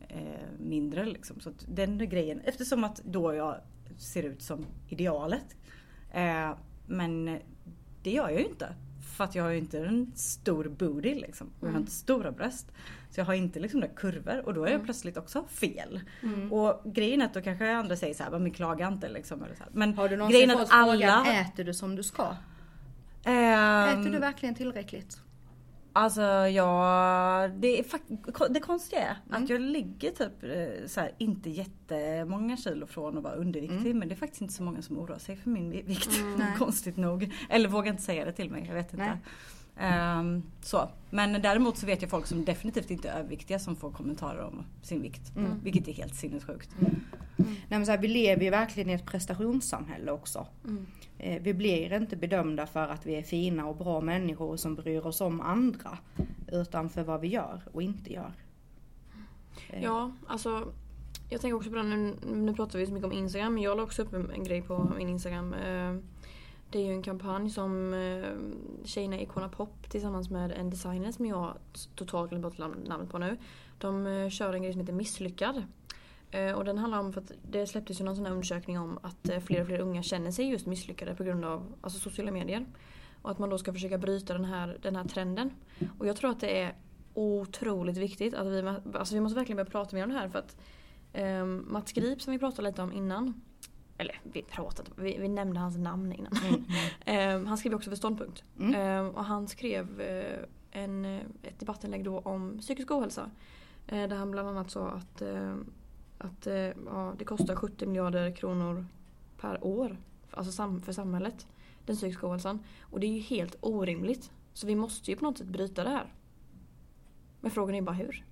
eh, 0.08 0.18
mindre. 0.58 1.04
Liksom. 1.04 1.40
Så 1.40 1.48
att 1.50 1.64
den 1.68 1.98
grejen, 2.08 2.40
eftersom 2.44 2.84
att 2.84 3.00
då 3.04 3.34
jag 3.34 3.56
ser 3.98 4.22
ut 4.22 4.42
som 4.42 4.66
idealet. 4.88 5.56
Eh, 6.12 6.50
men 6.86 7.38
det 8.02 8.10
gör 8.10 8.28
jag 8.30 8.40
ju 8.40 8.46
inte. 8.46 8.74
För 9.16 9.24
att 9.24 9.34
jag 9.34 9.42
har 9.44 9.50
ju 9.50 9.58
inte 9.58 9.78
en 9.78 10.12
stor 10.14 10.64
booty 10.68 11.14
liksom. 11.14 11.46
Och 11.46 11.54
jag 11.62 11.66
har 11.66 11.70
Mm. 11.70 11.80
inte 11.82 11.92
stora 11.92 12.30
bröst. 12.32 12.72
Så 13.10 13.20
jag 13.20 13.24
har 13.24 13.34
inte 13.34 13.60
liksom 13.60 13.80
några 13.80 13.94
kurvor 13.94 14.42
och 14.46 14.54
då 14.54 14.62
är 14.62 14.66
jag 14.66 14.74
Mm. 14.74 14.84
plötsligt 14.84 15.16
också 15.16 15.44
fel. 15.48 16.00
Mm. 16.22 16.52
Och 16.52 16.80
grejen 16.84 17.20
är 17.20 17.26
att 17.26 17.34
då 17.34 17.40
kanske 17.42 17.72
andra 17.72 17.96
säger 17.96 18.14
så 18.14 18.22
här, 18.22 18.38
men 18.38 18.50
klaga 18.50 18.88
inte 18.88 19.08
liksom. 19.08 19.42
Eller 19.44 19.54
så 19.54 19.62
här. 19.62 19.70
Men 19.72 19.94
Har 19.94 20.08
du 20.08 20.16
någonsin 20.16 20.50
fått 20.50 20.60
att 20.62 20.68
frågan, 20.68 21.10
alla... 21.10 21.40
äter 21.40 21.64
du 21.64 21.74
som 21.74 21.96
du 21.96 22.02
ska? 22.02 22.36
ehm, 23.24 24.00
Äter 24.00 24.12
du 24.12 24.18
verkligen 24.18 24.54
tillräckligt? 24.54 25.20
Alltså 25.98 26.22
jag, 26.48 27.50
det, 27.50 27.78
är, 27.78 27.84
det 28.52 28.60
konstiga 28.60 29.02
är 29.02 29.16
Mm. 29.28 29.42
att 29.44 29.50
jag 29.50 29.60
ligger 29.60 30.10
typ 30.10 30.42
eh, 30.42 30.86
så 30.86 31.00
här, 31.00 31.12
inte 31.18 31.50
jättemånga 31.50 32.56
kilo 32.56 32.86
från 32.86 33.18
att 33.18 33.24
vara 33.24 33.34
underviktig 33.34 33.76
Mm. 33.86 33.98
men 33.98 34.08
det 34.08 34.14
är 34.14 34.16
faktiskt 34.16 34.42
inte 34.42 34.54
så 34.54 34.62
många 34.62 34.82
som 34.82 34.98
oroar 34.98 35.18
sig 35.18 35.36
för 35.36 35.50
min 35.50 35.70
vikt. 35.70 36.18
Mm. 36.18 36.40
Konstigt 36.58 36.96
nog. 36.96 37.32
Eller 37.50 37.68
vågar 37.68 37.90
inte 37.90 38.02
säga 38.02 38.24
det 38.24 38.32
till 38.32 38.50
mig, 38.50 38.64
jag 38.66 38.74
vet 38.74 38.92
inte. 38.92 39.18
Ehm, 39.78 40.42
så. 40.62 40.88
Men 41.10 41.42
däremot 41.42 41.78
så 41.78 41.86
vet 41.86 42.02
jag 42.02 42.10
folk 42.10 42.26
som 42.26 42.44
definitivt 42.44 42.90
inte 42.90 43.08
är 43.08 43.18
överviktiga 43.18 43.58
som 43.58 43.76
får 43.76 43.90
kommentarer 43.90 44.42
om 44.44 44.64
sin 44.82 45.02
vikt. 45.02 45.36
Mm. 45.36 45.60
Vilket 45.62 45.88
är 45.88 45.92
helt 45.92 46.14
sinnessjukt. 46.14 46.70
Nej, 47.36 47.48
men 47.68 47.86
så 47.86 47.92
här, 47.92 47.98
vi 47.98 48.08
lever 48.08 48.42
ju 48.44 48.50
verkligen 48.50 48.90
i 48.90 48.92
ett 48.92 49.06
prestationssamhälle 49.06 50.12
också. 50.12 50.46
Mm. 50.64 50.86
Eh, 51.18 51.42
vi 51.42 51.54
blir 51.54 51.92
inte 51.92 52.16
bedömda 52.16 52.66
för 52.66 52.88
att 52.88 53.06
vi 53.06 53.14
är 53.14 53.22
fina 53.22 53.66
och 53.66 53.76
bra 53.76 54.00
människor 54.00 54.56
som 54.56 54.74
bryr 54.74 55.06
oss 55.06 55.20
om 55.20 55.40
andra. 55.40 55.98
Utan 56.52 56.88
för 56.88 57.02
vad 57.02 57.20
vi 57.20 57.28
gör 57.28 57.62
och 57.72 57.82
inte 57.82 58.12
gör. 58.12 58.32
Eh. 59.70 59.82
Ja, 59.82 60.12
alltså 60.26 60.72
jag 61.30 61.40
tänker 61.40 61.56
också 61.56 61.70
på 61.70 61.76
det 61.76 61.82
nu, 61.82 62.16
nu 62.26 62.54
pratar 62.54 62.78
vi 62.78 62.86
så 62.86 62.92
mycket 62.92 63.06
om 63.06 63.12
Instagram, 63.12 63.54
men 63.54 63.62
jag 63.62 63.76
la 63.76 63.82
också 63.82 64.02
upp 64.02 64.12
en, 64.12 64.44
grej 64.44 64.62
på 64.62 64.92
min 64.96 65.08
Instagram. 65.08 65.54
Eh, 65.54 65.94
det 66.70 66.78
är 66.78 66.84
ju 66.84 66.92
en 66.92 67.02
kampanj 67.02 67.50
som 67.50 67.94
tjejerna 68.84 69.16
i 69.16 69.22
Icona 69.22 69.48
Pop 69.48 69.90
tillsammans 69.90 70.30
med 70.30 70.52
en 70.52 70.70
designer 70.70 71.12
som 71.12 71.26
jag 71.26 71.54
totalt 71.94 72.30
glömt 72.30 72.42
bort 72.42 72.58
namnet 72.58 73.10
på 73.10 73.18
nu. 73.18 73.36
De 73.78 74.28
kör 74.30 74.52
en 74.52 74.62
grej 74.62 74.72
som 74.72 74.80
heter 74.80 74.92
Misslyckad. 74.92 75.62
Eh, 76.30 76.52
Och 76.52 76.64
den 76.64 76.78
handlar 76.78 76.98
om, 76.98 77.12
för 77.12 77.20
att 77.20 77.32
det 77.50 77.66
släpptes 77.66 78.00
ju 78.00 78.04
någon 78.04 78.16
sån 78.16 78.24
här 78.24 78.32
undersökning 78.32 78.78
om 78.78 78.98
att 79.02 79.28
eh, 79.28 79.40
fler 79.40 79.60
och 79.60 79.66
fler 79.66 79.80
unga 79.80 80.02
känner 80.02 80.30
sig 80.30 80.48
just 80.48 80.66
misslyckade 80.66 81.14
på 81.14 81.24
grund 81.24 81.44
av 81.44 81.74
alltså, 81.80 81.98
sociala 81.98 82.30
medier. 82.30 82.66
Och 83.22 83.30
att 83.30 83.38
man 83.38 83.50
då 83.50 83.58
ska 83.58 83.72
försöka 83.72 83.98
bryta 83.98 84.32
den 84.32 84.44
här, 84.44 84.78
den 84.82 84.96
här 84.96 85.04
trenden. 85.04 85.50
Och 85.98 86.06
jag 86.06 86.16
tror 86.16 86.30
att 86.30 86.40
det 86.40 86.60
är 86.60 86.74
otroligt 87.14 87.96
viktigt 87.96 88.34
att 88.34 88.46
vi, 88.46 88.76
alltså 88.94 89.14
vi 89.14 89.20
måste 89.20 89.36
verkligen 89.38 89.56
börja 89.56 89.70
prata 89.70 89.96
mer 89.96 90.04
om 90.04 90.10
det 90.10 90.18
här 90.18 90.28
för 90.28 90.38
att 90.38 90.56
um, 91.14 91.66
Mats 91.68 91.92
Grip 91.92 92.22
som 92.22 92.32
vi 92.32 92.38
pratade 92.38 92.68
lite 92.68 92.82
om 92.82 92.92
innan 92.92 93.40
eller 93.98 94.20
vi 94.22 94.42
pratade, 94.42 94.90
vi, 94.96 95.18
vi 95.18 95.28
nämnde 95.28 95.60
hans 95.60 95.76
namn 95.76 96.12
innan. 96.12 96.32
Mm. 97.04 97.36
um, 97.40 97.46
han 97.48 97.58
skrev 97.58 97.74
också 97.74 97.90
för 97.90 97.96
Ståndpunkt. 97.96 98.44
Mm. 98.58 99.06
Um, 99.06 99.14
och 99.14 99.24
han 99.24 99.48
skrev 99.48 100.00
uh, 100.00 100.44
en, 100.70 101.04
ett 101.42 101.58
debattinlägg 101.58 102.04
då 102.04 102.18
om 102.18 102.58
psykisk 102.58 102.90
ohälsa. 102.90 103.30
Uh, 103.92 104.08
där 104.08 104.16
han 104.16 104.30
bland 104.30 104.48
annat 104.48 104.70
sa 104.70 104.88
att, 104.88 105.22
uh, 105.22 105.54
att 106.18 106.46
ja, 106.86 107.14
det 107.18 107.24
kostar 107.24 107.56
70 107.56 107.86
miljarder 107.86 108.30
kronor 108.30 108.86
per 109.40 109.64
år. 109.64 109.96
Alltså 110.30 110.52
sam 110.52 110.80
för 110.80 110.92
samhället. 110.92 111.46
Den 111.84 111.96
psykiska 111.96 112.26
ohälsan. 112.26 112.58
Och 112.80 113.00
det 113.00 113.06
är 113.06 113.12
ju 113.12 113.20
helt 113.20 113.56
orimligt. 113.60 114.30
Så 114.52 114.66
vi 114.66 114.74
måste 114.74 115.10
ju 115.10 115.16
på 115.16 115.24
något 115.24 115.38
sätt 115.38 115.46
bryta 115.46 115.84
det 115.84 115.90
här. 115.90 116.12
Men 117.40 117.50
frågan 117.50 117.74
är 117.74 117.82
bara 117.82 117.96
hur? 117.96 118.24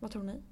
Vad 0.00 0.10
tror 0.10 0.22
ni? 0.22 0.42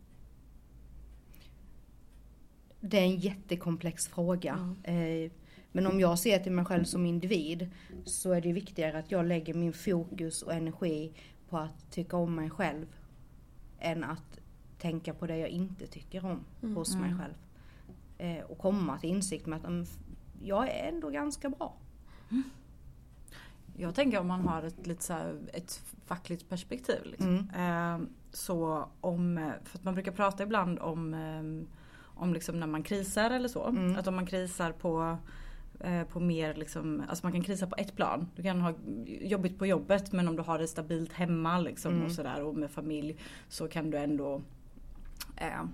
Det 2.81 2.99
är 2.99 3.05
en 3.05 3.17
jättekomplex 3.17 4.09
fråga. 4.09 4.75
Mm. 4.85 5.31
Men 5.73 5.87
om 5.87 6.01
jag 6.01 6.19
ser 6.19 6.39
till 6.39 6.53
mig 6.53 6.65
själv 6.65 6.85
som 6.85 7.07
individ 7.07 7.71
så 8.05 8.33
är 8.33 8.41
det 8.41 8.53
viktigare 8.53 8.99
att 8.99 9.11
jag 9.11 9.27
lägger 9.27 9.55
min 9.55 9.73
fokus 9.73 10.43
och 10.43 10.53
energi 10.53 11.13
på 11.49 11.59
att 11.59 11.91
tycka 11.91 12.17
om 12.17 12.35
mig 12.35 12.51
själv. 12.51 12.87
Än 13.79 14.05
att 14.05 14.39
tänka 14.83 15.15
på 15.15 15.27
det 15.27 15.37
jag 15.37 15.49
inte 15.49 15.87
tycker 15.87 16.25
om 16.25 16.45
mm. 16.63 16.77
hos 16.77 16.97
mig 16.97 17.11
mm. 17.11 17.19
själv. 17.19 17.35
Eh, 18.19 18.45
och 18.45 18.59
komma 18.59 18.99
till 18.99 19.11
insikt 19.11 19.47
med 19.47 19.57
att 19.57 19.67
mm, 19.67 19.87
jag 20.43 20.69
är 20.69 20.89
ändå 20.89 21.11
ganska 21.11 21.49
bra. 21.49 21.75
Mm. 22.31 22.43
Jag 23.77 23.95
tänker 23.95 24.21
om 24.21 24.27
man 24.27 24.41
har 24.41 24.63
ett, 24.63 24.87
lite 24.87 25.03
så 25.03 25.13
här, 25.13 25.41
ett 25.53 25.83
fackligt 26.07 26.49
perspektiv. 26.49 27.01
Liksom. 27.05 27.49
Mm. 27.55 28.03
Eh, 28.03 28.09
så 28.33 28.89
om, 29.01 29.53
för 29.65 29.79
att 29.79 29.85
man 29.85 29.95
brukar 29.95 30.13
prata 30.13 30.43
ibland 30.43 30.79
om, 30.79 31.15
eh, 31.15 31.69
om 32.05 32.35
liksom 32.35 32.61
när 32.61 32.67
man 32.67 32.83
krisar 32.83 33.31
eller 33.31 33.49
så. 33.49 33.67
Mm. 33.67 33.97
Att 33.97 34.07
om 34.07 34.15
man 34.15 34.27
krisar 34.27 34.73
på 34.73 35.19
eh, 35.81 36.05
på 36.05 36.21
mer 36.21 36.55
liksom, 36.55 37.03
alltså 37.09 37.27
man 37.27 37.33
kan 37.33 37.43
krisa 37.43 37.67
på 37.67 37.77
ett 37.77 37.97
plan. 37.97 38.29
Du 38.37 38.43
kan 38.43 38.61
ha 38.61 38.75
jobbigt 39.07 39.59
på 39.59 39.67
jobbet 39.67 40.13
men 40.13 40.29
om 40.29 40.37
du 40.37 40.43
har 40.43 40.59
det 40.59 40.69
stabilt 40.69 41.13
hemma 41.13 41.59
liksom 41.59 41.93
mm. 41.93 42.07
och 42.07 42.13
sådär 42.13 42.43
och 42.43 42.57
med 42.57 42.71
familj 42.71 43.17
så 43.49 43.69
kan 43.69 43.91
du 43.91 43.99
ändå 43.99 44.43
eh, 45.43 45.65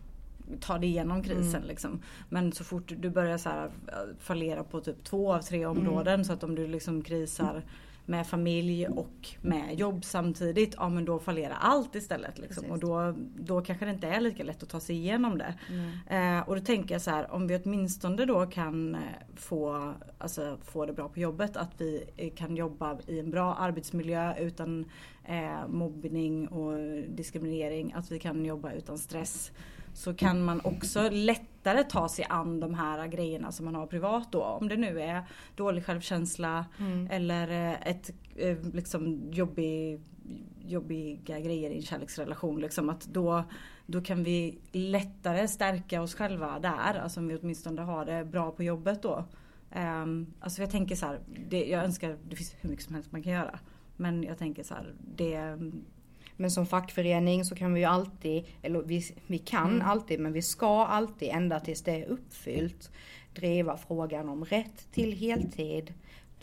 ta 0.61 0.79
dig 0.79 0.89
igenom 0.89 1.23
krisen. 1.23 1.55
Mm. 1.55 1.69
Liksom. 1.69 2.03
Men 2.29 2.53
så 2.53 2.65
fort 2.65 2.93
du 2.97 3.11
börjar 3.11 3.39
så 3.39 3.49
här, 3.49 3.71
fallera 4.19 4.65
på 4.65 4.81
typ 4.81 5.05
två 5.05 5.33
av 5.35 5.43
tre 5.43 5.67
områden 5.67 6.15
mm. 6.15 6.25
så 6.25 6.33
att 6.33 6.45
om 6.45 6.55
du 6.55 6.67
liksom 6.67 7.03
krisar 7.03 7.63
med 8.09 8.27
familj 8.27 8.87
och 8.87 9.29
med 9.41 9.79
jobb 9.79 10.05
samtidigt, 10.05 10.75
ja 10.77 10.89
men 10.89 11.05
då 11.05 11.19
fallerar 11.19 11.57
allt 11.61 11.95
istället. 11.95 12.39
Liksom. 12.39 12.71
Och 12.71 12.79
då, 12.79 13.15
då 13.37 13.61
kanske 13.61 13.85
det 13.85 13.91
inte 13.91 14.09
är 14.09 14.21
lika 14.21 14.45
lätt 14.45 14.63
att 14.63 14.69
ta 14.69 14.81
sig 14.81 14.97
igenom 14.97 15.39
det. 15.39 15.55
Mm. 15.69 16.39
Eh, 16.39 16.49
och 16.49 16.57
då 16.57 16.63
tänker 16.63 16.95
jag 16.95 17.03
så 17.03 17.11
här, 17.11 17.33
om 17.33 17.47
vi 17.47 17.61
åtminstone 17.65 18.25
då 18.25 18.47
kan 18.47 18.95
eh, 18.95 19.01
få, 19.37 19.93
alltså, 20.19 20.59
få 20.63 20.87
det 20.87 20.93
bra 20.93 21.09
på 21.09 21.21
jobbet, 21.21 21.57
att 21.57 21.71
vi 21.79 22.05
eh, 22.17 22.33
kan 22.35 22.57
jobba 22.57 22.99
i 23.07 23.19
en 23.19 23.31
bra 23.31 23.55
arbetsmiljö 23.55 24.35
utan 24.39 24.85
eh, 25.25 25.69
mobbning 25.69 26.49
och 26.49 26.79
diskriminering, 27.09 27.93
att 27.93 28.11
vi 28.11 28.19
kan 28.19 28.45
jobba 28.45 28.73
utan 28.73 28.99
stress 28.99 29.53
så 29.99 30.15
kan 30.15 30.45
man 30.45 30.61
också 30.65 31.09
lättare 31.11 31.85
ta 31.85 32.09
sig 32.09 32.27
an 32.29 32.61
de 32.61 32.75
här 32.75 33.07
grejerna 33.07 33.53
som 33.53 33.65
man 33.65 33.75
har 33.75 33.87
privat 33.87 34.33
då. 34.33 34.43
Om 34.43 34.69
det 34.69 34.77
nu 34.77 35.01
är 35.01 35.23
dålig 35.57 35.85
självkänsla 35.85 36.67
mm. 36.79 37.09
eller 37.11 37.49
eh, 37.49 37.89
ett 37.89 38.11
eh, 38.37 38.59
liksom 38.73 39.31
jobbig, 39.33 40.01
jobbiga 40.67 41.41
grejer 41.41 41.71
i 41.71 41.77
en 41.77 41.83
kärleksrelation. 41.83 42.61
Liksom 42.61 42.89
att 42.89 43.07
då, 43.07 43.45
då 43.87 44.01
kan 44.01 44.25
vi 44.25 44.59
lättare 44.73 45.49
stärka 45.49 46.03
oss 46.03 46.15
själva 46.15 46.59
där. 46.59 47.01
Alltså 47.03 47.21
om 47.21 47.29
vi 47.29 47.37
åtminstone 47.37 47.83
har 47.83 48.05
det 48.05 48.25
bra 48.25 48.51
på 48.51 48.63
jobbet 48.63 49.03
då. 49.03 49.25
Um, 49.77 50.35
alltså 50.41 50.61
jag 50.61 50.71
tänker 50.71 50.97
så 50.97 51.07
här, 51.07 51.21
det, 51.49 51.65
jag 51.65 51.85
önskar, 51.85 52.17
det 52.29 52.37
finns 52.37 52.55
hur 52.61 52.71
mycket 52.71 52.85
som 52.85 52.95
helst 52.95 53.13
man 53.13 53.23
kan 53.23 53.33
göra. 53.33 53.59
Men 53.97 54.23
jag 54.23 54.39
tänker 54.39 54.63
så 54.63 54.75
här, 54.75 54.95
det 55.17 55.59
men 56.39 56.51
som 56.51 56.67
fackförening 56.67 57.45
så 57.45 57.55
kan 57.55 57.75
vi 57.75 57.81
ju 57.81 57.87
alltid, 57.87 58.45
eller 58.63 58.83
vi, 58.83 59.03
vi 59.27 59.39
kan 59.39 59.71
mm. 59.71 59.87
alltid, 59.87 60.21
men 60.21 60.33
vi 60.33 60.43
ska 60.43 60.85
alltid 60.85 61.29
ända 61.29 61.61
tills 61.61 61.83
det 61.83 62.03
är 62.03 62.07
uppfyllt 62.07 62.91
driva 63.35 63.77
frågan 63.77 64.29
om 64.29 64.45
rätt 64.45 64.93
till 64.93 65.13
heltid 65.13 65.95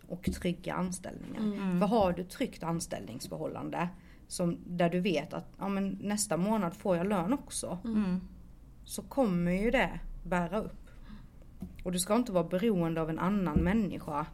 och 0.08 0.23
trygga 0.23 0.73
anställningar. 0.73 1.41
Mm. 1.41 1.79
För 1.79 1.88
har 1.88 2.13
du 2.13 2.23
tryggt 2.23 2.63
anställningsförhållande 2.63 3.89
som, 4.27 4.58
där 4.65 4.89
du 4.89 4.99
vet 4.99 5.34
att 5.34 5.53
ja, 5.60 5.69
men 5.69 5.97
nästa 6.01 6.38
månad 6.38 6.75
får 6.75 6.97
jag 6.97 7.08
lön 7.08 7.34
också. 7.34 7.77
Mm. 7.86 8.21
Så 8.86 9.01
kommer 9.01 9.51
ju 9.51 9.71
det 9.71 9.99
bära 10.23 10.60
upp. 10.60 10.89
Och 11.84 11.91
du 11.91 11.99
ska 11.99 12.15
inte 12.15 12.31
vara 12.31 12.43
beroende 12.43 13.01
av 13.01 13.10
en 13.10 13.19
annan 13.19 13.60
människa 13.60 14.25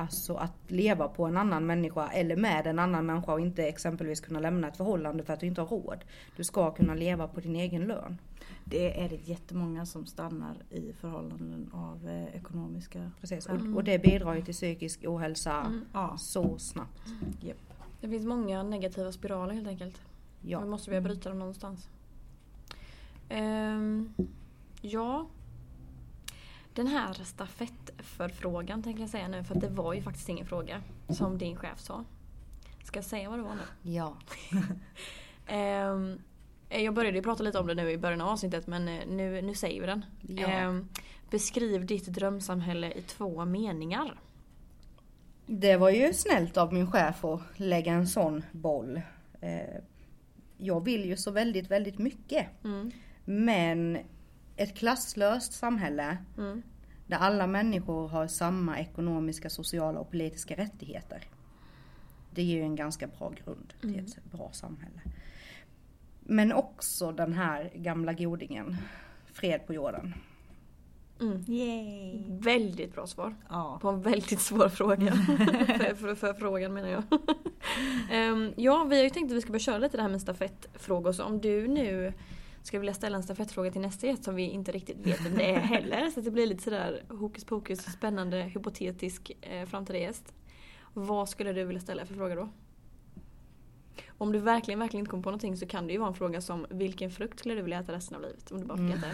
Alltså 0.00 0.34
att 0.34 0.52
leva 0.68 1.08
på 1.08 1.26
en 1.26 1.36
annan 1.36 1.66
människa 1.66 2.08
eller 2.08 2.36
med 2.36 2.66
en 2.66 2.78
annan 2.78 3.06
människa 3.06 3.32
och 3.32 3.40
inte 3.40 3.68
exempelvis 3.68 4.20
kunna 4.20 4.40
lämna 4.40 4.68
ett 4.68 4.76
förhållande 4.76 5.24
för 5.24 5.32
att 5.32 5.40
du 5.40 5.46
inte 5.46 5.60
har 5.60 5.68
råd. 5.68 6.04
Du 6.36 6.44
ska 6.44 6.70
kunna 6.70 6.94
leva 6.94 7.28
på 7.28 7.40
din 7.40 7.56
egen 7.56 7.82
lön. 7.82 8.18
Det 8.64 9.04
är 9.04 9.08
det 9.08 9.28
jättemånga 9.28 9.86
som 9.86 10.06
stannar 10.06 10.54
i 10.70 10.92
förhållanden 10.92 11.70
av 11.72 12.08
eh, 12.08 12.36
ekonomiska 12.36 13.10
Precis, 13.20 13.46
och, 13.46 13.76
och, 13.76 13.84
det 13.84 13.98
bidrar 13.98 14.34
ju 14.34 14.42
till 14.42 14.54
psykisk 14.54 15.04
ohälsa 15.06 15.60
mm. 15.60 16.18
så 16.18 16.58
snabbt. 16.58 17.06
Mm. 17.06 17.34
Yep. 17.42 17.56
Det 18.00 18.08
finns 18.08 18.24
många 18.24 18.62
negativa 18.62 19.12
spiraler 19.12 19.54
helt 19.54 19.68
enkelt. 19.68 20.02
Ja. 20.40 20.60
Vi 20.60 20.68
måste 20.68 20.90
börja 20.90 21.00
bryta 21.00 21.28
dem 21.28 21.38
någonstans. 21.38 21.88
Um, 23.30 24.14
ja, 24.80 25.26
den 26.74 26.86
här 26.86 27.12
stafettförfrågan 27.12 28.82
tänker 28.82 29.00
jag 29.00 29.10
säga 29.10 29.28
nu 29.28 29.44
för 29.44 29.54
att 29.54 29.60
det 29.60 29.68
var 29.68 29.94
ju 29.94 30.02
faktiskt 30.02 30.28
ingen 30.28 30.46
fråga. 30.46 30.82
Som 31.08 31.38
din 31.38 31.56
chef 31.56 31.80
sa. 31.80 32.04
Ska 32.84 32.98
jag 32.98 33.04
säga 33.04 33.30
vad 33.30 33.38
det 33.38 33.42
var 33.42 33.54
nu? 33.54 33.90
Ja. 33.92 34.16
um, 35.90 36.22
jag 36.82 36.94
började 36.94 37.16
ju 37.16 37.22
prata 37.22 37.42
lite 37.42 37.58
om 37.58 37.66
det 37.66 37.74
nu 37.74 37.90
i 37.90 37.98
början 37.98 38.20
av 38.20 38.28
avsnittet 38.28 38.66
men 38.66 38.88
eh, 38.88 39.06
nu, 39.08 39.42
nu 39.42 39.54
säger 39.54 39.80
vi 39.80 39.86
den. 39.86 40.04
Ja. 40.28 40.68
Um, 40.68 40.88
beskriv 41.30 41.86
ditt 41.86 42.06
drömsamhälle 42.06 42.92
i 42.92 43.02
två 43.02 43.44
meningar. 43.44 44.20
Det 45.46 45.76
var 45.76 45.90
ju 45.90 46.12
snällt 46.12 46.56
av 46.56 46.72
min 46.72 46.92
chef 46.92 47.24
att 47.24 47.40
lägga 47.56 47.92
en 47.92 48.06
sån 48.06 48.42
boll. 48.52 48.96
Uh, 49.42 49.80
jag 50.56 50.84
vill 50.84 51.04
ju 51.04 51.16
så 51.16 51.30
väldigt, 51.30 51.70
väldigt 51.70 51.98
mycket. 51.98 52.64
Mm. 52.64 52.90
Men 53.24 53.98
ett 54.60 54.74
klasslöst 54.74 55.52
samhälle 55.52 56.18
mm. 56.38 56.62
där 57.06 57.16
alla 57.16 57.46
människor 57.46 58.08
har 58.08 58.26
samma 58.26 58.78
ekonomiska, 58.78 59.50
sociala 59.50 60.00
och 60.00 60.10
politiska 60.10 60.56
rättigheter. 60.56 61.24
Det 62.30 62.42
ger 62.42 62.56
ju 62.56 62.62
en 62.62 62.76
ganska 62.76 63.06
bra 63.06 63.30
grund 63.44 63.72
till 63.80 63.94
mm. 63.94 64.04
ett 64.04 64.24
bra 64.32 64.50
samhälle. 64.52 65.00
Men 66.20 66.52
också 66.52 67.12
den 67.12 67.32
här 67.32 67.70
gamla 67.74 68.12
godingen, 68.12 68.76
fred 69.32 69.66
på 69.66 69.74
jorden. 69.74 70.14
Mm. 71.20 71.44
Yay. 71.48 72.24
Väldigt 72.28 72.94
bra 72.94 73.06
svar. 73.06 73.34
Ja. 73.48 73.78
På 73.82 73.88
en 73.88 74.02
väldigt 74.02 74.40
svår 74.40 74.68
fråga. 74.68 75.12
för, 75.66 75.94
för, 75.94 76.14
för, 76.14 76.34
frågan 76.34 76.72
menar 76.72 76.88
jag. 76.88 77.04
um, 78.32 78.52
ja, 78.56 78.84
vi 78.84 78.96
har 78.96 79.04
ju 79.04 79.10
tänkt 79.10 79.30
att 79.30 79.36
vi 79.36 79.40
ska 79.40 79.50
börja 79.50 79.60
köra 79.60 79.78
lite 79.78 79.96
det 79.96 80.02
här 80.02 80.10
med 80.10 80.20
stafettfrågor. 80.20 81.12
Så 81.12 81.24
om 81.24 81.40
du 81.40 81.68
nu 81.68 82.12
skulle 82.62 82.80
vilja 82.80 82.94
ställa 82.94 83.16
en 83.16 83.22
stafettfråga 83.22 83.70
till 83.70 83.80
nästa 83.80 84.06
gäst 84.06 84.24
som 84.24 84.34
vi 84.34 84.42
inte 84.42 84.72
riktigt 84.72 84.98
vet 84.98 85.20
vem 85.20 85.34
det 85.34 85.50
är 85.50 85.60
heller. 85.60 86.10
Så 86.10 86.20
det 86.20 86.30
blir 86.30 86.46
lite 86.46 86.62
sådär 86.62 87.04
hokus 87.08 87.44
pokus, 87.44 87.80
spännande, 87.80 88.42
hypotetisk 88.42 89.32
eh, 89.40 89.66
framtida 89.66 89.98
gäst. 89.98 90.34
Vad 90.94 91.28
skulle 91.28 91.52
du 91.52 91.64
vilja 91.64 91.80
ställa 91.80 92.06
för 92.06 92.14
fråga 92.14 92.34
då? 92.34 92.48
Om 94.18 94.32
du 94.32 94.38
verkligen, 94.38 94.80
verkligen 94.80 95.00
inte 95.00 95.10
kommer 95.10 95.22
på 95.22 95.30
någonting 95.30 95.56
så 95.56 95.66
kan 95.66 95.86
det 95.86 95.92
ju 95.92 95.98
vara 95.98 96.08
en 96.08 96.14
fråga 96.14 96.40
som 96.40 96.66
vilken 96.70 97.10
frukt 97.10 97.38
skulle 97.38 97.54
du 97.54 97.62
vilja 97.62 97.80
äta 97.80 97.92
resten 97.92 98.16
av 98.16 98.22
livet? 98.22 98.50
Om 98.50 98.60
du 98.60 98.66
bara 98.66 98.78
fick 98.78 98.96
äta 98.96 99.06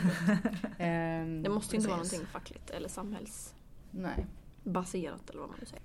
mm. 0.78 1.42
Det 1.42 1.48
måste 1.48 1.76
ju 1.76 1.76
inte 1.76 1.88
vara 1.88 1.96
någonting 1.96 2.26
fackligt 2.26 2.70
eller 2.70 2.88
samhällsbaserat 2.88 5.30
eller 5.30 5.40
vad 5.40 5.50
man 5.50 5.58
nu 5.60 5.66
säger. 5.66 5.82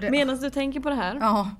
Medan 0.10 0.36
du 0.36 0.50
tänker 0.50 0.80
på 0.80 0.88
det 0.88 0.94
här 0.94 1.16
ja. 1.20 1.50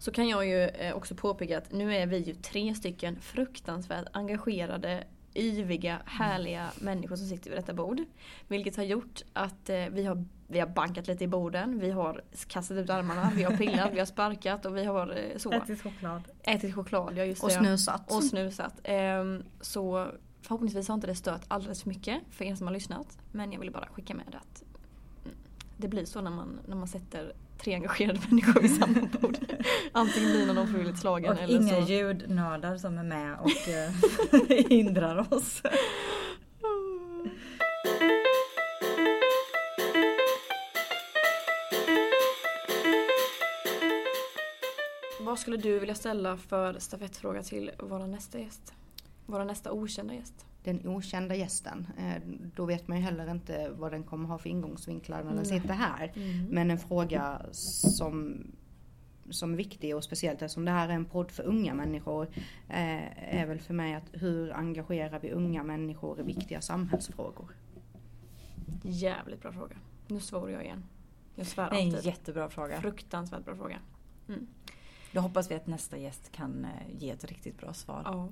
Så 0.00 0.10
kan 0.10 0.28
jag 0.28 0.46
ju 0.46 0.62
eh, 0.62 0.96
också 0.96 1.14
påpeka 1.14 1.58
att 1.58 1.72
nu 1.72 1.96
är 1.96 2.06
vi 2.06 2.18
ju 2.18 2.34
tre 2.34 2.74
stycken 2.74 3.20
fruktansvärt 3.20 4.06
engagerade 4.12 5.04
yviga, 5.34 6.02
härliga 6.04 6.70
människor 6.80 7.16
som 7.16 7.26
sitter 7.26 7.50
vid 7.50 7.58
detta 7.58 7.72
bord. 7.72 8.00
Vilket 8.48 8.76
har 8.76 8.84
gjort 8.84 9.22
att 9.32 9.70
eh, 9.70 9.86
vi, 9.90 10.04
har, 10.04 10.24
vi 10.46 10.60
har 10.60 10.66
bankat 10.66 11.06
lite 11.06 11.24
i 11.24 11.28
borden, 11.28 11.78
vi 11.78 11.90
har 11.90 12.22
kastat 12.48 12.76
ut 12.76 12.90
armarna, 12.90 13.32
vi 13.34 13.42
har 13.42 13.56
pillat, 13.56 13.92
vi 13.92 13.98
har 13.98 14.06
sparkat 14.06 14.66
och 14.66 14.76
vi 14.76 14.84
har 14.84 15.18
eh, 15.18 15.38
så. 15.38 15.52
Ätit 15.52 15.82
choklad. 15.82 16.22
Ätit 16.42 16.74
choklad, 16.74 17.18
ja 17.18 17.24
just 17.24 17.40
det. 17.40 17.46
Och 17.46 17.52
snusat. 17.52 18.12
Och 18.12 18.24
snusat. 18.24 18.80
Ehm, 18.84 19.42
så 19.60 20.08
förhoppningsvis 20.42 20.88
har 20.88 20.94
inte 20.94 21.06
det 21.06 21.14
stört 21.14 21.42
alldeles 21.48 21.82
för 21.82 21.88
mycket 21.88 22.20
för 22.30 22.44
er 22.44 22.54
som 22.54 22.66
har 22.66 22.74
lyssnat. 22.74 23.18
Men 23.32 23.52
jag 23.52 23.60
ville 23.60 23.72
bara 23.72 23.86
skicka 23.86 24.14
med 24.14 24.34
att 24.34 24.62
det 25.76 25.88
blir 25.88 26.04
så 26.04 26.20
när 26.20 26.30
man, 26.30 26.60
när 26.66 26.76
man 26.76 26.88
sätter 26.88 27.32
tre 27.60 27.74
engagerade 27.74 28.20
människor 28.30 28.60
vid 28.60 28.76
samma 28.76 29.00
bord. 29.20 29.38
Antingen 29.92 30.30
blir 30.32 30.46
någon 30.46 30.58
ofrivilligt 30.58 30.98
slagen 30.98 31.32
Och 31.32 31.42
eller 31.42 31.56
inga 31.60 31.86
så. 31.86 31.92
ljudnördar 31.92 32.76
som 32.76 32.98
är 32.98 33.02
med 33.04 33.38
och 33.40 33.68
eh, 33.68 34.66
hindrar 34.68 35.34
oss. 35.34 35.62
Vad 45.20 45.38
skulle 45.38 45.56
du 45.56 45.78
vilja 45.78 45.94
ställa 45.94 46.36
för 46.36 46.78
stafettfråga 46.78 47.42
till 47.42 47.70
vår 47.78 47.98
nästa 47.98 48.38
gäst? 48.38 48.72
Vår 49.26 49.44
nästa 49.44 49.72
okända 49.72 50.14
gäst. 50.14 50.46
Den 50.64 50.86
okända 50.88 51.34
gästen. 51.34 51.86
Eh, 51.98 52.22
Då 52.56 52.64
vet 52.64 52.88
man 52.88 52.96
ju 52.98 53.04
heller 53.04 53.30
inte 53.30 53.70
vad 53.70 53.92
den 53.92 54.02
kommer 54.04 54.28
ha 54.28 54.38
för 54.38 54.48
ingångsvinklar 54.50 55.22
när 55.24 55.34
den 55.34 55.44
sitter 55.46 55.74
här. 55.74 56.12
Men 56.50 56.70
en 56.70 56.78
fråga 56.78 57.42
som, 57.52 58.46
som 59.30 59.52
är 59.52 59.56
viktig 59.56 59.96
och 59.96 60.04
speciellt 60.04 60.42
eftersom 60.42 60.64
det 60.64 60.70
här 60.70 60.88
är 60.88 60.92
en 60.92 61.04
podd 61.04 61.30
för 61.30 61.42
unga 61.42 61.74
människor 61.74 62.28
eh, 62.68 63.34
är 63.40 63.46
väl 63.46 63.60
för 63.60 63.74
mig 63.74 63.94
att 63.94 64.10
hur 64.12 64.52
engagerar 64.52 65.18
vi 65.20 65.30
unga 65.30 65.62
människor 65.62 66.20
i 66.20 66.22
viktiga 66.22 66.60
samhällsfrågor? 66.60 67.54
Jävligt 68.82 69.42
bra 69.42 69.52
fråga. 69.52 69.76
Nu 70.08 70.20
svor 70.20 70.50
jag 70.50 70.64
igen. 70.64 70.84
Jag 71.34 71.46
svär 71.46 71.70
Det 71.70 71.76
är 71.76 71.80
en 71.80 71.86
alltid. 71.94 72.04
jättebra 72.06 72.48
fråga. 72.50 72.80
Fruktansvärt 72.80 73.44
bra 73.44 73.56
fråga. 73.56 73.78
Då 75.12 75.20
hoppas 75.20 75.50
vi 75.50 75.54
att 75.54 75.66
nästa 75.66 75.98
gäst 75.98 76.32
kan 76.32 76.64
eh, 76.64 76.70
ge 76.98 77.10
ett 77.10 77.24
riktigt 77.24 77.58
bra 77.58 77.72
svar. 77.72 78.02
Ja. 78.04 78.28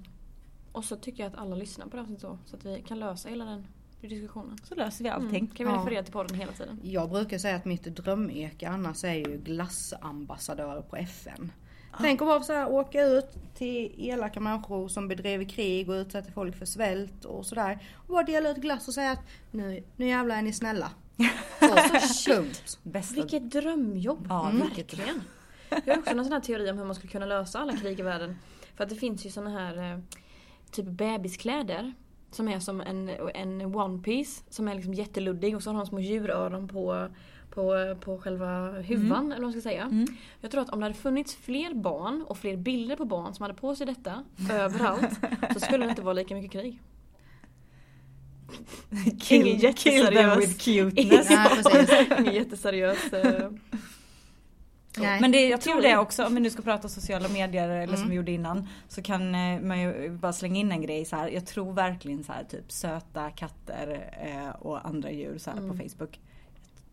Och 0.73 0.85
så 0.85 0.97
tycker 0.97 1.23
jag 1.23 1.33
att 1.33 1.39
alla 1.39 1.57
lyssnar 1.57 1.87
på 1.87 1.97
det 1.97 2.03
avsnittet 2.03 2.23
så. 2.23 2.39
Så 2.47 2.57
att 2.57 2.65
vi 2.65 2.83
kan 2.89 2.99
lösa 2.99 3.29
hela 3.29 3.45
den 3.45 3.67
diskussionen. 4.01 4.59
Så 4.65 4.75
löser 4.75 5.05
vi 5.05 5.11
allting. 5.11 5.29
Mm. 5.45 5.47
Kan 5.47 5.67
vi 5.67 5.73
Ja. 5.73 5.79
referera 5.81 6.03
till 6.03 6.13
podden 6.13 6.37
hela 6.39 6.53
tiden. 6.53 6.81
Jag 6.83 7.11
brukar 7.11 7.39
säga 7.39 7.57
att 7.57 7.65
mitt 7.65 7.83
drömyrke 7.85 8.69
annars 8.69 9.05
är 9.05 9.15
ju 9.15 9.39
glassambassadör 9.39 10.83
på 10.83 10.97
FN. 10.97 11.53
Tänk 12.01 12.23
att 12.23 12.29
bara 12.29 12.43
så 12.43 12.53
här, 12.53 12.71
åka 12.71 13.03
ut 13.03 13.27
till 13.55 13.95
elaka 13.99 14.41
människor 14.41 14.89
som 14.89 15.09
bedriver 15.09 15.45
krig 15.45 15.89
och 15.89 15.93
utsätter 15.95 16.33
folk 16.33 16.57
för 16.57 16.67
svält 16.67 17.25
och 17.25 17.47
sådär. 17.47 17.79
Och 17.95 18.09
bara 18.09 18.23
dela 18.23 18.51
ut 18.51 18.57
glass 18.57 18.89
och 18.89 18.95
säga 18.95 19.11
att 19.11 19.21
nu, 19.51 19.85
nu 19.97 20.09
jävlar 20.09 20.37
är 20.37 20.43
ni 20.43 20.53
snälla. 20.53 20.91
Så. 22.15 22.45
Bästa 22.83 23.15
Vilket 23.15 23.51
drömjobb! 23.51 24.27
Ja, 24.29 24.51
Mm. 24.51 24.63
vilket 24.67 24.99
Verkligen. 24.99 25.23
Jag 25.85 25.95
har 25.95 25.99
också 26.01 26.15
någon 26.15 26.25
sån 26.25 26.33
här 26.33 26.41
teori 26.41 26.71
om 26.71 26.79
hur 26.79 26.85
man 26.85 26.95
skulle 26.95 27.11
kunna 27.13 27.27
lösa 27.27 27.59
alla 27.59 27.77
krig 27.77 28.01
i 28.01 28.03
världen. 28.03 28.37
För 28.77 28.85
att 28.85 28.91
det 28.91 28.97
finns 28.97 29.27
ju 29.27 29.31
såna 29.31 29.51
här 29.51 29.93
eh, 29.93 29.99
typ 30.71 30.87
bebiskläder. 30.87 31.93
Som 32.31 32.49
är 32.49 32.61
som 32.61 32.81
en, 32.81 33.11
en 33.35 33.75
one 33.75 34.03
piece 34.03 34.43
som 34.49 34.69
är 34.69 34.75
liksom 34.75 34.95
jätteluddig 34.95 35.57
och 35.57 35.63
så 35.63 35.71
har 35.71 35.77
de 35.77 35.87
små 35.87 36.01
djuröron 36.01 36.69
på, 36.69 37.09
på, 37.51 37.97
på 38.01 38.19
själva 38.19 38.71
huvan 38.71 39.25
eller 39.25 39.43
vad 39.43 39.43
man 39.43 39.53
ska 39.53 39.61
säga. 39.61 39.83
Mm. 39.83 40.07
Jag 40.41 40.51
tror 40.51 40.63
att 40.63 40.71
om 40.71 40.81
det 40.81 40.85
hade 40.85 40.95
funnits 40.95 41.37
fler 41.37 41.75
barn 41.75 42.23
och 42.23 42.39
fler 42.39 42.57
bilder 42.57 42.97
på 42.97 43.05
barn 43.05 43.35
som 43.35 43.43
hade 43.43 43.55
på 43.55 43.77
sig 43.77 43.87
detta 43.87 44.25
överallt 44.53 45.21
så 45.53 45.61
skulle 45.61 45.85
det 45.85 45.91
inte 45.91 46.03
vara 46.03 46.15
lika 46.15 46.35
mycket 46.35 46.53
krig. 46.53 46.81
Ingen 48.91 49.19
Kill, 49.21 49.75
kill 49.75 50.07
them 50.07 50.39
with 50.39 50.59
cuteness. 50.65 51.31
Ingen 52.19 52.35
jätteseriös... 52.35 52.99
Nej. 54.97 55.21
Men 55.21 55.33
det, 55.33 55.49
jag 55.49 55.61
tror 55.61 55.83
det 55.83 55.97
också, 55.97 56.27
om 56.27 56.35
vi 56.35 56.41
nu 56.41 56.51
ska 56.51 56.63
prata 56.63 56.89
sociala 56.89 57.29
medier 57.29 57.69
eller 57.69 57.87
som 57.87 57.97
Mm. 57.97 58.09
vi 58.11 58.17
gjorde 58.17 58.33
innan. 58.33 58.69
Så 58.89 59.03
kan 59.03 59.35
eh, 59.35 59.61
man 59.61 59.81
ju 59.81 60.11
bara 60.11 60.33
slänga 60.33 60.61
in 60.61 60.73
en 60.73 60.83
grej 60.83 61.05
så 61.05 61.17
här. 61.17 61.29
Jag 61.29 61.47
tror 61.47 61.73
verkligen 61.73 62.25
så 62.25 62.33
här 62.33 62.45
typ 62.45 62.73
söta 62.73 63.31
katter 63.31 64.11
eh, 64.27 64.49
och 64.67 64.87
andra 64.87 65.11
djur 65.11 65.39
så 65.39 65.51
här 65.51 65.59
Mm. 65.59 65.71
på 65.71 65.77
Facebook. 65.89 66.21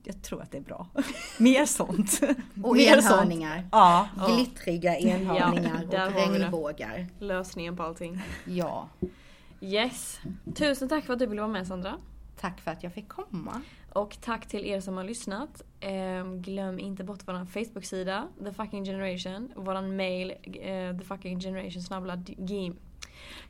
Jag 0.03 0.21
tror 0.21 0.41
att 0.41 0.51
det 0.51 0.57
är 0.57 0.61
bra. 0.61 0.87
Mer 1.37 1.65
sånt. 1.65 2.19
Och 2.63 2.75
Mer 2.75 2.93
sånt. 3.01 3.05
enhörningar. 3.05 3.67
Ja. 3.71 4.07
Ja. 4.17 4.27
Glittriga 4.35 4.97
enhörningar 4.97 5.87
Ja, 5.91 6.05
och 6.07 6.13
regnbågar. 6.13 7.07
lösningen 7.19 7.77
på 7.77 7.83
allting. 7.83 8.21
Ja. 8.45 8.87
Yes. 9.61 10.19
Tusen 10.55 10.89
tack 10.89 11.05
för 11.05 11.13
att 11.13 11.19
du 11.19 11.25
ville 11.25 11.41
vara 11.41 11.51
med 11.51 11.67
Sandra. 11.67 11.93
Tack 12.39 12.61
för 12.61 12.71
att 12.71 12.83
jag 12.83 12.93
fick 12.93 13.07
komma. 13.07 13.61
Och 13.95 14.17
tack 14.21 14.47
till 14.47 14.65
er 14.65 14.79
som 14.79 14.97
har 14.97 15.03
lyssnat. 15.03 15.61
Ehm, 15.79 16.41
glöm 16.41 16.79
inte 16.79 17.03
bort 17.03 17.19
vår 17.25 17.45
Facebook-sida, 17.45 18.27
The 18.43 18.53
Fucking 18.53 18.85
Generation. 18.85 19.51
Våran 19.55 19.95
mail, 19.95 20.31
uh, 20.31 20.99
The 20.99 21.05
Fucking 21.05 21.39
Generation 21.39 21.81
snabbla 21.81 22.15
game. 22.37 22.75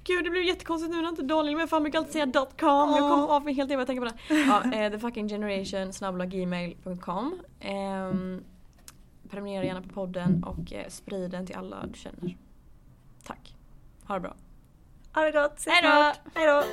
Gud 0.03 0.23
det 0.23 0.29
blev 0.29 0.43
jättekonstigt 0.43 0.93
nu 0.95 1.01
när 1.01 1.09
inte 1.09 1.23
Daniel 1.23 1.55
med 1.55 1.69
för 1.69 1.75
han 1.75 1.83
brukar 1.83 1.99
alltid 1.99 2.13
säga 2.13 2.45
.com. 2.59 2.89
Jag 2.89 3.11
kom 3.11 3.29
av 3.29 3.43
mig 3.45 3.53
helt 3.53 3.69
när 3.69 3.77
jag 3.77 3.87
tänker 3.87 4.05
på 4.05 4.13
det. 4.29 4.35
Ja, 4.35 4.73
eh, 4.73 4.91
The 4.91 4.99
Fucking 4.99 5.29
Generation 5.29 5.93
snabbla 5.93 6.25
gmail.com. 6.25 7.39
Um, 7.61 8.43
prenumerera 9.29 9.65
gärna 9.65 9.81
på 9.81 9.89
podden 9.89 10.43
och 10.43 10.73
eh, 10.73 10.87
sprid 10.87 11.31
den 11.31 11.45
till 11.45 11.55
alla 11.55 11.85
du 11.85 11.99
känner. 11.99 12.37
Tack. 13.23 13.55
Ha 14.07 14.15
det 14.15 14.21
bra. 14.21 14.35
Ha 15.13 15.21
det 15.21 15.31
gott, 15.31 15.57
ses 15.57 15.73
Hej 15.73 15.81
då! 15.83 15.89
snart. 15.89 16.19
Hej 16.35 16.47
då! 16.47 16.63